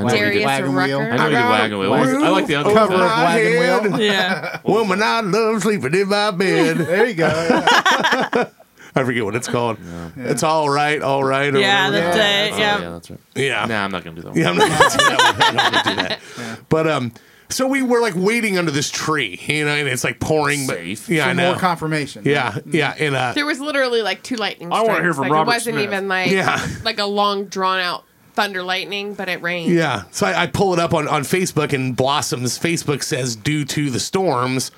[0.02, 1.00] I know Darius did, Wagon Wheel.
[1.00, 1.90] I know he did Wagon Wheel.
[1.90, 3.02] What I like the other Cover one.
[3.02, 3.84] of Wagon head.
[3.92, 4.02] Wheel.
[4.02, 4.60] Yeah.
[4.66, 6.78] Woman, I love sleeping in my bed.
[6.92, 7.28] There you go.
[8.94, 9.78] I forget what it's called.
[10.18, 11.54] It's all right, all right.
[11.56, 12.18] Or Yeah, whatever.
[12.18, 12.44] that's Yeah.
[12.46, 12.52] it.
[12.54, 12.82] Oh, Yeah.
[12.82, 13.20] yeah, that's right.
[13.36, 13.66] yeah.
[13.66, 14.30] Nah, I'm not gonna do that.
[14.32, 14.38] One.
[14.38, 15.18] Yeah, I'm not gonna do that.
[15.18, 15.42] one.
[15.42, 15.96] I don't want to do
[16.44, 16.60] that.
[16.68, 17.14] But um,
[17.48, 20.68] so we were like waiting under this tree, you know, and it's like pouring.
[20.68, 21.08] But, Safe.
[21.10, 21.52] yeah, I know.
[21.52, 22.24] more confirmation.
[22.26, 24.90] yeah, yeah, and uh, There was literally like two lightning I strikes.
[24.90, 25.84] wanna hear from like, Robert It wasn't Smith.
[25.86, 26.66] even like Yeah.
[26.84, 29.74] like a long drawn out thunder lightning, but it rained.
[29.74, 30.04] Yeah.
[30.12, 33.90] So I, I pull it up on, on Facebook, and Blossoms Facebook says, due to
[33.90, 34.72] the storms,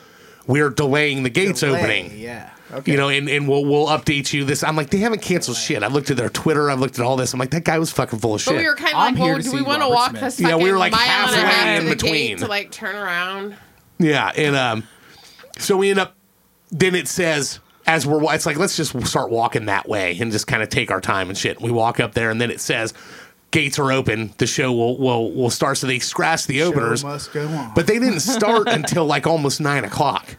[0.47, 2.19] we're delaying the gates Delay, opening.
[2.19, 2.49] Yeah.
[2.71, 2.91] Okay.
[2.91, 4.63] You know, and, and we'll we'll update you this.
[4.63, 5.83] I'm like, they haven't canceled shit.
[5.83, 6.71] I've looked at their Twitter.
[6.71, 7.31] I've looked at all this.
[7.31, 8.53] I'm like, that guy was fucking full of shit.
[8.53, 10.21] But we were kind of I'm like, here well, do we want to walk Smith.
[10.21, 12.27] this Yeah, we were, like, mile and halfway half in to the between.
[12.29, 13.55] gate to like turn around?
[13.99, 14.87] Yeah, and um,
[15.59, 16.15] so we end up.
[16.71, 20.47] Then it says as we're, it's like let's just start walking that way and just
[20.47, 21.61] kind of take our time and shit.
[21.61, 22.93] We walk up there, and then it says
[23.53, 24.33] gates are open.
[24.37, 25.77] The show will will will start.
[25.77, 27.71] So they scratch the Show openers, must go on.
[27.73, 30.35] but they didn't start until like almost nine o'clock.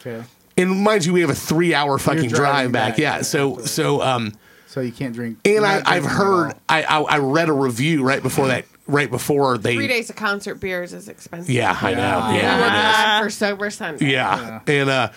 [0.00, 0.24] okay.
[0.56, 2.92] And mind you, we have a three-hour fucking drive back.
[2.92, 4.32] back, Yeah, yeah, so so um,
[4.68, 5.38] So you can't drink.
[5.44, 6.54] and I, I've heard.
[6.68, 10.16] I, I I read a review right before that right before they Three days of
[10.16, 11.50] concert beers is expensive.
[11.54, 12.32] yeah I know Yeah.
[12.32, 12.70] We yeah were it is.
[12.72, 14.12] glad for sober Sunday.
[14.12, 14.60] Yeah.
[14.66, 15.08] And uh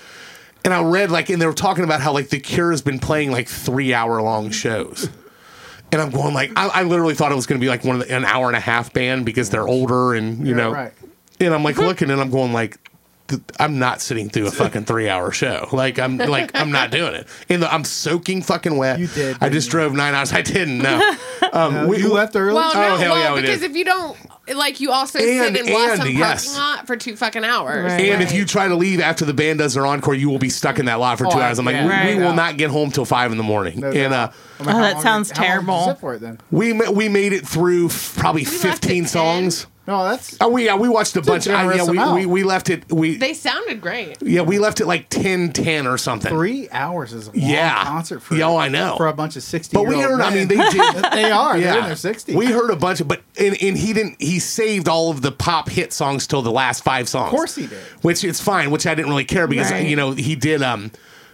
[0.66, 2.98] and I read like and they were talking about how like the Cure has been
[3.00, 5.10] playing like three hour long shows.
[5.92, 8.08] And I'm going like I, I literally thought it was gonna be like one of
[8.08, 10.94] the, an hour and a half band because they're older and you Yeah, know right.
[11.40, 12.78] and I'm like looking and I'm going like
[13.30, 15.68] th- I'm not sitting through a fucking three hour show.
[15.72, 17.28] Like I'm like I'm not doing it.
[17.50, 19.00] And the, I'm soaking fucking wet.
[19.00, 20.34] You did, I just didn't drove nine hours.
[20.34, 20.78] I didn't.
[20.84, 21.16] No.
[21.54, 22.54] Um, Uh, we, you left early.
[22.54, 23.72] Well, Oh, no, hell well, yeah, we because did.
[23.72, 24.18] if you don't,
[24.56, 27.92] like, you also And- sit in Blossom and, parking lot for two fucking hours.
[27.92, 28.10] Right.
[28.12, 30.50] And if you try to leave after the band does their encore, you will be
[30.50, 31.60] stuck in that lot for two Oh, hours.
[31.60, 31.86] I'm like, yeah.
[31.86, 32.18] we, Right.
[32.18, 33.80] we will not get home till five in the morning.
[33.82, 34.34] No and uh, doubt.
[34.60, 35.86] I mean, Oh, that sounds did- how long did you terrible.
[35.88, 36.40] sit for it then?
[36.52, 39.52] we we made it through f- probably left at 15 10.
[39.88, 39.98] Songs.
[40.04, 41.48] No, that's Oh, we yeah, we watched a a bunch.
[41.48, 42.16] I, generous yeah, we, amount.
[42.16, 42.92] we we left it.
[42.92, 44.18] We they sounded great.
[44.22, 46.30] yeah, we left it like 10, 10 or something.
[46.32, 47.84] three hours is a long Yeah.
[47.86, 48.96] concert for Yeah, oh, I know.
[48.98, 49.76] for a bunch of sixty.
[49.76, 50.22] But we heard.
[50.22, 50.96] I mean, they did.
[51.14, 51.58] they are.
[51.58, 52.36] Yeah, They're in their sixties.
[52.36, 54.22] We heard a bunch of, but and, and he didn't.
[54.22, 57.28] He saved all of the pop hit songs till the last five songs.
[57.28, 57.80] Of course he did.
[58.02, 58.72] Which it's fine.
[58.72, 59.88] Which I didn't really care because Right.
[59.88, 60.62] you know he did.
[60.62, 60.92] Um,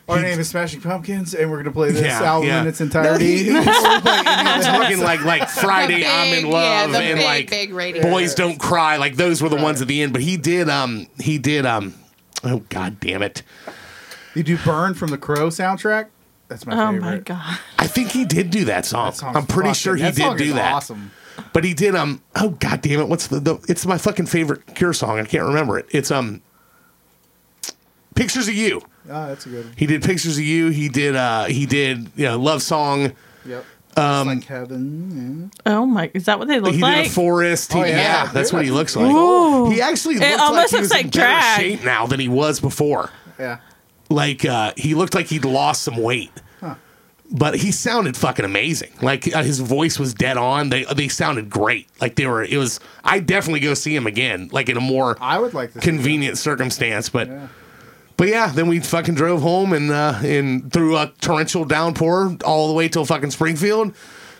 [0.09, 2.61] Our he- name is Smashing Pumpkins, and we're gonna play this Yeah, album yeah.
[2.61, 3.43] in its No, entirety.
[3.43, 7.25] he- I'm talking like like Friday The I'm in big- love yeah, the and big,
[7.25, 8.35] like big radio Boys.
[8.35, 8.97] Don't Cry.
[8.97, 10.11] Like those were the ones at the end.
[10.13, 11.93] But he did um he did um
[12.43, 13.43] oh god damn it.
[14.35, 16.07] you do "Burn" from the Crow soundtrack.
[16.49, 17.01] That's my Oh favorite.
[17.01, 17.59] my god.
[17.79, 19.05] I think he did do that song.
[19.11, 20.73] That song's I'm pretty fucking- sure he that did song do is that.
[20.73, 21.11] Awesome.
[21.53, 24.75] But he did um oh god damn it what's the, the it's my fucking favorite
[24.75, 25.17] Cure song.
[25.19, 25.85] I can't remember it.
[25.91, 26.41] It's um
[28.15, 28.81] Pictures of You.
[29.09, 29.65] Oh, that's a good.
[29.65, 29.73] One.
[29.77, 30.69] He did Pictures of You.
[30.69, 33.13] He did uh he did you know Love Song.
[33.45, 33.65] Yep.
[33.95, 35.51] Um, It's like heaven.
[35.67, 37.03] Oh my, is that what they look he like?
[37.03, 37.73] did a forest.
[37.73, 37.97] He- Oh, yeah.
[38.25, 38.31] yeah.
[38.31, 39.05] that's what he looks like.
[39.13, 39.69] Ooh.
[39.69, 41.59] He actually looks almost like he looks like in better drag.
[41.59, 43.11] shape now than he was before.
[43.37, 43.45] Yeah.
[43.45, 43.57] Yeah.
[44.09, 46.31] Like uh, he looked like he'd lost some weight,
[47.31, 48.91] but he sounded fucking amazing.
[49.01, 50.69] Like uh, his voice was dead on.
[50.69, 51.87] They they sounded great.
[52.01, 52.43] Like they were.
[52.43, 52.79] It was.
[53.03, 54.49] I definitely go see him again.
[54.51, 57.27] Like in a more I would like convenient circumstance, but.
[57.27, 57.47] Yeah.
[58.17, 62.67] But yeah, then we fucking drove home and uh, and through a torrential downpour all
[62.67, 63.93] the way till fucking Springfield,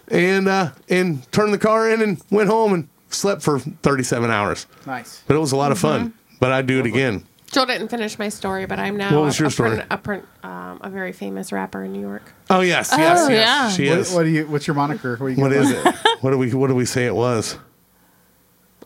[0.10, 4.30] and uh, and turned the car in and went home and slept for thirty seven
[4.30, 4.68] hours.
[4.86, 5.24] Nice.
[5.28, 6.14] But it was a lot of fun.
[6.40, 7.26] But I'd do it again.
[7.52, 9.70] Joel didn't finish my story, but I'm now What was a, your a, story?
[9.76, 12.34] print- a, print- um, a very famous rapper in New York.
[12.50, 13.32] Oh yes, yes, Oh, yes.
[13.32, 13.70] yeah.
[13.70, 14.12] She is.
[14.12, 14.48] what do you?
[14.48, 15.18] What's your moniker?
[15.18, 15.90] What, you what going is by?
[15.90, 15.96] it?
[16.22, 17.58] What do we what do we say it was?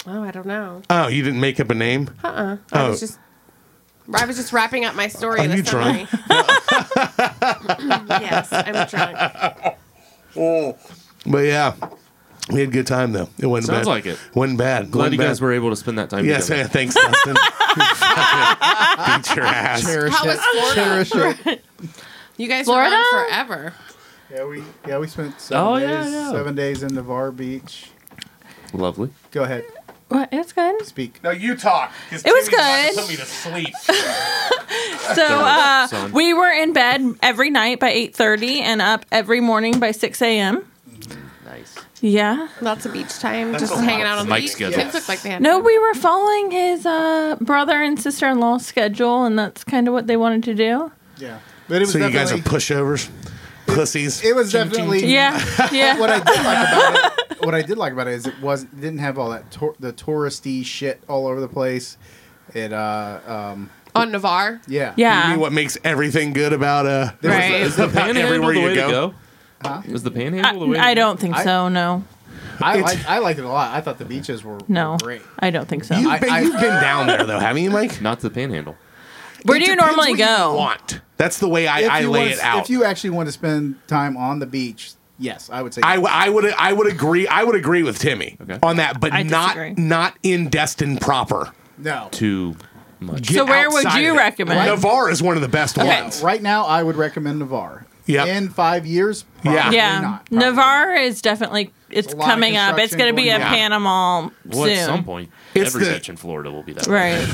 [0.05, 0.81] Oh, I don't know.
[0.89, 2.09] Oh, you didn't make up a name?
[2.23, 2.57] Uh-uh.
[2.71, 2.89] I Oh.
[2.91, 3.19] was just
[4.13, 5.39] I was just wrapping up my story.
[5.41, 6.09] Are in a you drunk?
[8.09, 9.75] yes, I'm drunk.
[10.35, 10.77] Oh.
[11.25, 11.73] But yeah.
[12.49, 13.27] We had a good time though.
[13.37, 13.91] It wasn't Sounds bad.
[13.91, 14.17] like it.
[14.33, 14.89] Wasn't bad.
[14.89, 16.61] Glad Wasn't you guys were able to spend that time Yes, together.
[16.61, 17.33] yeah, thanks, Dustin.
[17.75, 19.81] Beat your ass.
[19.83, 20.41] Cherish How was it.
[20.73, 21.05] Florida?
[21.05, 21.65] Cherish it.
[22.37, 22.91] You guys Florida?
[22.95, 23.73] were gone forever.
[24.31, 25.89] Yeah, we yeah we spent oh, seven Oh, days.
[25.89, 26.31] yeah, yeah.
[26.31, 27.89] Seven days in Navarre Beach.
[28.73, 29.09] Lovely.
[29.31, 29.65] Go ahead,
[30.09, 30.29] What?
[30.31, 30.85] It's good.
[30.85, 31.21] speak.
[31.23, 31.91] No, you talk.
[32.11, 32.95] It was good.
[32.95, 33.73] Put me to sleep.
[35.15, 39.79] So uh, we were in bed every night by eight thirty and up every morning
[39.79, 40.67] by six a.m.
[41.45, 41.77] Nice.
[42.01, 42.49] Yeah.
[42.61, 44.51] Lots of beach time, just a hanging out on the Mike beach.
[44.51, 44.75] schedule.
[44.81, 48.39] Kids look like they had No, we were following his uh, brother and sister in
[48.39, 50.91] law schedule, and that's kind of what they wanted to do.
[51.17, 51.39] Yeah,
[51.69, 53.09] but it was So you guys are pushovers,
[53.67, 54.23] pussies.
[54.23, 55.37] It was definitely Yeah,
[55.71, 55.97] yeah.
[55.99, 57.45] what I did like about it.
[57.45, 59.75] What I did like about it is it was it didn't have all that tour,
[59.79, 61.97] the touristy shit all over the place.
[62.53, 64.61] It uh um on Navarre.
[64.67, 65.29] yeah You yeah.
[65.31, 67.51] mean what makes everything good about uh There was Right.
[67.51, 68.85] the- Is the panhandle everywhere the you way go?
[68.87, 69.13] to go?
[69.61, 69.81] Huh?
[69.85, 71.67] Is the panhandle the way I, to I don't think I- so.
[71.69, 72.03] No,
[72.61, 73.73] I It's- like I liked it a lot.
[73.75, 75.21] I thought the beaches were, no, were great.
[75.39, 75.95] I don't think so.
[75.97, 78.01] You've I- been, I- you've been down there though, haven't you, Mike?
[78.01, 78.75] Not the panhandle.
[79.43, 80.55] Where It do you depends normally what you go?
[80.55, 81.01] want.
[81.17, 82.63] That's the way I, I lay want- it out.
[82.63, 85.81] If you actually want to spend time on the beach, yes, I would say.
[85.83, 88.59] I, w- I would I would agree I would agree with Timmy Okay.
[88.61, 89.73] on that, but I not disagree.
[89.83, 91.51] not in Destin proper.
[91.79, 92.07] no.
[92.11, 92.55] Too
[92.99, 93.23] much.
[93.23, 94.19] Get So where would you of it.
[94.19, 94.69] recommend?
[94.69, 96.01] Navarre is one of the best Okay.
[96.01, 96.21] ones.
[96.21, 97.85] Right now, I would recommend Navarre.
[98.07, 98.27] Yep.
[98.27, 99.25] in five years.
[99.43, 99.53] Yeah.
[99.61, 100.25] Probably yeah, not.
[100.25, 102.77] Probably Navarre is definitely it's There's a lot of coming up.
[102.79, 104.69] It's going to be a construction going Panama Well, soon.
[104.77, 106.87] at some point, It's every the- beach in Florida will be that.
[106.87, 107.15] way.
[107.15, 107.27] Right.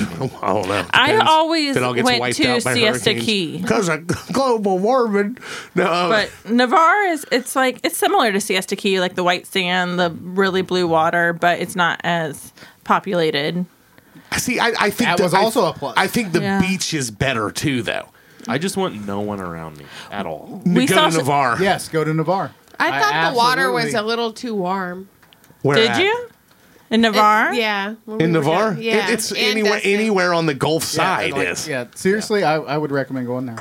[0.43, 0.85] I don't know.
[0.93, 3.13] I always If it all gets went wiped to out Siesta.
[3.15, 3.57] Key.
[3.59, 5.37] because of global warming.
[5.75, 9.97] No, But Navarre is it's like it's similar to Siesta Key, like the white sand,
[9.99, 13.65] the really blue water, but it's not as populated.
[14.37, 15.95] see, I, I think That the- was I- also a plus.
[15.97, 16.61] I think the Yeah.
[16.61, 18.09] beach is better too, though.
[18.47, 20.61] I just want no one around me at all.
[20.65, 21.57] We Go saw to Navarre.
[21.61, 22.51] Yes, go to Navarre.
[22.79, 25.07] I thought the water was absolutely- a little too warm.
[25.61, 26.01] Where Did at?
[26.01, 26.29] you?
[26.89, 27.53] In Navarre?
[27.53, 27.95] Yeah.
[28.05, 28.71] when in we were Navarre?
[28.73, 28.81] young.
[28.81, 29.07] Yeah.
[29.07, 29.91] It- it's and anywhere Destin.
[29.93, 31.67] anywhere on the Gulf side yeah, like- is.
[31.67, 33.59] Yeah, seriously, I, I would recommend going there.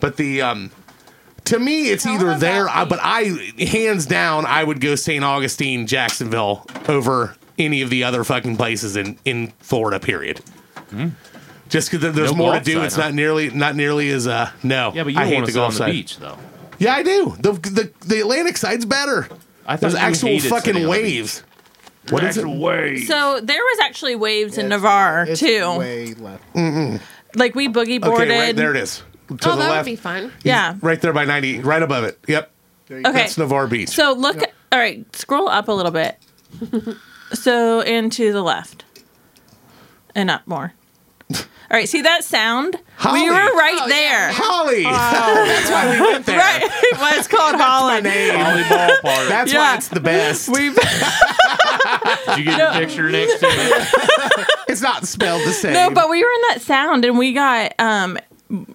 [0.00, 0.70] But the um,
[1.46, 2.64] to me, it's Tell either them there.
[2.64, 5.22] about I, but I, hands down, I would go St.
[5.24, 9.98] Augustine, Jacksonville over any of the other fucking places in in Florida.
[10.00, 10.40] Period.
[11.68, 13.02] Just because there's No more to Gulf do, side, it's huh?
[13.02, 14.92] not nearly not nearly as uh no.
[14.94, 15.90] Yeah, but you I hate want the to go on the side.
[15.92, 16.38] beach though.
[16.78, 17.34] Yeah, I do.
[17.40, 19.28] The the, the Atlantic side's better.
[19.66, 21.42] I thought There's you actual hated sitting fucking on the waves.
[22.10, 22.46] What is it?
[22.46, 23.04] Wave.
[23.06, 25.78] So there was actually waves in Navarre it's too.
[25.78, 26.44] Way left.
[27.34, 28.28] Like we boogie boarded.
[28.30, 29.02] Okay, right there it is.
[29.28, 30.30] To Oh, the that would be fun.
[30.42, 30.76] Yeah.
[30.82, 32.18] Right there by 90, right above it.
[32.28, 32.50] Yep.
[32.88, 33.10] There you go.
[33.10, 33.18] Okay.
[33.20, 33.88] That's Navarre Beach.
[33.88, 34.36] So look.
[34.70, 36.18] All right, scroll up a little bit.
[37.32, 38.84] so and to the left,
[40.14, 40.74] and up more.
[41.74, 42.76] All right, see that sound?
[42.98, 43.22] Holly.
[43.22, 44.28] We were right Oh, there.
[44.28, 44.32] yeah.
[44.32, 44.82] Holly.
[44.84, 46.38] That's why we went there.
[46.38, 46.60] Right,
[46.92, 48.06] well, it's called Holland.
[48.06, 49.28] volleyball park.
[49.28, 49.58] That's Yeah.
[49.58, 50.48] why it's the best.
[50.48, 50.72] We've
[52.26, 54.48] Did you get your picture next to it?
[54.68, 55.72] It's not spelled the same.
[55.72, 58.18] no, but we were in that sound, and we got um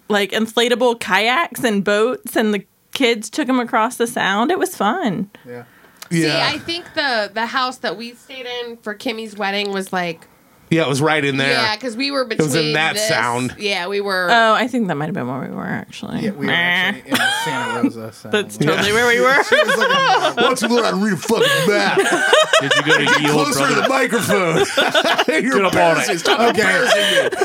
[0.09, 4.51] like inflatable kayaks and boats, and the kids took them across the sound.
[4.51, 5.29] It was fun.
[5.47, 5.63] Yeah.
[6.11, 9.93] See, yeah, I think the the house that we stayed in for Kimmy's wedding was
[9.93, 10.27] like
[10.69, 11.51] yeah, it was right in there.
[11.51, 12.45] yeah, because we were between.
[12.49, 13.55] It was in that this- sound.
[13.57, 14.27] Yeah, we were.
[14.31, 16.21] Oh, I think that might have been where we were actually.
[16.21, 18.11] Yeah, we were actually in Santa Rosa.
[18.19, 18.29] So.
[18.29, 19.43] That's totally where we were.
[19.49, 21.97] Why don't you learn how to read a fucking map?
[22.61, 23.89] Did you go to Ye Olde Closer to the Brothers?
[23.89, 25.43] microphone.
[25.43, 26.09] You're up on it.
[26.09, 26.17] embarrassing.
[26.17, 26.49] Stop Okay.
[26.61, 27.43] embarrassing me.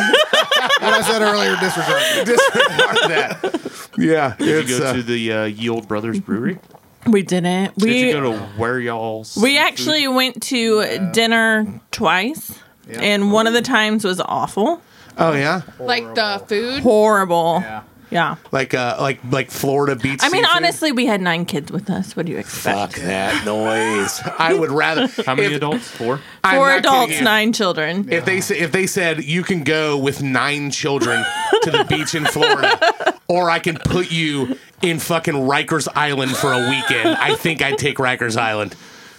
[0.81, 2.27] what I said earlier, disregard.
[2.27, 3.91] Disregard that.
[3.97, 6.59] Yeah, Did it's you go uh, to the uh, Ye Olde Brothers Brewery?
[7.07, 7.77] We didn't.
[7.79, 9.37] Did We you go to where y'all's?
[9.37, 13.01] we actually went to dinner twice, Yeah.
[13.01, 14.81] and one of the times was awful,
[15.19, 16.83] oh yeah, like the food.
[16.83, 17.59] horrible.
[17.63, 17.83] Yeah.
[18.11, 18.37] Yeah.
[18.53, 20.21] like uh, like like Florida beach.
[20.23, 20.57] I mean, seafood.
[20.57, 22.15] honestly, we had nine kids with us.
[22.15, 22.93] What do you expect?
[22.93, 24.21] fuck that noise.
[24.39, 25.09] I would rather.
[25.27, 25.89] How many if- adults?
[25.89, 26.21] Four.
[26.45, 27.25] I'm Four not kidding adults, you.
[27.25, 28.13] nine children.
[28.13, 31.25] If they say, if they said you can go with nine children
[31.63, 36.53] to the beach in Florida, or I can put you in fucking Rikers Island for
[36.53, 38.77] a weekend, I think I'd take Rikers Island.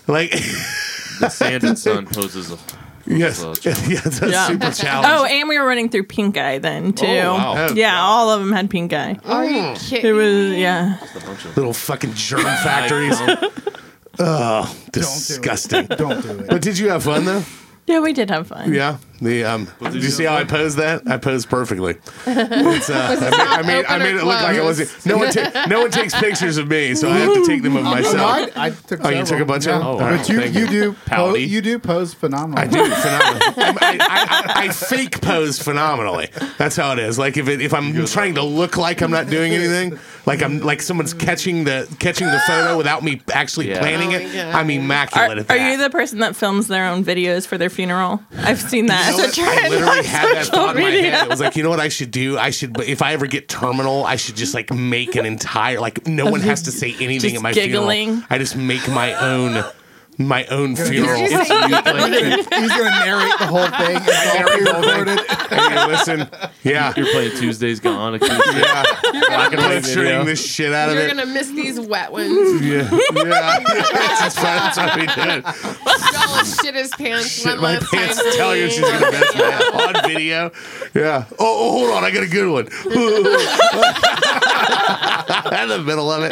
[0.08, 0.32] Like,
[1.20, 2.58] The Sand and Sun poses a.
[3.08, 4.48] yes, yeah, it's a Yeah.
[4.48, 5.08] super challenge.
[5.10, 7.06] Oh, and we were running through pink eye then too.
[7.06, 7.68] wow.
[7.70, 9.18] Oh, Yeah, all of them had pink eye.
[9.26, 9.90] Are you Mm.
[9.90, 10.10] kidding?
[10.10, 10.98] It was yeah.
[11.16, 13.18] A bunch of little fucking germ factories.
[14.18, 15.88] Oh, disgusting.
[15.88, 16.48] Don't do it.
[16.48, 17.44] But did you have fun though?
[17.86, 18.74] Yeah, we did have fun.
[18.74, 18.98] Yeah.
[19.22, 19.66] The um.
[19.66, 20.48] Did did you you see how I fun?
[20.48, 21.08] posed that?
[21.08, 21.96] I posed perfectly.
[22.28, 25.06] It's, uh, I made, I made, I made it look like it wasn't.
[25.06, 27.78] No one, ta- no one takes pictures of me, so I have to take them
[27.78, 28.58] of Oh, no, myself.
[28.58, 29.26] I, I took Oh, you several.
[29.26, 29.82] took a bunch of them?
[29.82, 29.88] Yeah.
[29.88, 30.68] Oh, but you, thank you you.
[30.68, 32.64] do po- you do pose phenomenally.
[32.64, 33.64] I do phenomenal.
[33.64, 36.30] I'm- I, I, I, I fake pose phenomenally.
[36.58, 37.18] That's how it is.
[37.18, 40.60] Like if it, if I'm trying to look like I'm not doing anything, like I'm
[40.60, 43.80] like someone's catching the catching the photo without me actually Yeah.
[43.80, 44.56] planning Oh it, my God.
[44.56, 47.70] I'm immaculate Are, at are you the person that films their own videos for their
[47.70, 48.22] funeral?
[48.38, 49.64] I've seen that You know as a what?
[49.64, 51.12] I literally had that thought in my media.
[51.12, 51.24] head.
[51.26, 52.38] It was like, you know what I should do?
[52.38, 56.08] I should, if I ever get terminal, I should just like make an entire, like
[56.08, 58.08] no one has to say anything Just at my giggling.
[58.10, 58.28] funeral.
[58.30, 59.64] I just make my own,
[60.18, 61.20] my own funeral.
[61.20, 63.98] you say It's you, like, He's gonna narrate the whole thing.
[64.02, 65.20] It's all narrate the whole pre-recorded.
[65.52, 66.30] and you listen.
[66.64, 66.94] Yeah.
[66.96, 68.16] You're playing Tuesdays Gone.
[68.16, 68.56] acoustic.
[68.56, 68.84] Yeah.
[69.12, 70.24] Black and white Butchering video.
[70.24, 71.00] the shit out of it.
[71.00, 72.62] You're gonna miss these wet ones.
[72.62, 72.90] Yeah.
[73.14, 73.60] Yeah.
[74.20, 75.44] That's, that's what we did.
[75.44, 78.32] Y'all shit his pants Shit one my last pants time.
[78.34, 79.62] tell you she's gonna mess that
[79.96, 80.52] on video.
[80.94, 81.26] Yeah.
[81.32, 82.66] Oh, oh, hold on, I got a good one.
[85.62, 86.32] in the middle of it,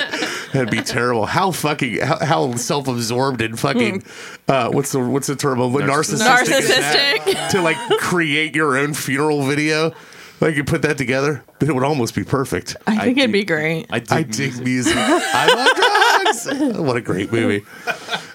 [0.53, 1.25] that'd be terrible.
[1.25, 3.72] How fucking how, how self-absorbed and fucking
[4.47, 5.59] uh, what's the what's the term?
[5.59, 7.17] What narcissistic, Narcissistic.
[7.17, 7.49] Narcissistic.
[7.51, 9.93] to like create your own funeral video.
[10.41, 12.75] Like you put that together, it would almost be perfect.
[12.85, 13.85] I think I it'd do- be great.
[13.89, 14.93] I dig, I dig music.
[14.97, 16.77] I love drugs.
[16.83, 17.63] What a great movie.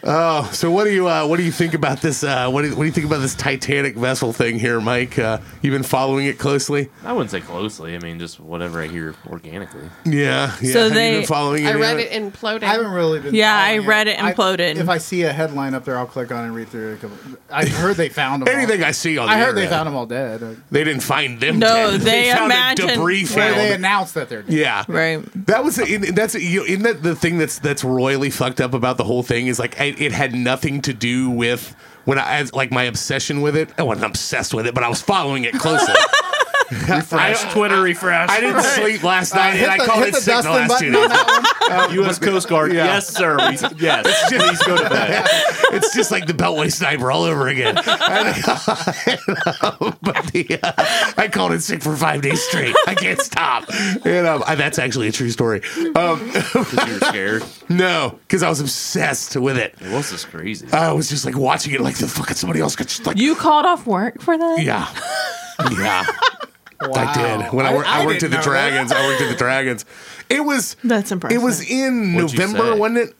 [0.04, 2.22] Oh, so what do you uh, what do you think about this?
[2.22, 5.18] Uh, what do you, what do you think about this Titanic vessel thing here, Mike?
[5.18, 6.88] Uh, you've been following it closely.
[7.04, 7.96] I wouldn't say closely.
[7.96, 9.82] I mean, just whatever I hear organically.
[10.04, 10.72] Yeah, yeah.
[10.72, 12.62] So Have you they- been following I read of it imploding.
[12.62, 13.34] I haven't really been.
[13.34, 14.76] Yeah, I read it I- imploded.
[14.76, 17.10] if I see a headline up there, I'll click on it and read through it.
[17.50, 18.54] I heard they found them.
[18.56, 18.88] Anything all.
[18.88, 19.70] I see on the I heard they internet.
[19.70, 20.56] found them all dead.
[20.70, 21.58] They didn't find them.
[21.58, 22.00] No, dead.
[22.02, 24.52] they found imagine- a debris Where they announced that they're dead.
[24.52, 25.22] yeah, Right.
[25.46, 28.96] That was in, that's you isn't that the thing that's that's royally fucked up about
[28.96, 31.74] the whole thing is like it, had nothing to do with
[32.05, 33.70] when I like my obsession with it.
[33.78, 35.94] Oh, I wasn't obsessed with it, but I was following it closely.
[36.88, 38.28] Refresh, Twitter refresh.
[38.30, 40.78] I didn't sleep last night, hit and I called it the sick the Dustin last
[40.80, 41.08] two days.
[41.08, 41.88] that.
[41.92, 42.18] U.S.
[42.28, 42.72] Coast Guard.
[42.72, 42.84] Yeah.
[42.84, 43.36] Yes, sir.
[43.38, 44.28] We, yes.
[44.28, 45.24] Please go to bed.
[45.72, 47.76] It's just like the Beltway sniper all over again.
[47.78, 48.28] And,
[49.62, 50.72] um, but the, uh,
[51.16, 52.74] I called it sick for five days straight.
[52.86, 53.64] I can't stop.
[54.04, 55.62] And um, I- that's actually a true story.
[55.94, 57.44] Um, Because you were scared.
[57.68, 59.74] no, because I was obsessed with it.
[59.80, 60.66] It was just crazy.
[60.72, 63.34] I was just like watching it like the fucking somebody else could just like You
[63.34, 64.62] called off work for that?
[64.62, 64.86] yeah.
[65.76, 66.04] Yeah.
[66.80, 67.52] I did.
[67.52, 68.44] When I, worked, I, worked at the know that.
[68.44, 68.92] Dragons.
[68.92, 69.84] I worked at the Dragons.
[70.28, 71.38] It was That's impressive.
[71.40, 72.78] It was in What'd November, say?
[72.78, 73.14] wasn't it?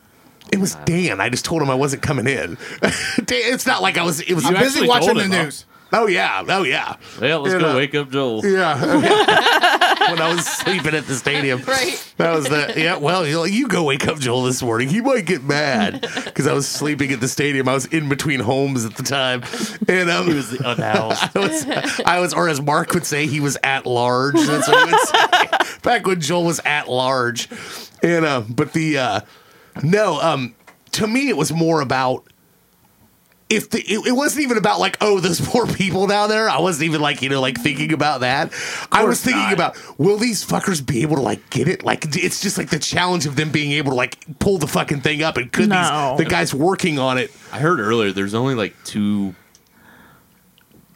[0.53, 1.21] It was Dan.
[1.21, 2.57] I just told him I wasn't coming in.
[2.81, 4.21] Dan, it's not like I was.
[4.21, 4.45] It was.
[4.45, 5.65] I'm busy watching told the him, news.
[5.93, 6.45] Oh yeah.
[6.49, 6.97] Oh yeah.
[7.21, 7.77] Yeah, let's You go know.
[7.77, 8.45] wake up Joel.
[8.45, 8.79] Yeah.
[10.11, 11.63] when I was sleeping at the stadium.
[11.69, 12.13] Right.
[12.17, 12.97] That was the yeah.
[12.97, 14.89] Well, you, you go wake up Joel this morning.
[14.89, 17.69] He might get mad because I was sleeping at the stadium.
[17.69, 19.43] I was in between homes at the time,
[19.87, 21.37] and um, He was the unhoused.
[21.37, 24.35] I was, I was, or as Mark would say, he was at large.
[24.35, 25.01] That's what he would
[25.69, 25.79] say.
[25.83, 27.49] Back when Joel was at large,
[28.03, 29.21] and uh, but the uh,
[29.83, 30.55] no, um,
[30.93, 32.27] to me it was more about
[33.51, 36.49] if the it, it wasn't even about like oh there's poor people down there.
[36.49, 38.53] I wasn't even like you know like thinking about that.
[38.93, 39.53] I was thinking not.
[39.53, 41.83] about will these fuckers be able to like get it?
[41.83, 45.01] Like it's just like the challenge of them being able to like pull the fucking
[45.01, 46.17] thing up and could No.
[46.17, 49.35] these the guys working on it I heard earlier there's only like two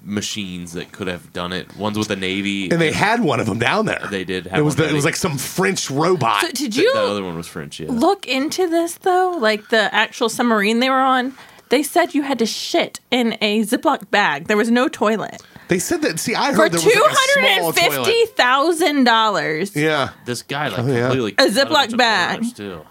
[0.04, 1.76] machines that could have done it.
[1.76, 4.02] One's with the Navy, and they had one of them down there.
[4.10, 6.40] They did have It was one the, it was like some French robot.
[6.42, 7.80] So did the, you the other one was French.
[7.80, 9.36] Yeah, look into this though?
[9.38, 11.34] Like the actual submarine they were on?
[11.72, 14.46] They said you had to shit in a Ziploc bag.
[14.46, 15.40] There was no toilet.
[15.68, 16.20] They said that.
[16.20, 18.36] See, I For heard there two was like a hundred small and fifty toilet.
[18.36, 19.74] thousand dollars.
[19.74, 21.00] Yeah, this guy like Oh, yeah.
[21.08, 22.34] completely A cut Ziploc bunch of bag.
[22.40, 22.82] corners, Too.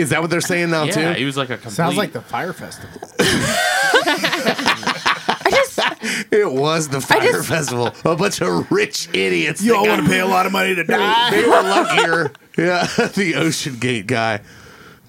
[0.00, 1.00] is that what they're saying now too?
[1.00, 1.20] Yeah, too?
[1.20, 1.74] he was like a complete.
[1.74, 3.00] Sounds like the fire festival.
[4.26, 5.78] I just
[6.32, 7.90] It was the fire just- festival.
[8.04, 9.62] A bunch of rich idiots.
[9.62, 11.30] You all that want to pay a lot of money to die.
[11.30, 12.32] They were luckier.
[12.58, 14.40] yeah, the Ocean Gate guy.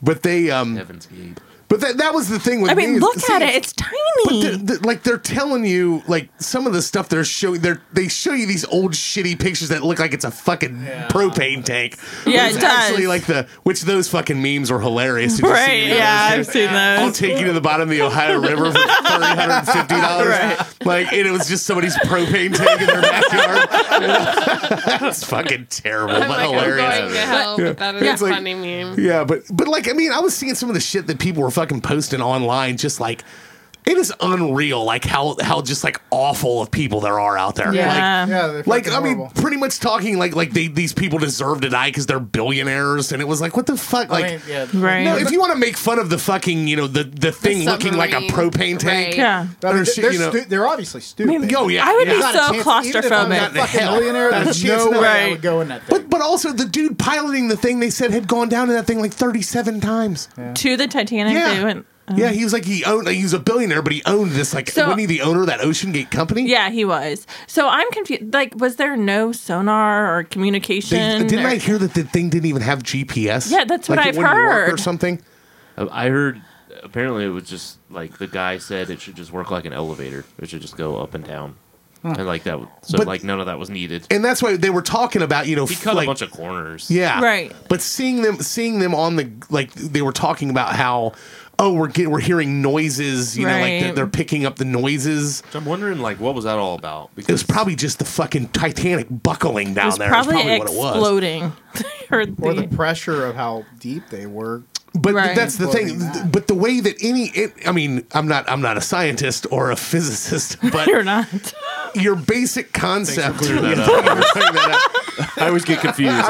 [0.03, 1.40] But they, um, Heaven's Gate.
[1.67, 3.55] But that that was the thing with I mean, is- look see, at it.
[3.55, 3.91] It's tiny.
[4.29, 8.07] the- the- like they're telling you, like some of the stuff they're showing, they they
[8.07, 10.77] show you these old shitty pictures that look like it's a fucking
[11.09, 11.97] propane tank.
[12.25, 12.71] Yeah, It's it does.
[12.89, 15.37] Actually, like the which those fucking memes are hilarious.
[15.37, 15.69] Did right?
[15.69, 16.29] any Yeah.
[16.31, 16.99] I've seen those.
[16.99, 19.95] I'll take you to the bottom of the Ohio River for three hundred and fifty
[19.95, 20.27] dollars.
[20.29, 20.85] Right.
[20.85, 23.69] Like, and it was just somebody's propane tank in their backyard.
[24.85, 26.99] That's fucking terrible, I'm but like, I'm hilarious.
[26.99, 28.99] going to hell, but that is It's a like- funny meme.
[28.99, 31.41] Yeah, but but like I mean, I was seeing some of the shit that people
[31.43, 33.23] were fucking posting online, just like
[33.86, 37.68] it is unreal, like how how just like awful of people there are out there.
[37.68, 38.28] Like, Yeah.
[38.28, 41.70] Yeah, they're like I mean, pretty much talking like like they, these people deserve to
[41.70, 44.26] die because they're billionaires, and it was like, what the fuck, like.
[44.26, 45.03] I mean, yeah, Right.
[45.03, 47.66] no, if you want to make fun of the fucking, you know, the, the thing
[47.66, 48.52] looking like a submarine.
[48.52, 49.18] propane tank, Right.
[49.18, 49.48] Yeah.
[49.64, 51.53] I mean, shit, they're, you know- stu- they're obviously stupid.
[51.56, 52.14] Oh yeah, I would yeah.
[52.14, 53.30] be Not a so chance- even if I'm claustrophobic.
[53.30, 53.91] not fucking hell.
[53.99, 55.98] millionaire, there's There's no no way I would go in that thing.
[55.99, 58.86] But but also the dude piloting the thing they said had gone down in that
[58.88, 60.28] thing like thirty seven times.
[60.56, 61.53] To the Titanic, Yeah.
[61.53, 61.86] they went.
[62.14, 63.07] Yeah, he was like he owned.
[63.07, 64.69] He was a billionaire, but he owned this like.
[64.69, 66.44] So- wasn't he the owner of that Ocean Gate company?
[66.48, 67.26] Yeah, he was.
[67.48, 68.32] So I'm confused.
[68.34, 71.26] Like, was there no sonar or They, communication?
[71.27, 73.49] didn't or- I hear that the thing didn't even have GPS?
[73.52, 74.80] Yeah, that's what Like, I've wouldn't work or heard.
[74.80, 75.19] something.
[75.77, 76.41] I I heard
[76.84, 80.26] apparently it was just like the guy said it should just work like an elevator.
[80.40, 81.56] It should just go up and down,
[82.03, 82.60] and like that.
[82.84, 84.06] So But- like none of that was needed.
[84.11, 86.30] And that's why they were talking about you know He cut like, a bunch of
[86.32, 86.91] corners.
[86.91, 87.52] yeah Right.
[87.68, 91.14] But seeing them seeing them on the like they were talking about how
[91.60, 95.44] oh we're getting we're hearing noises you know like they're, they're picking up the noises.
[95.52, 97.11] So I'm wondering like what was that all about?
[97.18, 100.10] It was probably just the fucking Titanic buckling down It was there.
[100.10, 100.95] probably, That's probably what it was.
[100.95, 101.53] exploding.
[102.11, 104.64] or or the, the pressure of how deep they were.
[104.97, 105.35] But Right.
[105.35, 105.99] that's the thing.
[105.99, 106.31] That.
[106.31, 109.72] But the way that any, it, I mean, I'm not, I'm not a scientist or
[109.72, 111.27] a physicist, but you're not.
[111.95, 113.38] your basic concept.
[113.39, 113.88] clearing that up.
[113.88, 115.38] thank you for clearing that up.
[115.38, 116.15] I always get confused.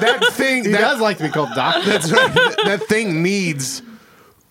[0.00, 1.82] That thing, He that, does like to be called doctor.
[1.90, 2.32] that's right.
[2.32, 3.82] That, that thing needs,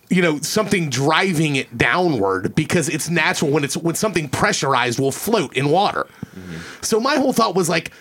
[0.09, 5.11] you know, something driving it downward because it's natural when it's when something pressurized will
[5.11, 6.05] float in water.
[6.35, 6.57] Mm-hmm.
[6.81, 7.91] So my whole thought was like,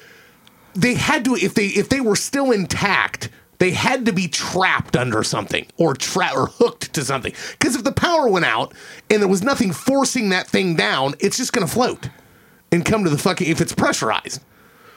[0.74, 3.30] they had to if they if they were still intact.
[3.58, 7.32] They had to be trapped under something or tra- or hooked to something.
[7.52, 8.72] Because if the power went out
[9.10, 12.08] and there was nothing forcing that thing down, it's just going to float
[12.70, 13.48] and come to the fucking.
[13.48, 14.42] If it's pressurized,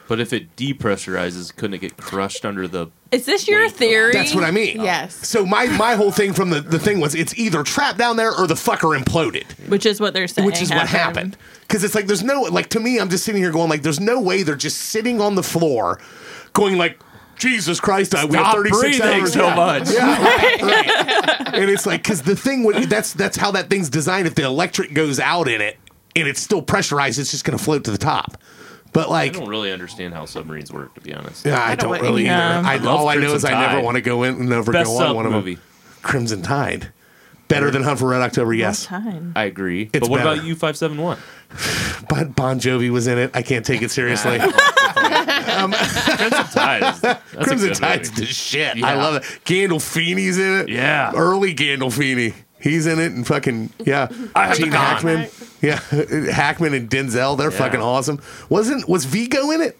[0.07, 2.87] But if it depressurizes, couldn't it get crushed under the?
[3.11, 4.13] Is this your theory?
[4.13, 4.81] that's what I mean.
[4.81, 5.27] Yes.
[5.27, 8.31] So my my whole thing from the the thing was it's either trapped down there
[8.33, 9.45] or the fucker imploded.
[9.69, 10.45] Which is what they're saying.
[10.45, 11.35] which is what happened.
[11.61, 13.99] Because it's like there's no like to me, I'm just sitting here going like there's
[13.99, 15.99] no way they're just sitting on the floor,
[16.53, 16.99] going like
[17.41, 19.33] Jesus Christ, I we have 36 breathing hours.
[19.33, 19.55] so Yeah.
[19.55, 19.91] much.
[19.91, 21.53] Yeah, right, right.
[21.55, 24.27] and it's like because the thing would that's that's how that thing's designed.
[24.27, 25.79] If the electric goes out in it
[26.15, 28.37] and it's still pressurized, it's just going to float to the top.
[28.93, 31.45] But like, I don't really understand how submarines work, to be honest.
[31.45, 32.61] Yeah, I, don't don't, really any- either.
[32.61, 32.69] Yeah.
[32.69, 34.71] I, love all I know is Crimson I never want to go in and never
[34.71, 35.55] Best go on sub one of movie.
[35.55, 35.63] them.
[36.03, 36.91] Crimson Tide,
[37.47, 38.53] better than Hunt for Red October.
[38.53, 39.83] Yes, I agree.
[39.93, 40.33] It's but what better.
[40.33, 41.17] about U five seven one?
[42.09, 43.31] but Bon Jovi was in it.
[43.33, 44.39] I can't take it seriously.
[45.63, 45.71] Um,
[46.17, 46.81] Crimson Tide.
[46.81, 48.21] That's a Crimson good Tide's movie.
[48.21, 48.75] the shit.
[48.75, 48.95] I Yeah.
[48.95, 49.23] love it.
[49.45, 50.69] Gandolfini's in it.
[50.69, 51.11] Yeah.
[51.15, 52.33] Early Gandolfini.
[52.59, 54.07] He's in it and fucking yeah.
[54.35, 54.77] I have Gene the.
[54.77, 55.29] Hackman.
[55.61, 55.79] Yeah.
[56.31, 57.57] Hackman and Denzel, they're Yeah.
[57.57, 58.19] fucking awesome.
[58.49, 59.77] Wasn't was Viggo in it?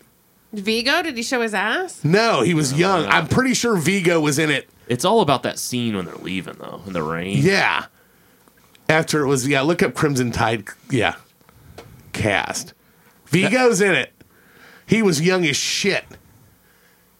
[0.54, 2.04] Viggo, did he show his ass?
[2.04, 3.06] No, he was young.
[3.06, 4.70] I'm pretty sure Viggo was in it.
[4.88, 7.38] It's all about that scene when they're leaving, though, in the rain.
[7.38, 7.86] Yeah.
[8.90, 10.66] After it was yeah, look up Crimson Tide.
[10.90, 11.16] Yeah.
[12.12, 12.74] Cast.
[13.28, 14.12] Viggo's in it.
[14.86, 16.04] He was young as shit.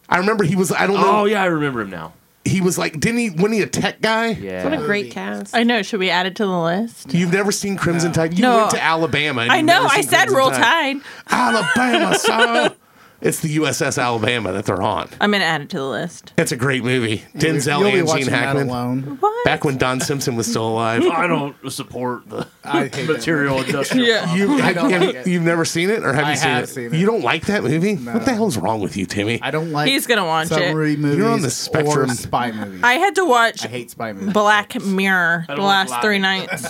[0.08, 2.12] I remember he was I don't know Oh yeah, I remember him now.
[2.44, 4.28] he was like didn't he wasn't he a tech guy?
[4.30, 4.64] Yeah.
[4.64, 5.54] What a great cast.
[5.54, 5.80] I know.
[5.82, 7.14] Should we add it to the list?
[7.14, 8.34] You've never seen Crimson Tide?
[8.34, 8.56] You No.
[8.58, 9.42] went to Alabama.
[9.42, 9.74] and I you've know.
[9.82, 10.96] never I seen said Crimson Roll Tide.
[11.30, 12.74] Alabama, son.
[13.22, 15.08] It's the USS Alabama that they're on.
[15.20, 16.32] I'm gonna add it to the list.
[16.36, 17.22] It's a great movie.
[17.36, 18.68] Denzel You'll and watching Gene that Hackman.
[18.68, 19.02] alone.
[19.20, 19.44] What?
[19.44, 21.06] Back when Don Simpson was still alive.
[21.06, 24.06] I don't support the I hate that material industrial.
[24.06, 24.34] Yeah.
[24.34, 25.26] You, I don't have, like it.
[25.28, 26.66] you've never seen it, or have I you seen, have it?
[26.68, 26.94] seen it.
[26.94, 27.94] You don't like that movie?
[27.94, 28.36] What the No.
[28.36, 29.40] hell's wrong with you, Timmy?
[29.40, 29.88] I don't like.
[29.88, 30.54] He's gonna watch it.
[30.54, 31.18] submarine movies.
[31.18, 32.10] You're on the Or spectrum.
[32.10, 32.80] spy movies.
[32.82, 34.32] I had to watch I hate spy movies.
[34.32, 36.46] Black Mirror the don't last Black three Mirror.
[36.48, 36.66] nights.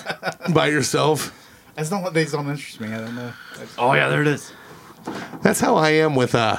[0.53, 1.33] By yourself?
[1.77, 2.89] That's not what they don't interest me.
[2.89, 3.33] I don't know.
[3.55, 4.53] That's- Oh yeah, there it is.
[5.43, 6.59] That's how I am with uh.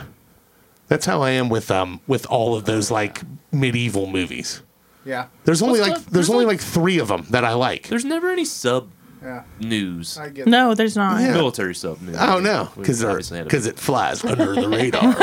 [0.90, 3.22] That's how I am with um with all of those like
[3.52, 4.62] medieval movies.
[5.06, 6.12] yeah, There's only What's like that?
[6.12, 7.88] there's There's only like- like three of them that I like.
[7.88, 8.90] There's never any sub
[9.22, 9.44] yeah.
[9.60, 10.48] news, I get.
[10.48, 11.22] No, there's not.
[11.22, 11.34] Yeah.
[11.34, 12.18] military sub news.
[12.20, 15.14] Oh no, We because obviously had a- because it flies under the radar.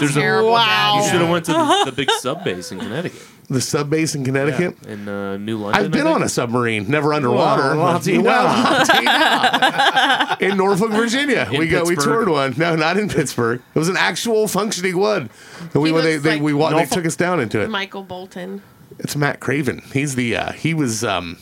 [0.00, 1.00] There's a, Terrible Wow.
[1.02, 4.14] You should have went to the, the big sub base in Connecticut, the sub base
[4.14, 4.76] in Connecticut.
[4.86, 5.84] in uh, New London.
[5.84, 7.76] I've been I on a submarine, never underwater.
[7.76, 10.36] Well, I'll Well, I'll you now.
[10.40, 12.26] in Norfolk, Virginia, In we go we Pittsburgh?
[12.26, 12.54] toured one.
[12.56, 13.62] No, not in Pittsburgh.
[13.74, 15.30] It was an actual functioning one.
[15.72, 16.92] And we He went- they, looks they, like we wa- they Norfolk.
[16.94, 17.68] took us down into it.
[17.70, 18.62] Michael Bolton.
[18.98, 19.82] It's Matt Craven.
[19.92, 21.38] He's the uh, he was um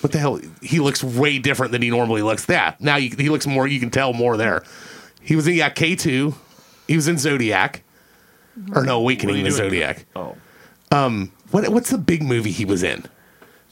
[0.00, 0.38] what the hell?
[0.62, 2.44] He looks way different than he normally looks.
[2.46, 3.66] That now you, he looks more.
[3.66, 4.62] You can tell more there.
[5.24, 6.34] He was in yeah K two.
[6.86, 7.82] He was in Zodiac,
[8.74, 9.50] or no Awakening What are the?
[9.56, 10.04] Zodiac.
[10.14, 10.36] Oh,
[11.50, 13.04] What what's the big movie he was in?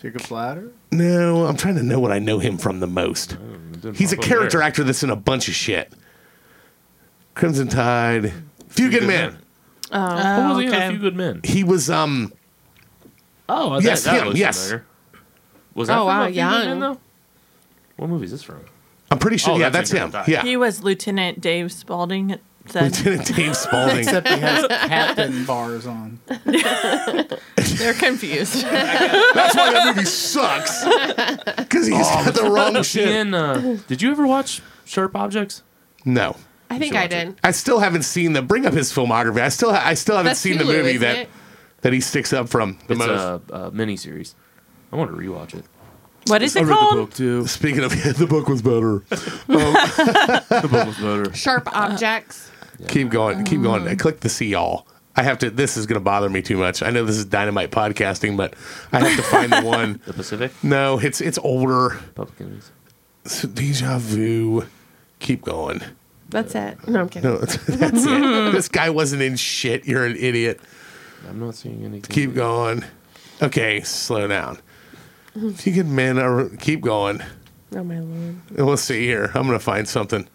[0.01, 0.73] Jacob's Ladder.
[0.91, 3.37] No, I'm trying to know what I know him from the most.
[3.73, 4.67] didn't He's a character there.
[4.67, 5.93] actor that's in a bunch of shit.
[7.35, 8.33] Crimson Tide,
[8.69, 9.33] Few Good Good Men.
[9.33, 9.39] Men.
[9.93, 11.41] Oh, What was he in Few Good Men?
[11.45, 12.33] He was um
[13.49, 14.65] Oh, Yes, that, that him, yes.
[14.69, 14.87] familiar.
[15.75, 16.65] Was that Oh, from wow, A Few Good young.
[16.65, 16.99] Men, though?
[17.97, 18.65] What movie is this from?
[19.13, 20.25] I'm pretty sure Oh, yeah that's that's, him.
[20.33, 20.43] Yeah.
[20.43, 22.31] He was Lieutenant Dave Spaulding.
[22.31, 23.99] It said Lieutenant Dave Spaulding.
[23.99, 26.19] Except he has captain bars on.
[26.45, 28.63] they're confused.
[28.65, 30.85] That's why that movie sucks.
[31.57, 33.09] Because he's got the wrong Was shit.
[33.09, 35.63] in, uh, did you ever watch Sharp Objects?
[36.05, 36.37] No,
[36.71, 37.25] I think I watch it.
[37.27, 37.41] did.
[37.45, 38.43] I still haven't seen the.
[38.43, 39.41] Bring up his filmography.
[39.41, 41.29] I still, I still haven't That's seen the movie that it?
[41.83, 43.11] that he sticks up from the It's most.
[43.51, 44.35] a, a miniseries.
[44.93, 45.65] I want to rewatch it.
[46.27, 46.95] What is I it read the called?
[46.97, 47.47] book too.
[47.47, 48.95] Speaking of, the book was better.
[48.97, 49.03] Um,
[49.49, 51.35] the book was better.
[51.35, 52.51] Sharp uh, objects.
[52.89, 53.45] Keep going.
[53.45, 53.87] Keep going.
[53.89, 54.87] I click the see all.
[55.15, 55.51] I have to.
[55.51, 56.83] This is going to bother me too much.
[56.83, 58.55] I know this is dynamite podcasting, but
[58.93, 60.01] I have to find the one.
[60.07, 60.53] The Pacific.
[60.63, 61.99] No, it's it's older.
[62.15, 62.71] Public Enemies.
[63.25, 64.67] It's Deja vu.
[65.21, 65.83] Keep going.
[66.31, 66.89] That's it.
[66.89, 67.31] No, I'm kidding.
[67.31, 68.53] No, that's it.
[68.53, 69.85] This guy wasn't in shit.
[69.87, 70.61] You're an idiot.
[71.29, 72.11] I'm not seeing anything.
[72.11, 72.83] Keep going.
[73.43, 74.59] Okay, slow down.
[75.35, 77.23] If you get men, or keep going.
[77.75, 78.37] Oh my lord.
[78.57, 79.31] And We'll see here.
[79.35, 80.29] I'm gonna find something.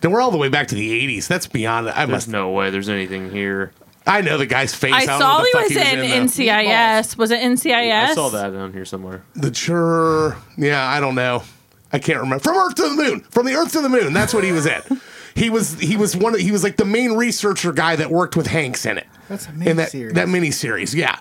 [0.00, 1.28] Then we're all the way back to the 80s.
[1.28, 1.88] That's beyond.
[1.90, 2.28] I There's must.
[2.28, 3.72] no way there's anything here.
[4.04, 4.92] I know the guy's face.
[4.92, 6.26] I don't know saw what he was fuck in.
[6.26, 7.16] NCIS.
[7.16, 7.92] Was it NCIS?
[8.10, 9.22] I saw that down here somewhere.
[9.34, 10.36] The juror.
[10.58, 11.44] Yeah, I don't know.
[11.92, 12.42] I can't remember.
[12.42, 13.20] From Earth to the Moon.
[13.30, 14.12] From the Earth to the Moon.
[14.12, 14.82] That's what he was in.
[15.34, 18.36] He was he was one of, he was like the main researcher guy that worked
[18.36, 19.06] with Hanks in it.
[19.30, 20.12] That's a in that miniseries.
[20.12, 20.94] that miniseries.
[20.94, 21.18] Yeah,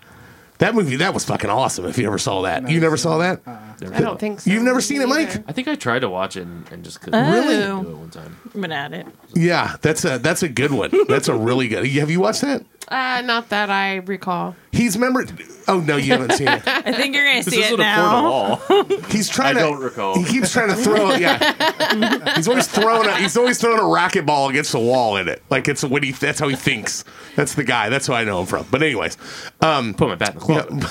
[0.62, 1.86] That movie that was fucking awesome.
[1.86, 3.42] If you ever saw that, you never saw that.
[3.48, 4.52] I don't think so.
[4.52, 5.30] You've never seen it, Mike?
[5.30, 5.44] either.
[5.48, 7.58] I think I tried to watch it and, and just couldn't Really?
[7.58, 8.38] do it one time.
[8.54, 9.08] I'm gonna add it.
[9.34, 10.92] Yeah, that's a that's a good one.
[11.08, 11.88] That's a really good.
[11.88, 12.64] Have you watched that?
[12.90, 14.56] Uh, not that I recall.
[14.72, 15.32] He's remembered.
[15.72, 16.62] Oh no, you haven't seen it.
[16.68, 18.56] I think you're gonna This see it isn't a now.
[18.58, 19.02] portal wall.
[19.10, 19.66] He's trying I to.
[19.68, 20.16] don't recall.
[20.22, 21.14] He keeps trying to throw.
[21.16, 23.08] Yeah, he's always throwing.
[23.08, 25.42] A, he's always throwing a racquetball against the wall in it.
[25.50, 26.12] Like it's what he.
[26.12, 27.04] That's how he thinks.
[27.36, 27.90] That's the guy.
[27.90, 28.66] That's who I know him from.
[28.70, 29.18] But anyways,
[29.62, 30.40] um, Put my bat in
[30.80, 30.86] the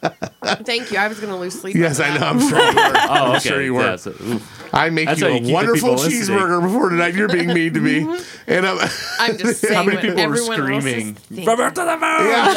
[0.00, 0.11] closet.
[0.44, 0.98] Thank you.
[0.98, 1.76] I was going to lose sleep.
[1.76, 2.26] yes, I know.
[2.26, 2.92] I'm sure you were.
[3.14, 3.48] Oh, okay.
[3.48, 3.82] sure you were.
[3.82, 4.40] Yeah, so-
[4.74, 6.38] I make That's you how a you keep the wonderful people listening.
[6.38, 7.14] cheeseburger before tonight.
[7.14, 7.98] You're being mean to me,
[8.46, 8.78] and I'm.
[9.18, 11.14] I'm just saying How many what people were everyone else is screaming?
[11.14, 11.44] thinking.
[11.44, 12.26] From Earth to the moon.
[12.30, 12.54] yeah,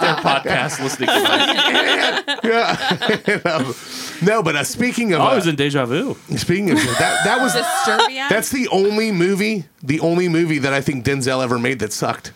[0.00, 1.08] Their podcast listening.
[1.14, 3.20] To yeah.
[3.26, 3.74] And, um,
[4.22, 6.14] no, but uh, speaking of, oh, I uh, was in Deja Vu.
[6.36, 8.28] speaking of that, that was Disturbia?
[8.28, 12.32] That's the only movie, the only movie that I think Denzel ever made that sucked.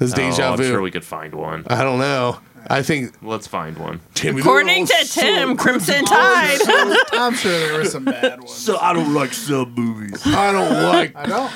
[0.00, 0.64] Is Deja oh, I'm Vu.
[0.64, 1.64] sure we could find one.
[1.68, 2.40] I don't know.
[2.68, 4.00] I think Let's find one.
[4.14, 4.40] Timmy.
[4.40, 6.58] According to they're all so- Tim, Crimson Tide.
[7.12, 8.52] I'm sure there were some bad ones.
[8.52, 10.22] So I don't like sub movies.
[10.26, 11.16] I don't like.
[11.16, 11.52] I don't.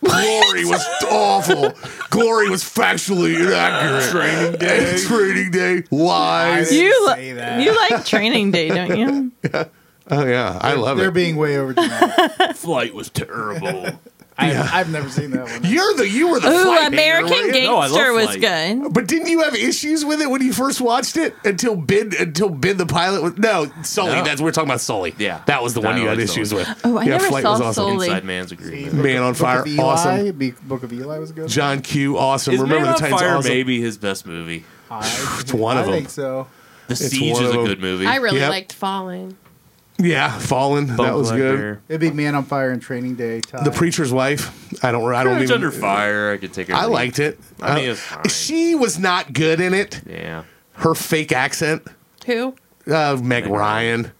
[0.00, 1.72] Glory was awful.
[2.10, 4.10] Glory was factually inaccurate.
[4.10, 4.96] Training day.
[4.98, 5.82] Training day.
[5.90, 6.70] Lies.
[6.70, 7.62] didn't you say that.
[7.62, 9.32] you like Training Day, don't you?
[10.10, 11.00] Oh yeah, I love it.
[11.02, 11.12] They're it.
[11.14, 12.56] being way over dramatic.
[12.56, 13.88] Flight was terrible.
[14.40, 15.64] I, I've never seen that one.
[15.64, 17.52] You're the you were the Ooh, flight hater, American weren't?
[17.64, 18.40] No, I love Gangster was Flight.
[18.82, 18.94] good.
[18.94, 22.48] But didn't you have issues with it when you first watched it until Ben until
[22.48, 24.12] Ben the pilot was no Sully?
[24.12, 24.24] No.
[24.24, 25.14] That's we're talking about Sully.
[25.18, 25.42] Yeah.
[25.46, 26.62] that was the one I you had like issues Sully.
[26.62, 26.80] with.
[26.84, 27.74] Oh, I yeah, never Flight saw was awesome.
[27.74, 28.06] Sully.
[28.06, 28.94] Inside Man's Agreement.
[28.94, 30.54] Man on Fire, of Eli, awesome.
[30.62, 31.48] Book of Eli was good.
[31.48, 32.54] John Q, awesome.
[32.54, 33.50] Is Remember Man the on Titans, Fire awesome.
[33.50, 34.64] maybe his best movie.
[34.90, 35.94] I, It's one of them.
[35.94, 36.00] I them.
[36.04, 36.46] think so.
[36.86, 38.06] The It's Siege is a good movie.
[38.06, 38.50] I really Yep.
[38.50, 39.36] liked Fallen.
[40.00, 40.86] Yeah, Fallen.
[40.96, 41.56] that was good.
[41.58, 41.82] Collector.
[41.88, 43.40] It'd be Man on Fire and Training Day.
[43.40, 43.64] Tie.
[43.64, 44.84] The Preacher's Wife.
[44.84, 45.12] I don't.
[45.12, 45.54] I don't Courage even.
[45.56, 46.30] Under Fire.
[46.32, 46.74] I could take her.
[46.74, 47.38] I liked it.
[47.60, 48.24] I mean, it's fine.
[48.28, 50.00] she was not good in it.
[50.08, 50.44] Yeah.
[50.74, 51.82] Her fake accent.
[52.26, 52.54] Who?
[52.86, 54.12] Uh, Meg Ryan.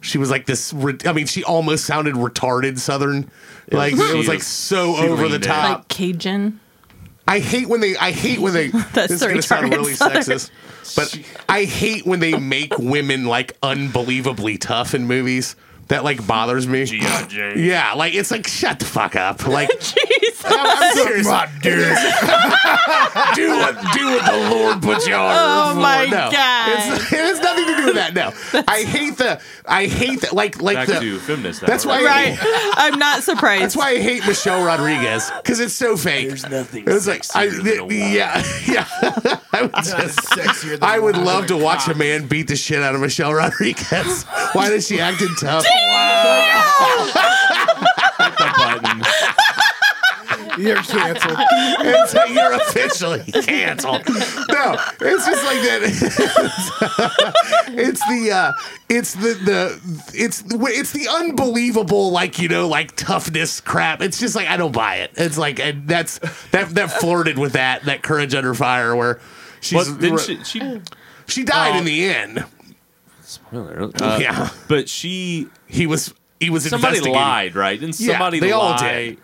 [0.00, 0.72] She was like this.
[0.72, 3.28] re- I mean, she almost sounded retarded Southern.
[3.72, 5.40] Like it was like so over the leaned in.
[5.40, 5.78] top.
[5.78, 6.60] Like Cajun.
[7.28, 7.94] I hate when they.
[7.96, 8.68] I hate when they.
[8.92, 10.22] That's this is gonna sound really Southern.
[10.22, 10.50] sexist,
[10.96, 15.54] but I hate when they make women like unbelievably tough in movies.
[15.88, 16.84] That like bothers me.
[16.84, 17.54] G.I.
[17.56, 19.42] Yeah, like it's like shut the fuck up.
[19.48, 20.44] Like Jesus.
[20.44, 21.26] I'm serious.
[23.34, 25.34] do what do what the Lord put you oh on.
[25.34, 26.30] Oh earth my no.
[26.30, 26.92] God.
[26.92, 28.12] It's, it has nothing to do with that.
[28.14, 28.34] No,
[28.68, 29.40] I hate the.
[29.64, 30.34] I hate that.
[30.34, 31.00] Like like Back the.
[31.00, 31.62] to feminist.
[31.62, 32.04] That's why.
[32.04, 32.36] Right.
[32.76, 33.62] I'm not surprised.
[33.62, 36.28] That's why I hate Michelle Rodriguez because it's so fake.
[36.28, 36.84] There's nothing.
[36.86, 39.38] It's like I, sexier than a yeah, yeah.
[39.58, 41.64] I would just, sexier than I would a love to woman.
[41.64, 44.24] watch a man beat the shit out of Michelle Rodriguez.
[44.52, 45.64] Why does she acting tough?
[48.18, 49.02] the button.
[50.58, 51.38] You're canceled.
[51.40, 54.02] It's like you're officially canceled.
[54.08, 55.80] No, it's just like that.
[57.68, 58.52] it's the uh,
[58.88, 59.80] it's the the
[60.14, 64.02] it's it's the unbelievable like you know like toughness crap.
[64.02, 65.12] It's just like I don't buy it.
[65.16, 66.18] It's like and that's
[66.50, 69.20] that that flirted with that that courage under fire where
[69.60, 70.80] she's But then she, she
[71.26, 71.78] she died Oh.
[71.78, 72.44] in the end.
[73.22, 73.90] spoiler.
[74.00, 74.50] Uh, Yeah.
[74.68, 77.78] But she He was he was somebody lied, right?
[77.78, 79.18] Didn't Yeah, somebody they all lie did.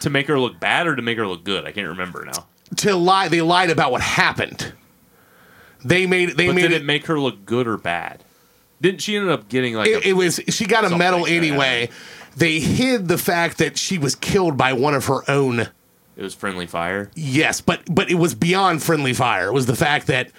[0.00, 1.64] to make her look bad or to make her look good?
[1.64, 2.46] I can't remember now.
[2.76, 3.28] to lie.
[3.28, 4.72] They lied about what happened.
[5.84, 6.82] They made they But made did it.
[6.82, 8.22] it make her look good or bad?
[8.82, 11.28] Didn't she ended up getting like it, a, it was she got a medal like
[11.30, 11.34] that.
[11.36, 11.88] anyway.
[12.36, 15.68] They hid the fact that she was killed by one of her own.
[16.20, 17.10] It was friendly fire?
[17.14, 19.48] Yes, but but it was beyond friendly fire.
[19.48, 20.30] It was the fact that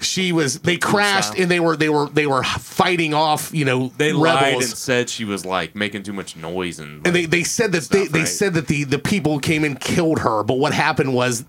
[0.00, 3.92] she was they crashed and they were they were they were fighting off you know
[3.96, 7.44] They lied and said she was like making too much noise and, and they, they
[7.44, 8.28] said that they, Stuff, they right.
[8.28, 11.44] said that the, the people came and killed her, but what happened was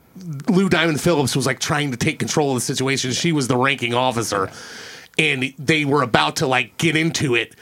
[0.48, 3.12] Lou Diamond Phillips was like trying to take control of the situation.
[3.12, 4.52] She was the ranking officer,
[5.18, 7.56] and they were about to like get into it,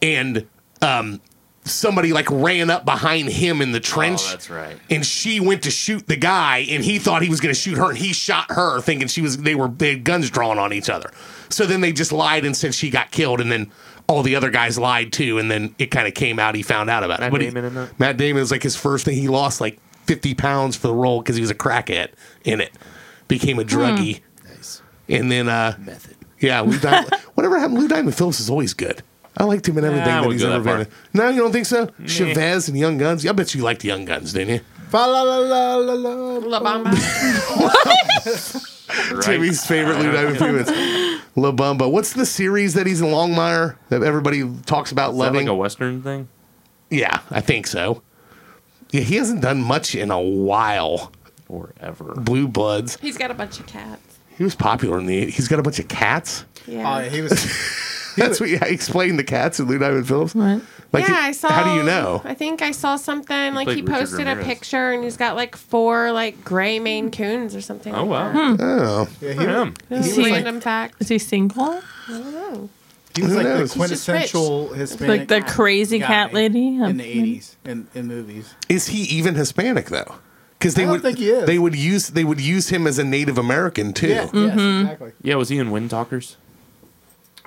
[0.00, 0.46] and
[0.82, 1.20] um,
[1.68, 4.20] somebody like ran up behind him in the trench.
[4.26, 4.76] Oh, that's right.
[4.90, 7.78] And she went to shoot the guy, and he thought he was going to shoot
[7.78, 9.36] her, and he shot her, thinking she was.
[9.38, 11.10] They were they had guns drawn on each other.
[11.48, 13.70] So then they just lied and said she got killed, and then
[14.08, 16.54] all the other guys lied too, and then it kind of came out.
[16.54, 17.22] He found out about it.
[17.22, 17.98] Matt But he- Damon in that?
[18.00, 19.14] Matt Damon was like his first thing.
[19.16, 22.08] He lost like fifty pounds for the role because he was a crackhead
[22.44, 22.72] in it.
[23.28, 26.16] Became a druggie, nice and then uh, method.
[26.40, 27.14] yeah, Lou Diamond.
[27.34, 29.02] whatever happened, Lou Diamond Phillips is always good.
[29.38, 30.86] I liked him in everything Nah, that wouldn't he's go ever that been.
[30.86, 30.92] in.
[31.14, 31.88] No, you don't think so?
[32.06, 33.24] Chavez and Young Guns.
[33.24, 34.60] I bet you liked Young Guns, didn't you?
[34.90, 36.58] Fa la la la la la.
[36.58, 36.94] La Bamba.
[39.12, 39.22] Right?
[39.22, 40.70] Timmy's favorite Lou Diamond Phillips.
[41.36, 41.90] La Bamba.
[41.90, 45.40] What's the series that he's in Longmire that everybody talks about Is that loving?
[45.46, 46.28] like a western thing?
[46.90, 48.02] yeah, I think so.
[48.90, 51.12] Yeah, he hasn't done much in a while.
[51.46, 52.14] forever.
[52.16, 52.96] Blue Bloods.
[53.00, 54.18] He's got a bunch of cats.
[54.36, 55.30] He was popular in the.
[55.30, 56.44] He's got a bunch of cats.
[56.66, 56.96] Yeah.
[56.96, 57.32] Oh, he was.
[58.16, 60.34] That's what I explained the cats in Lou Diamond Phillips.
[60.34, 60.62] What?
[60.92, 61.48] Like, yeah, I saw.
[61.48, 62.22] How do you know?
[62.24, 64.46] I think I saw something like played he Richard posted a Ramirez.
[64.46, 67.94] picture and he's got like four like gray Maine Coons or something.
[67.94, 68.56] Oh, like wow.
[68.56, 68.60] that.
[68.60, 69.74] Oh, Yeah, he, Good for was, him.
[70.02, 70.94] Just he- random fact.
[71.00, 71.62] Is he single?
[71.64, 72.68] I don't know.
[73.14, 73.56] He was Who like knows?
[73.74, 75.08] the He's just quintessential Hispanic.
[75.08, 76.76] Like the crazy guy cat lady?
[76.76, 77.04] in the
[77.38, 78.54] '80s in, in movies.
[78.68, 80.14] is he even Hispanic though?
[80.58, 81.46] Because they I don't would think he is.
[81.46, 84.08] they would use they would use him as a Native American too.
[84.08, 84.80] Yeah, yes, mm-hmm.
[84.82, 85.12] exactly.
[85.22, 86.36] Yeah, was he in Windtalkers?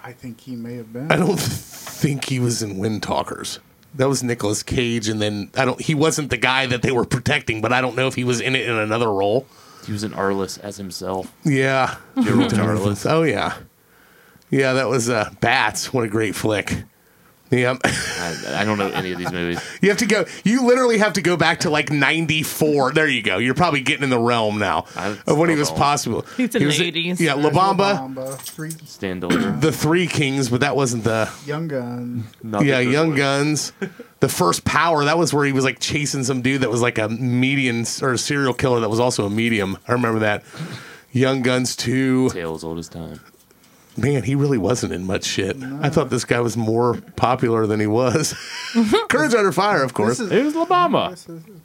[0.03, 1.11] I think he may have been.
[1.11, 3.59] I don't think he was in Windtalkers.
[3.95, 5.79] That was Nicolas Cage, and then I don't.
[5.81, 8.39] He wasn't the guy that they were protecting, but I don't know if he was
[8.41, 9.45] in it in another role.
[9.85, 11.33] He was in Arliss as himself.
[11.43, 13.09] Yeah, Gerald Arliss.
[13.09, 13.57] Oh yeah,
[14.49, 14.73] yeah.
[14.73, 15.91] That was uh, Bats.
[15.93, 16.83] What a great flick.
[17.51, 19.59] Yeah, I, I don't know any of these movies.
[19.81, 20.25] you have to go.
[20.45, 22.93] You literally have to go back to like '94.
[22.93, 23.39] There you go.
[23.39, 24.85] You're probably getting in the realm now
[25.27, 26.25] of when he was possible.
[26.37, 27.19] He's in He was- the 80s.
[27.19, 29.19] Yeah, La There's La Bamba, Bamba, Three Stan
[29.59, 31.29] the Three Kings, but that wasn't the.
[31.45, 32.23] Young Gun.
[32.41, 33.17] Not yeah, Young one.
[33.17, 33.73] Guns.
[34.21, 35.03] The first Power.
[35.03, 38.13] That was where he was like chasing some dude that was like a median or
[38.13, 39.77] a serial killer that was also a medium.
[39.87, 40.43] I remember that.
[41.11, 42.29] Young Guns two.
[42.29, 43.19] Tale as old as time.
[43.97, 45.57] Man, he really wasn't in much shit.
[45.81, 48.33] I thought this guy was more popular than he was.
[49.09, 50.17] Courage Under Fire, of course.
[50.17, 51.09] This is- It was La Bamba.
[51.11, 51.61] this is- this is-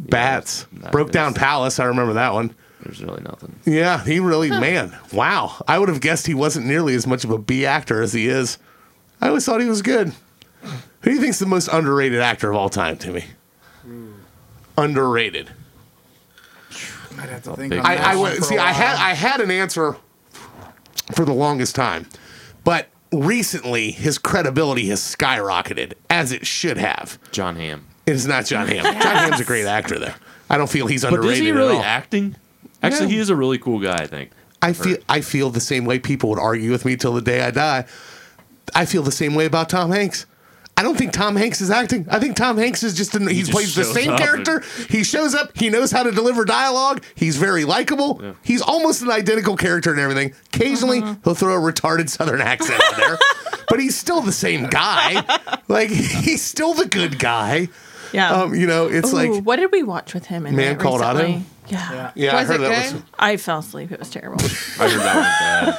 [0.00, 0.66] Bats.
[0.72, 1.78] That Broke Down Palace.
[1.78, 2.54] I remember that one.
[2.82, 3.54] There's really nothing.
[3.64, 5.62] Yeah, he really, man, wow.
[5.68, 8.26] I would have guessed he wasn't nearly as much of a B actor as he
[8.26, 8.58] is.
[9.20, 10.12] I always thought he was good.
[10.62, 13.24] Who do you think's the most underrated actor of all time, Timmy?
[13.82, 14.12] Hmm.
[14.78, 15.50] Underrated.
[17.18, 17.70] I'd have to think.
[17.70, 18.58] big I, I one would for a see.
[18.58, 18.96] I had.
[18.96, 19.96] I had an answer
[21.14, 22.06] for the longest time,
[22.64, 27.18] but recently his credibility has skyrocketed as it should have.
[27.32, 27.86] Jon Hamm.
[28.06, 28.84] It is not Jon Hamm.
[28.84, 30.14] Jon Hamm's a great actor, though.
[30.50, 31.22] I don't feel he's underrated.
[31.22, 31.84] But underrated is he really at all.
[31.84, 32.36] acting?
[32.82, 33.12] Actually, Yeah.
[33.14, 34.30] he is a really cool guy, I think.
[34.60, 37.42] I feel I feel the same way people would argue with me till the day
[37.42, 37.84] I die.
[38.74, 40.24] I feel the same way about Tom Hanks.
[40.82, 42.08] I don't think Tom Hanks is acting.
[42.10, 44.64] I think Tom Hanks is just an, he, just plays the same up character.
[44.90, 45.56] He shows up.
[45.56, 47.04] He knows how to deliver dialogue.
[47.14, 48.18] He's very likable.
[48.20, 48.32] Yeah.
[48.42, 50.34] He's almost an identical character and everything.
[50.52, 53.16] Occasionally, he'll throw a retarded Southern accent on there,
[53.68, 55.22] but he's still the same guy.
[55.68, 57.68] Like he's still the good guy.
[58.12, 58.32] Yeah.
[58.32, 61.00] Um, you know, it's Ooh, like what did we watch with him in Man Called
[61.00, 61.34] recently?
[61.34, 61.44] Otto?
[61.68, 61.92] Yeah.
[61.92, 62.10] Yeah.
[62.16, 62.94] yeah, I Was heard it that good?
[62.94, 63.02] was.
[63.18, 63.92] I fell asleep.
[63.92, 64.36] It was terrible.
[64.80, 65.24] I heard that one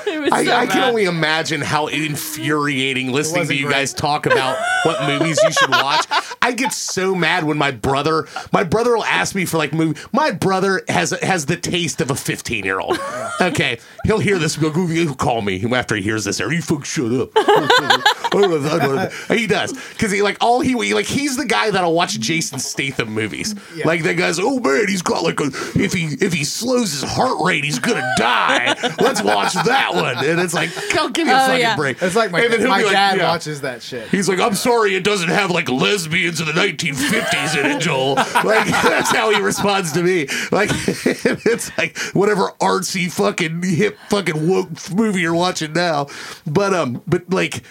[0.05, 0.07] bad.
[0.13, 0.89] It was I, so I can bad.
[0.89, 3.73] only imagine how infuriating listening to wasn't you great.
[3.75, 6.05] guys talk about what movies you should watch.
[6.41, 9.99] I get so mad when my brother, my brother will ask me for like movie.
[10.13, 12.97] My brother has has the taste of a fifteen year old.
[13.41, 14.55] Okay, he'll hear this.
[14.55, 16.39] He'll, go- he'll call me after he hears this.
[16.39, 17.29] Are You fuck shut up.
[19.29, 22.59] he does because he like all he, he like he's the guy that'll watch Jason
[22.59, 23.55] Statham movies.
[23.75, 23.87] Yeah.
[23.87, 27.03] Like that guy's oh man, he's got like a if he if he slows his
[27.03, 28.73] heart rate, he's gonna die.
[28.99, 30.17] Let's watch that one.
[30.25, 31.75] And it's like, go give me a Oh, fucking yeah.
[31.75, 32.01] break.
[32.01, 33.29] It's like my, And then he'll my be like, dad yeah.
[33.29, 34.07] watches that shit.
[34.09, 38.15] He's like, I'm sorry, it doesn't have like lesbians in the 1950s in it, Joel.
[38.15, 40.27] Like that's how he responds to me.
[40.51, 46.07] Like it's like whatever artsy fucking hip fucking woke movie you're watching now.
[46.45, 47.63] But um, but like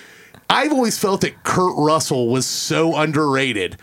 [0.50, 3.76] I've always felt that Kurt Russell was so underrated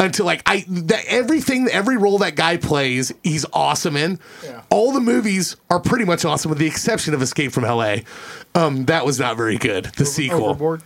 [0.00, 4.18] until like I that everything every role that guy plays he's awesome in.
[4.42, 4.62] Yeah.
[4.70, 7.98] All the movies are pretty much awesome with the exception of Escape from LA.
[8.56, 9.84] Um, that was not very good.
[9.96, 10.46] The sequel.
[10.46, 10.82] Overboard.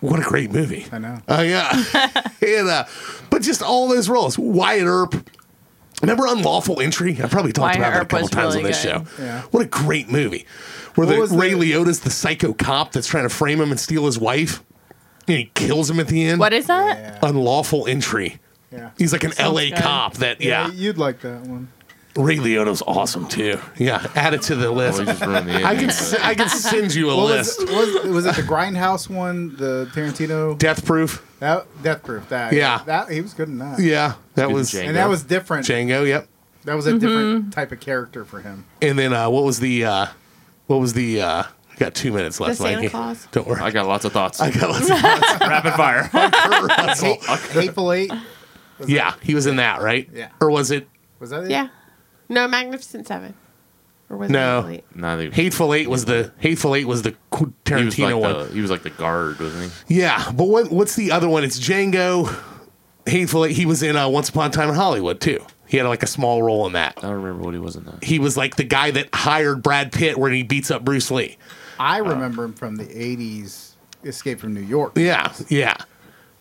[0.00, 0.86] What a great movie.
[0.92, 1.20] I know.
[1.28, 1.70] Oh yeah,
[2.40, 2.84] and uh,
[3.30, 4.38] but just all those roles.
[4.38, 5.30] Wyatt Earp.
[6.00, 7.18] Remember Unlawful Entry?
[7.22, 8.88] I probably talked Wyatt about that a couple times really on this good.
[8.90, 9.22] show.
[9.22, 9.42] Yeah.
[9.50, 10.46] What a great movie.
[10.94, 13.78] Where What the Ray the- Liotta's the psycho cop that's trying to frame him and
[13.78, 14.62] steal his wife,
[15.28, 16.40] and he kills him at the end.
[16.40, 16.98] What is that?
[17.22, 17.28] Yeah.
[17.28, 18.38] Unlawful Entry?
[18.72, 18.90] Yeah.
[18.98, 19.76] He's like an Sounds LA good.
[19.78, 20.68] cop that yeah.
[20.70, 21.68] You'd like that one.
[22.16, 23.60] Ray Liotta's awesome too.
[23.78, 24.98] Yeah, add it to the list.
[24.98, 25.78] he just ruined the I ending.
[25.78, 27.72] can s- I can send you a What was, list.
[27.72, 29.54] was was it the Grindhouse one?
[29.56, 30.58] The Tarantino.
[30.58, 31.24] Death Proof.
[31.38, 32.28] That Death Proof.
[32.28, 32.82] That Yeah.
[32.86, 33.78] That he was good in that.
[33.78, 34.88] Yeah, that Good was Django.
[34.88, 35.66] And that was different.
[35.66, 36.04] Django.
[36.06, 36.28] Yep.
[36.64, 38.64] That was a different type of character for him.
[38.82, 40.06] And then uh, what was the uh,
[40.66, 41.46] what was the uh, I
[41.80, 42.58] got two minutes left.
[42.58, 42.88] The Santa Mikey.
[42.90, 43.26] Claus?
[43.32, 43.60] Don't worry.
[43.60, 44.40] I got lots of thoughts.
[44.40, 44.90] I got lots of
[45.40, 46.08] Rapid fire.
[46.12, 47.16] Kurt Russell.
[47.60, 48.12] Hateful Eight.
[48.86, 50.08] Yeah, he was in that, right?
[50.14, 50.28] Yeah.
[50.40, 50.88] Or was it
[51.18, 51.50] Was that it?
[51.50, 51.68] Yeah.
[52.28, 53.34] No, Magnificent Seven.
[54.08, 54.60] Or was No.
[54.60, 54.84] it Elite?
[54.96, 55.88] Nah, they- Hateful Eight?
[55.90, 58.48] Was the Hateful Eight was the Qu- he was Tarantino like one?
[58.48, 59.96] the he was like the guard, wasn't he?
[60.00, 61.44] Yeah, but what what's the other one?
[61.44, 62.32] It's Django.
[63.06, 63.52] Hateful Eight.
[63.56, 65.44] He was in uh, Once Upon a Time in Hollywood too.
[65.66, 66.94] He had like a small role in that.
[66.98, 68.02] I don't remember what he was in that.
[68.02, 71.36] He was like the guy that hired Brad Pitt when he beats up Bruce Lee.
[71.80, 73.72] I remember him from the '80s.
[74.04, 74.92] Escape from New York.
[74.96, 75.74] Yeah, yeah.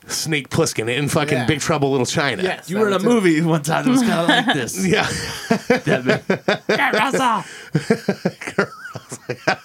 [0.08, 1.46] Snake Plissken in fucking Yeah.
[1.46, 2.42] Big Trouble Little China.
[2.42, 3.08] Yes, You were in a was it.
[3.08, 4.88] movie one time that was kind of like this.
[4.88, 5.08] Yeah.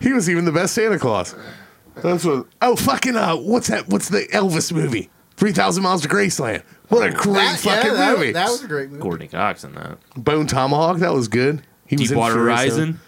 [0.00, 1.34] He was even the best Santa Claus.
[1.96, 2.46] That's what.
[2.60, 3.16] Oh, fucking.
[3.16, 3.88] Uh, what's that?
[3.88, 5.08] What's the Elvis movie?
[5.36, 6.62] Three Thousand Miles to Graceland.
[6.88, 8.32] What a great That, yeah, fucking that, movie.
[8.32, 9.02] that was a great movie.
[9.02, 9.98] Courteney Cox in that.
[10.14, 10.98] Bone Tomahawk.
[10.98, 11.62] That was good.
[11.86, 12.76] He was in Deepwater Furious Seven.
[12.78, 13.00] Horizon.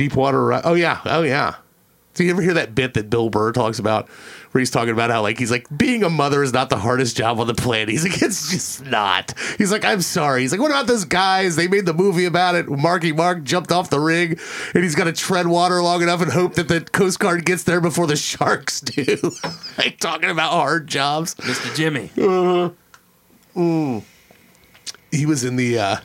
[0.00, 0.66] Deepwater.
[0.66, 1.02] Oh yeah.
[1.04, 1.56] Oh yeah.
[2.14, 4.08] Do you ever hear that bit that Bill Burr talks about,
[4.50, 7.18] where he's talking about how like he's like being a mother is not the hardest
[7.18, 7.90] job on the planet.
[7.90, 9.34] He's like it's just not.
[9.58, 10.40] He's like I'm sorry.
[10.40, 11.54] He's like what about those guys?
[11.54, 12.66] They made the movie about it.
[12.66, 14.40] Marky Mark jumped off the rig,
[14.74, 17.64] and he's got to tread water long enough and hope that the Coast Guard gets
[17.64, 19.18] there before the sharks do.
[19.76, 21.34] like talking about hard jobs.
[21.34, 21.76] Mr.
[21.76, 22.10] Jimmy.
[25.12, 25.96] He was in the, uh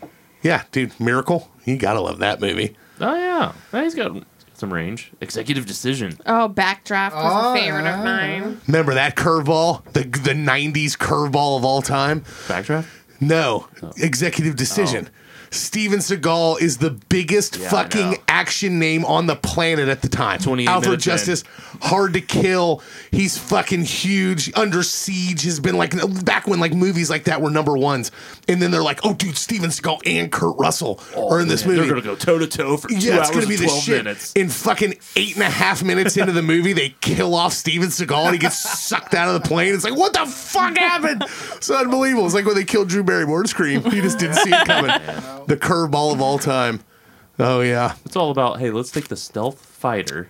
[0.42, 1.50] yeah, dude, Miracle.
[1.64, 2.76] You gotta love that movie.
[3.02, 4.24] Oh yeah, Yeah, he's got
[4.54, 5.12] some range.
[5.22, 6.18] Executive decision.
[6.26, 7.98] Oh, Backdraft was Oh, a favorite yeah.
[8.00, 8.62] of mine.
[8.68, 12.22] Remember that curveball, the the '90s curveball of all time.
[12.48, 12.86] Backdraft.
[13.20, 13.92] No, oh.
[13.98, 15.10] executive decision.
[15.10, 15.20] Oh.
[15.52, 20.10] Steven Seagal is the biggest Yeah, I fucking action name on the planet at the
[20.10, 20.40] time.
[20.40, 21.12] 28 Alfred minutes in.
[21.14, 21.44] Justice,
[21.82, 22.82] hard to kill.
[23.12, 24.52] He's fucking huge.
[24.56, 25.94] Under Siege has been like
[26.26, 28.12] back when like movies like that were number ones,
[28.48, 31.66] and then they're like, oh dude, Steven Seagal and Kurt Russell oh, are in this
[31.66, 31.88] Man, movie.
[31.88, 33.68] They're gonna go toe to toe for two Yeah, it's hours gonna be and the
[33.68, 34.04] twelve shit.
[34.04, 34.34] minutes.
[34.34, 38.26] In fucking eight and a half minutes into the movie, they kill off Steven Seagal
[38.26, 39.74] and he gets sucked out of the plane.
[39.74, 41.24] It's like, what the fuck happened?
[41.56, 42.26] It's unbelievable.
[42.26, 43.82] It's like when they killed Drew Barrymore in Scream.
[43.86, 44.92] You just didn't see it coming.
[45.48, 46.82] The curveball of all time.
[47.40, 47.96] Oh yeah.
[48.06, 50.28] It's all about hey, let's take the stealth fighter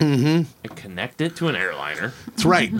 [0.00, 0.46] and
[0.76, 2.12] connect it to an airliner.
[2.26, 2.72] That's right.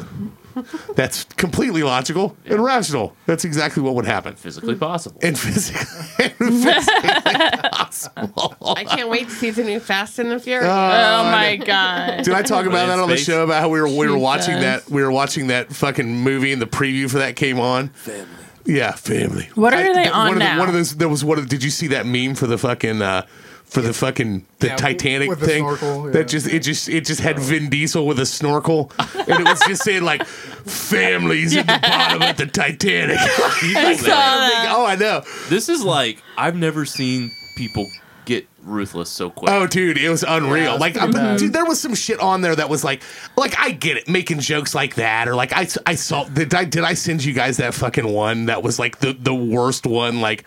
[0.95, 3.17] That's completely logical and rational.
[3.27, 4.37] That's exactly what would happen.
[4.37, 5.19] Physically possible.
[5.23, 5.81] And physically,
[6.41, 8.57] and physically possible.
[8.77, 10.71] I can't wait to see the new Fast and the Furious.
[10.71, 12.25] Oh my god.
[12.25, 14.57] Did I talk about that on the show about how we were we were watching
[14.57, 14.85] Jesus.
[14.85, 17.89] that we were watching that fucking movie and the preview for that came on?
[17.89, 18.29] Family.
[18.67, 19.51] Yeah, family.
[19.55, 20.59] What are they on one of the, now?
[20.59, 23.03] One of those there was one of did you see that meme for the fucking
[23.03, 23.27] uh
[23.75, 26.13] for the fucking the Yeah, Titanic with the thing snorkel, yeah.
[26.13, 27.43] that just it just it just had oh.
[27.43, 32.23] Vin Diesel with a snorkel and it was just saying like families at the bottom
[32.23, 33.19] of the Titanic.
[33.21, 34.73] I saw that.
[34.75, 35.23] oh, I know.
[35.49, 37.87] This is like I've never seen people
[38.25, 39.51] get ruthless so quick.
[39.51, 40.73] Oh, dude, it was unreal.
[40.73, 41.39] Yeah, like, it's pretty bad.
[41.39, 43.03] dude, there was some shit on there that was like,
[43.37, 46.25] like I get it, making jokes like that, or like I, I saw.
[46.25, 49.35] Did I, did I send you guys that fucking one that was like the the
[49.35, 50.21] worst one?
[50.21, 50.45] Like,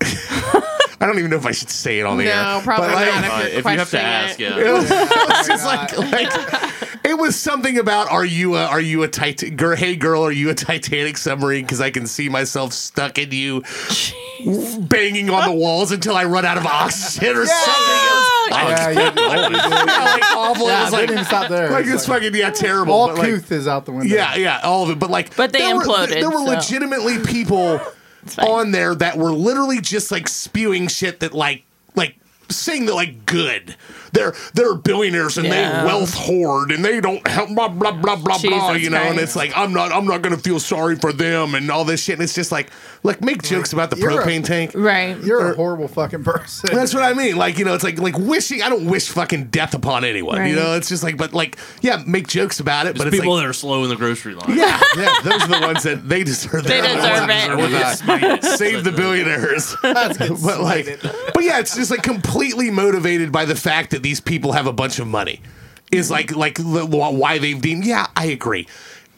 [1.00, 2.36] I don't even know if I should say it on the air.
[2.42, 3.42] no, probably but, like, not.
[3.42, 4.42] Uh, If, if you're you have to ask, it.
[4.42, 4.58] yeah.
[4.64, 6.72] It was, it was just like, like
[7.04, 10.32] it was something about are you a are you a Titan girl hey girl are
[10.32, 13.62] you a Titanic submarine because I can see myself stuck in you
[14.88, 17.94] banging on the walls until I run out of oxygen or something.
[18.46, 19.10] It Yeah, you- yeah,
[20.04, 20.66] like awful.
[20.68, 21.70] yeah, it was like didn't even stop there.
[21.70, 22.94] like It's it's fucking yeah terrible.
[22.94, 24.14] all but, like, is out the window.
[24.14, 24.98] yeah, yeah, all of it.
[24.98, 26.44] But like, But they there were- imploded, there were so.
[26.44, 27.88] legitimately people fine.
[28.38, 31.64] On there that were literally just like spewing shit that like
[31.94, 32.16] like
[32.50, 33.76] saying that like good.
[34.12, 35.80] They're they're billionaires and Yeah.
[35.80, 38.72] they wealth hoard and they don't help blah blah blah blah blah.
[38.72, 41.68] You know, and it's like I'm not I'm not gonna feel sorry for them and
[41.70, 42.14] all this shit.
[42.14, 42.70] And it's just like
[43.02, 44.70] like make jokes about the You're a- propane tank.
[44.74, 45.18] Right.
[45.22, 46.70] You're a horrible fucking person.
[46.72, 47.36] That's what I mean.
[47.36, 50.46] Like, you know, it's like like wishing I don't wish fucking death upon anyone.
[50.46, 53.20] You know, it's just like but like yeah, make jokes about it, but There's it's
[53.20, 54.56] people like that are slow in the grocery line.
[54.56, 56.62] yeah, yeah, those are the ones that they deserve.
[56.64, 57.48] They deserve it.
[57.48, 58.18] deserve to Yes, die.
[58.20, 58.44] mate.
[58.44, 59.74] Save the billionaires.
[59.82, 61.00] but like,
[61.34, 62.02] but yeah, it's just like
[62.34, 65.40] completely motivated by the fact that these people have a bunch of money.
[65.92, 67.84] Is like like why they've deemed.
[67.84, 68.66] Yeah, I agree.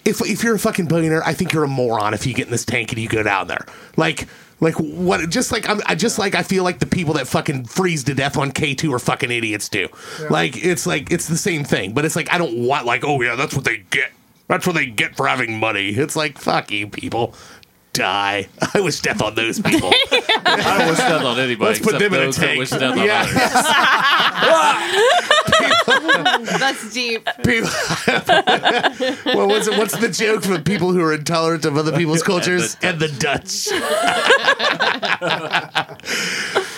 [0.05, 2.51] If if you're a fucking billionaire, I think you're a moron if you get in
[2.51, 3.65] this tank and you go down there.
[3.97, 4.29] Like.
[4.59, 5.29] Like what?
[5.29, 8.15] Just like I'm, I just like I feel like the people that fucking freeze to
[8.15, 9.91] death on K two are fucking idiots too.
[10.31, 13.21] Like it's like it's the same thing, but it's like I don't want like oh
[13.21, 14.13] yeah that's what they get.
[14.49, 15.91] That's what they get for having money.
[15.91, 17.35] It's like fuck you people,
[17.97, 18.49] die.
[18.75, 19.91] I wish death on those people.
[20.13, 21.71] I don't wish death on anybody.
[21.73, 22.59] Let's put them in a tank.
[22.59, 23.25] Wish death on Yeah.
[26.59, 27.27] That's deep.
[27.45, 27.71] people.
[29.35, 32.99] well, what's what's the joke for people who are intolerant of other people's cultures and
[33.01, 33.69] the Dutch?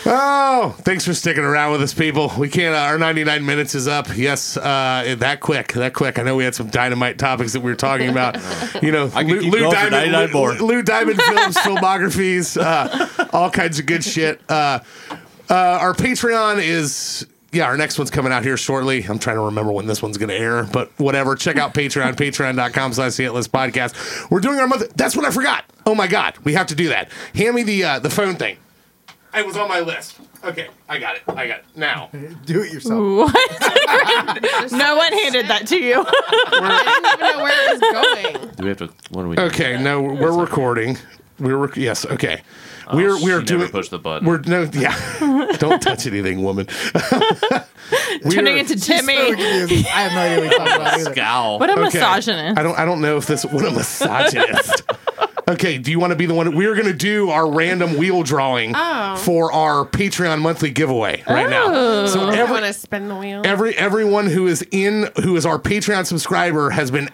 [0.08, 2.32] Oh, thanks for sticking around with us, people.
[2.38, 2.74] We can't.
[2.74, 4.16] Uh, our 99 minutes is up.
[4.16, 6.18] Yes, uh, that quick, that quick.
[6.18, 8.36] I know we had some dynamite topics that we were talking about.
[8.82, 10.52] You know, I could keep going for 99 more.
[10.54, 14.40] Lou, Lou Diamond films, filmographies, uh, all kinds of good shit.
[14.48, 14.80] Uh,
[15.50, 19.02] uh, our Patreon is yeah, our next one's coming out here shortly.
[19.02, 21.34] I'm trying to remember when this one's going to air, but whatever.
[21.34, 24.30] Check out Patreon, patreon.com slash the Hitlist podcast.
[24.30, 24.92] We're doing our month.
[24.94, 25.64] That's what I forgot.
[25.86, 26.36] Oh my God.
[26.44, 27.10] We have to do that.
[27.34, 28.58] Hand me the uh, the phone thing.
[29.38, 30.18] It was on my list.
[30.44, 31.22] Okay, I got it.
[31.28, 31.64] I got it.
[31.76, 32.10] Now.
[32.44, 33.32] Do it yourself.
[33.32, 34.72] What?
[34.72, 36.04] no one handed that to you.
[36.06, 38.54] I didn't even know where it was going.
[38.56, 38.86] Do we have to?
[39.10, 39.38] What do we?
[39.38, 40.96] Okay, no, we're recording.
[41.38, 42.42] We're rec- yes, okay.
[42.92, 43.60] we're Oh, we're she doing.
[43.60, 44.26] never pushed the button.
[44.26, 44.96] We're no, yeah.
[45.58, 46.66] Don't touch anything, woman.
[48.24, 49.14] We Turning are- into Timmy.
[49.16, 49.28] I
[49.86, 51.12] have no idea what you're talking about either.
[51.12, 51.58] Scowl.
[51.60, 51.82] What a Okay.
[51.82, 52.58] misogynist.
[52.58, 52.78] I don't.
[52.78, 53.44] I don't know if this.
[53.44, 54.82] What a misogynist.
[55.48, 55.78] Okay.
[55.78, 56.54] Do you want to be the one?
[56.54, 59.16] We're going to do our random wheel drawing Oh.
[59.16, 61.64] for our Patreon monthly giveaway right now.
[61.68, 62.06] Oh.
[62.06, 63.42] So I every want to spin the wheel.
[63.44, 67.08] every everyone who is in who is our Patreon subscriber has been.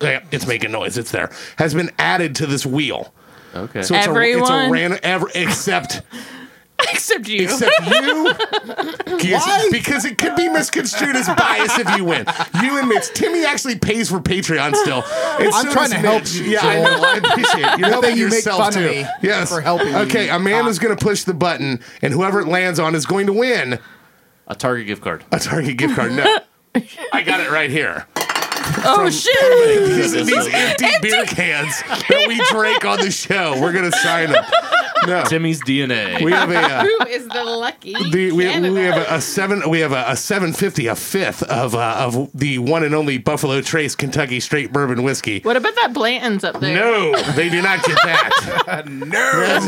[0.00, 0.96] yeah, It's making noise.
[0.98, 1.30] It's there.
[1.58, 3.12] Has been added to this wheel.
[3.54, 3.82] Okay.
[3.82, 4.70] So it's a, it's a Everyone?
[4.70, 4.98] random.
[5.02, 6.02] Ever, except
[6.92, 7.44] Except you.
[7.44, 8.32] except you.
[9.16, 12.26] Because, because it could be misconstrued as bias if you win.
[12.62, 13.08] You and Mitch.
[13.14, 15.02] Timmy actually pays for Patreon still.
[15.40, 17.02] And I'm so trying does to help you, Yeah, I know.
[17.02, 17.78] I appreciate it.
[17.78, 18.88] You're helping thing you make yourself fun of too.
[18.88, 19.48] me yes.
[19.48, 20.02] for helping Okay, me.
[20.02, 20.82] Okay, Amanda's ah.
[20.82, 23.78] going to push the button, and whoever it lands on is going to win
[24.46, 25.24] a Target gift card.
[25.32, 26.12] a Target gift card.
[26.12, 26.38] No.
[27.12, 28.06] I got it right here.
[28.84, 29.88] Oh shit!
[29.88, 33.60] These, these empty beer cans that we drank on the show.
[33.60, 34.44] We're going to sign them.
[35.06, 35.22] No.
[35.24, 36.22] Timmy's DNA.
[36.24, 36.56] We have a.
[36.58, 38.72] Uh, Who is the lucky The, we, candidate?
[38.72, 39.68] we have a, a seven.
[39.70, 43.18] We have a, a seven fifty, a fifth of uh, of the one and only
[43.18, 45.40] Buffalo Trace Kentucky Straight Bourbon Whiskey.
[45.40, 46.74] What about that Blanton's up there?
[46.74, 48.84] No, they do not get that.
[48.88, 49.60] no,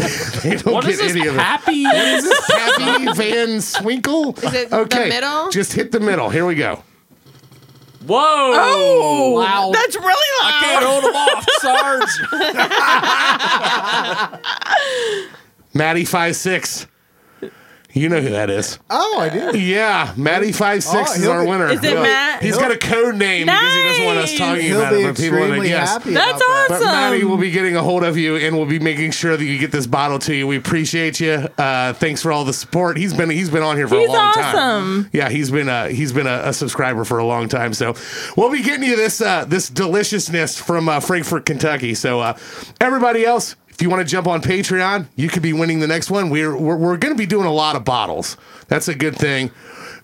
[0.43, 1.41] they don't What get is this any of it.
[1.41, 1.83] happy?
[1.83, 4.37] Is this Pappy Van Winkle?
[4.39, 5.51] Is it the okay, middle?
[5.51, 6.31] Just hit the middle.
[6.31, 6.83] Here we go.
[8.09, 8.17] Whoa!
[8.21, 9.75] Oh, Loud.
[9.75, 10.55] that's really loud.
[10.55, 11.47] I can't hold him off,
[15.21, 15.55] Sarge.
[15.75, 16.87] Maddie five six.
[17.99, 18.79] You know who that is.
[18.91, 19.59] Oh, I do.
[19.59, 21.67] Yeah, Maddie five six Oh, is he'll our be- winner.
[21.69, 22.03] Is it Yeah.
[22.03, 22.43] Matt?
[22.43, 24.39] He's got a code name because he doesn't want us Nice.
[24.39, 25.89] talking He'll about be it, but people want to extremely guess.
[25.91, 26.15] happy.
[26.15, 26.67] That's about that.
[26.71, 26.87] awesome.
[26.87, 29.45] But Maddie will be getting a hold of you, and we'll be making sure that
[29.45, 30.47] you get this bottle to you.
[30.47, 31.49] We appreciate you.
[31.59, 32.97] Uh, thanks for all the support.
[32.97, 34.55] He's been he's been on here for He's a long time.
[34.57, 35.11] awesome.
[35.13, 37.75] Yeah, he's been a he's been a, a subscriber for a long time.
[37.75, 37.95] So
[38.37, 41.95] we'll be getting you this uh, this deliciousness from uh, Frankfort, Kentucky.
[41.95, 42.37] So uh,
[42.81, 43.57] everybody else.
[43.79, 46.31] If you want to jump on Patreon, you could be winning the next one.
[46.31, 48.37] We're we're, we're going to be doing a lot of bottles.
[48.67, 49.53] That's a good thing.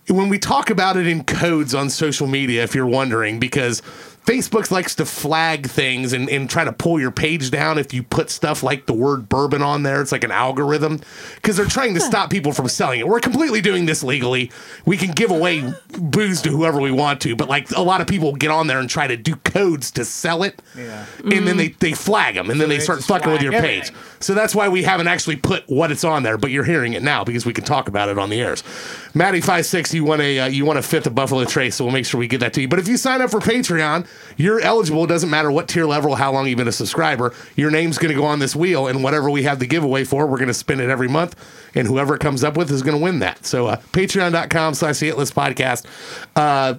[0.09, 3.82] When we talk about it in codes on social media, if you're wondering, because
[4.24, 8.02] Facebook likes to flag things and, and try to pull your page down if you
[8.02, 10.01] put stuff like the word bourbon on there.
[10.01, 11.01] It's like an algorithm
[11.36, 13.06] because they're trying to stop people from selling it.
[13.06, 14.51] We're completely doing this legally.
[14.86, 18.06] We can give away booze to whoever we want to, but like a lot of
[18.06, 20.62] people get on there and try to do codes to sell it.
[20.76, 21.05] Yeah.
[21.18, 23.62] And then they, they flag them and then they, they start fucking with flag your
[23.62, 23.92] page.
[24.20, 27.02] So that's why we haven't actually put what it's on there, but you're hearing it
[27.02, 28.64] now because we can talk about it on the airs.
[29.12, 31.84] Matty five six, you want a uh, you want a fifth of Buffalo Trace, so
[31.84, 32.68] we'll make sure we get that to you.
[32.68, 34.06] But if you sign up for Patreon,
[34.36, 35.05] you're eligible.
[35.05, 37.32] It doesn't matter what tier level, how long you've been a subscriber.
[37.57, 40.27] Your name's going to go on this wheel, and whatever we have the giveaway for,
[40.27, 41.36] we're going to spin it every month,
[41.74, 43.47] and whoever it comes up with is going to win that.
[43.47, 45.86] So uh, Patreon.com/slash The Hitlist Podcast.
[46.35, 46.78] Uh,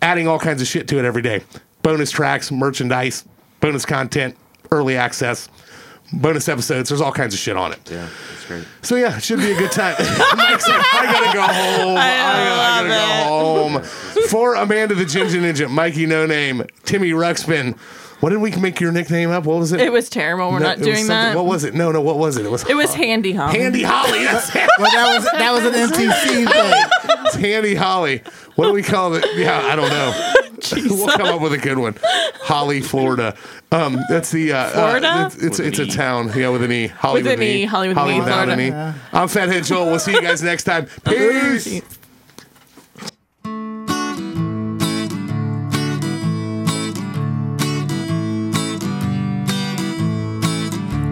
[0.00, 1.42] adding all kinds of shit to it every day.
[1.82, 3.24] Bonus tracks, merchandise,
[3.60, 4.36] bonus content,
[4.70, 5.48] early access,
[6.12, 6.88] bonus episodes.
[6.88, 7.80] There's all kinds of shit on it.
[7.90, 8.64] Yeah, that's great.
[8.82, 9.94] So yeah, it should be a good time.
[10.36, 11.96] Mike's like, I gotta go home.
[11.96, 13.82] I, gotta, I gotta go home.
[14.28, 17.76] For Amanda the Ginja Ninja, Mikey No Name, Timmy Ruxspin.
[18.20, 19.46] What did we make your nickname up?
[19.46, 19.80] What was it?
[19.80, 20.52] It was terrible.
[20.52, 21.34] We're No, not doing something- that.
[21.34, 21.74] What was it?
[21.74, 22.00] No, no.
[22.00, 22.46] What was it?
[22.46, 22.64] It was.
[22.70, 23.50] it was Handy Hum.
[23.50, 24.22] Handy Holly.
[24.24, 24.70] That's it.
[24.78, 27.24] Well, that was that was an MTC thing.
[27.26, 28.22] It's Handy Holly.
[28.56, 29.24] What do we call it?
[29.34, 30.32] Yeah, I don't know.
[30.76, 31.96] we'll come up with a good one.
[32.42, 33.36] Holly, Florida.
[33.70, 35.08] Um, that's the uh, Florida?
[35.08, 36.32] Uh, it's it's, With it's an a town.
[36.36, 36.86] Yeah, with an E.
[36.86, 38.94] Holly With an E, Holly with an E, without an Florida.
[38.96, 39.00] E.
[39.12, 39.86] I'm Phathead Joel.
[39.86, 40.86] We'll see you guys next time.
[41.04, 41.82] Peace.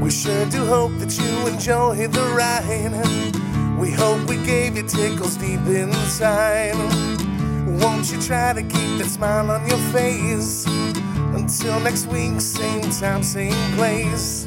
[0.01, 3.81] We sure do hope that you enjoy the ride.
[3.81, 7.30] We hope we gave you tickles deep inside.
[7.79, 10.67] Won't you try to keep that smile on your face?
[11.35, 14.45] Until next week, same time, same place.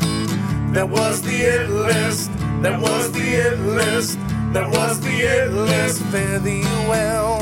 [0.73, 2.31] That was the hit list.
[2.61, 4.19] That was the hit list.
[4.51, 6.01] That was the hit list.
[6.11, 7.39] Fare thee well.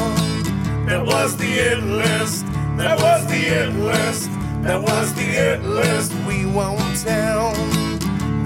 [0.85, 2.45] That was the hit list.
[2.77, 4.29] That was the hit list.
[4.61, 6.13] That was the hit list.
[6.27, 7.53] We won't tell.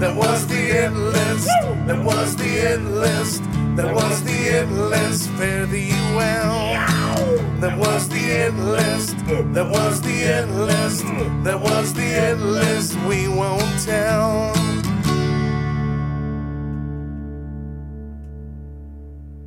[0.00, 1.48] That was the hit list.
[1.86, 3.42] That was the hit list.
[3.76, 5.28] That was the hit list.
[5.30, 7.05] Fare thee well.
[7.60, 9.16] That was the list.
[9.54, 11.04] That was the list.
[11.42, 12.94] That was the list.
[13.06, 14.65] We won't tell.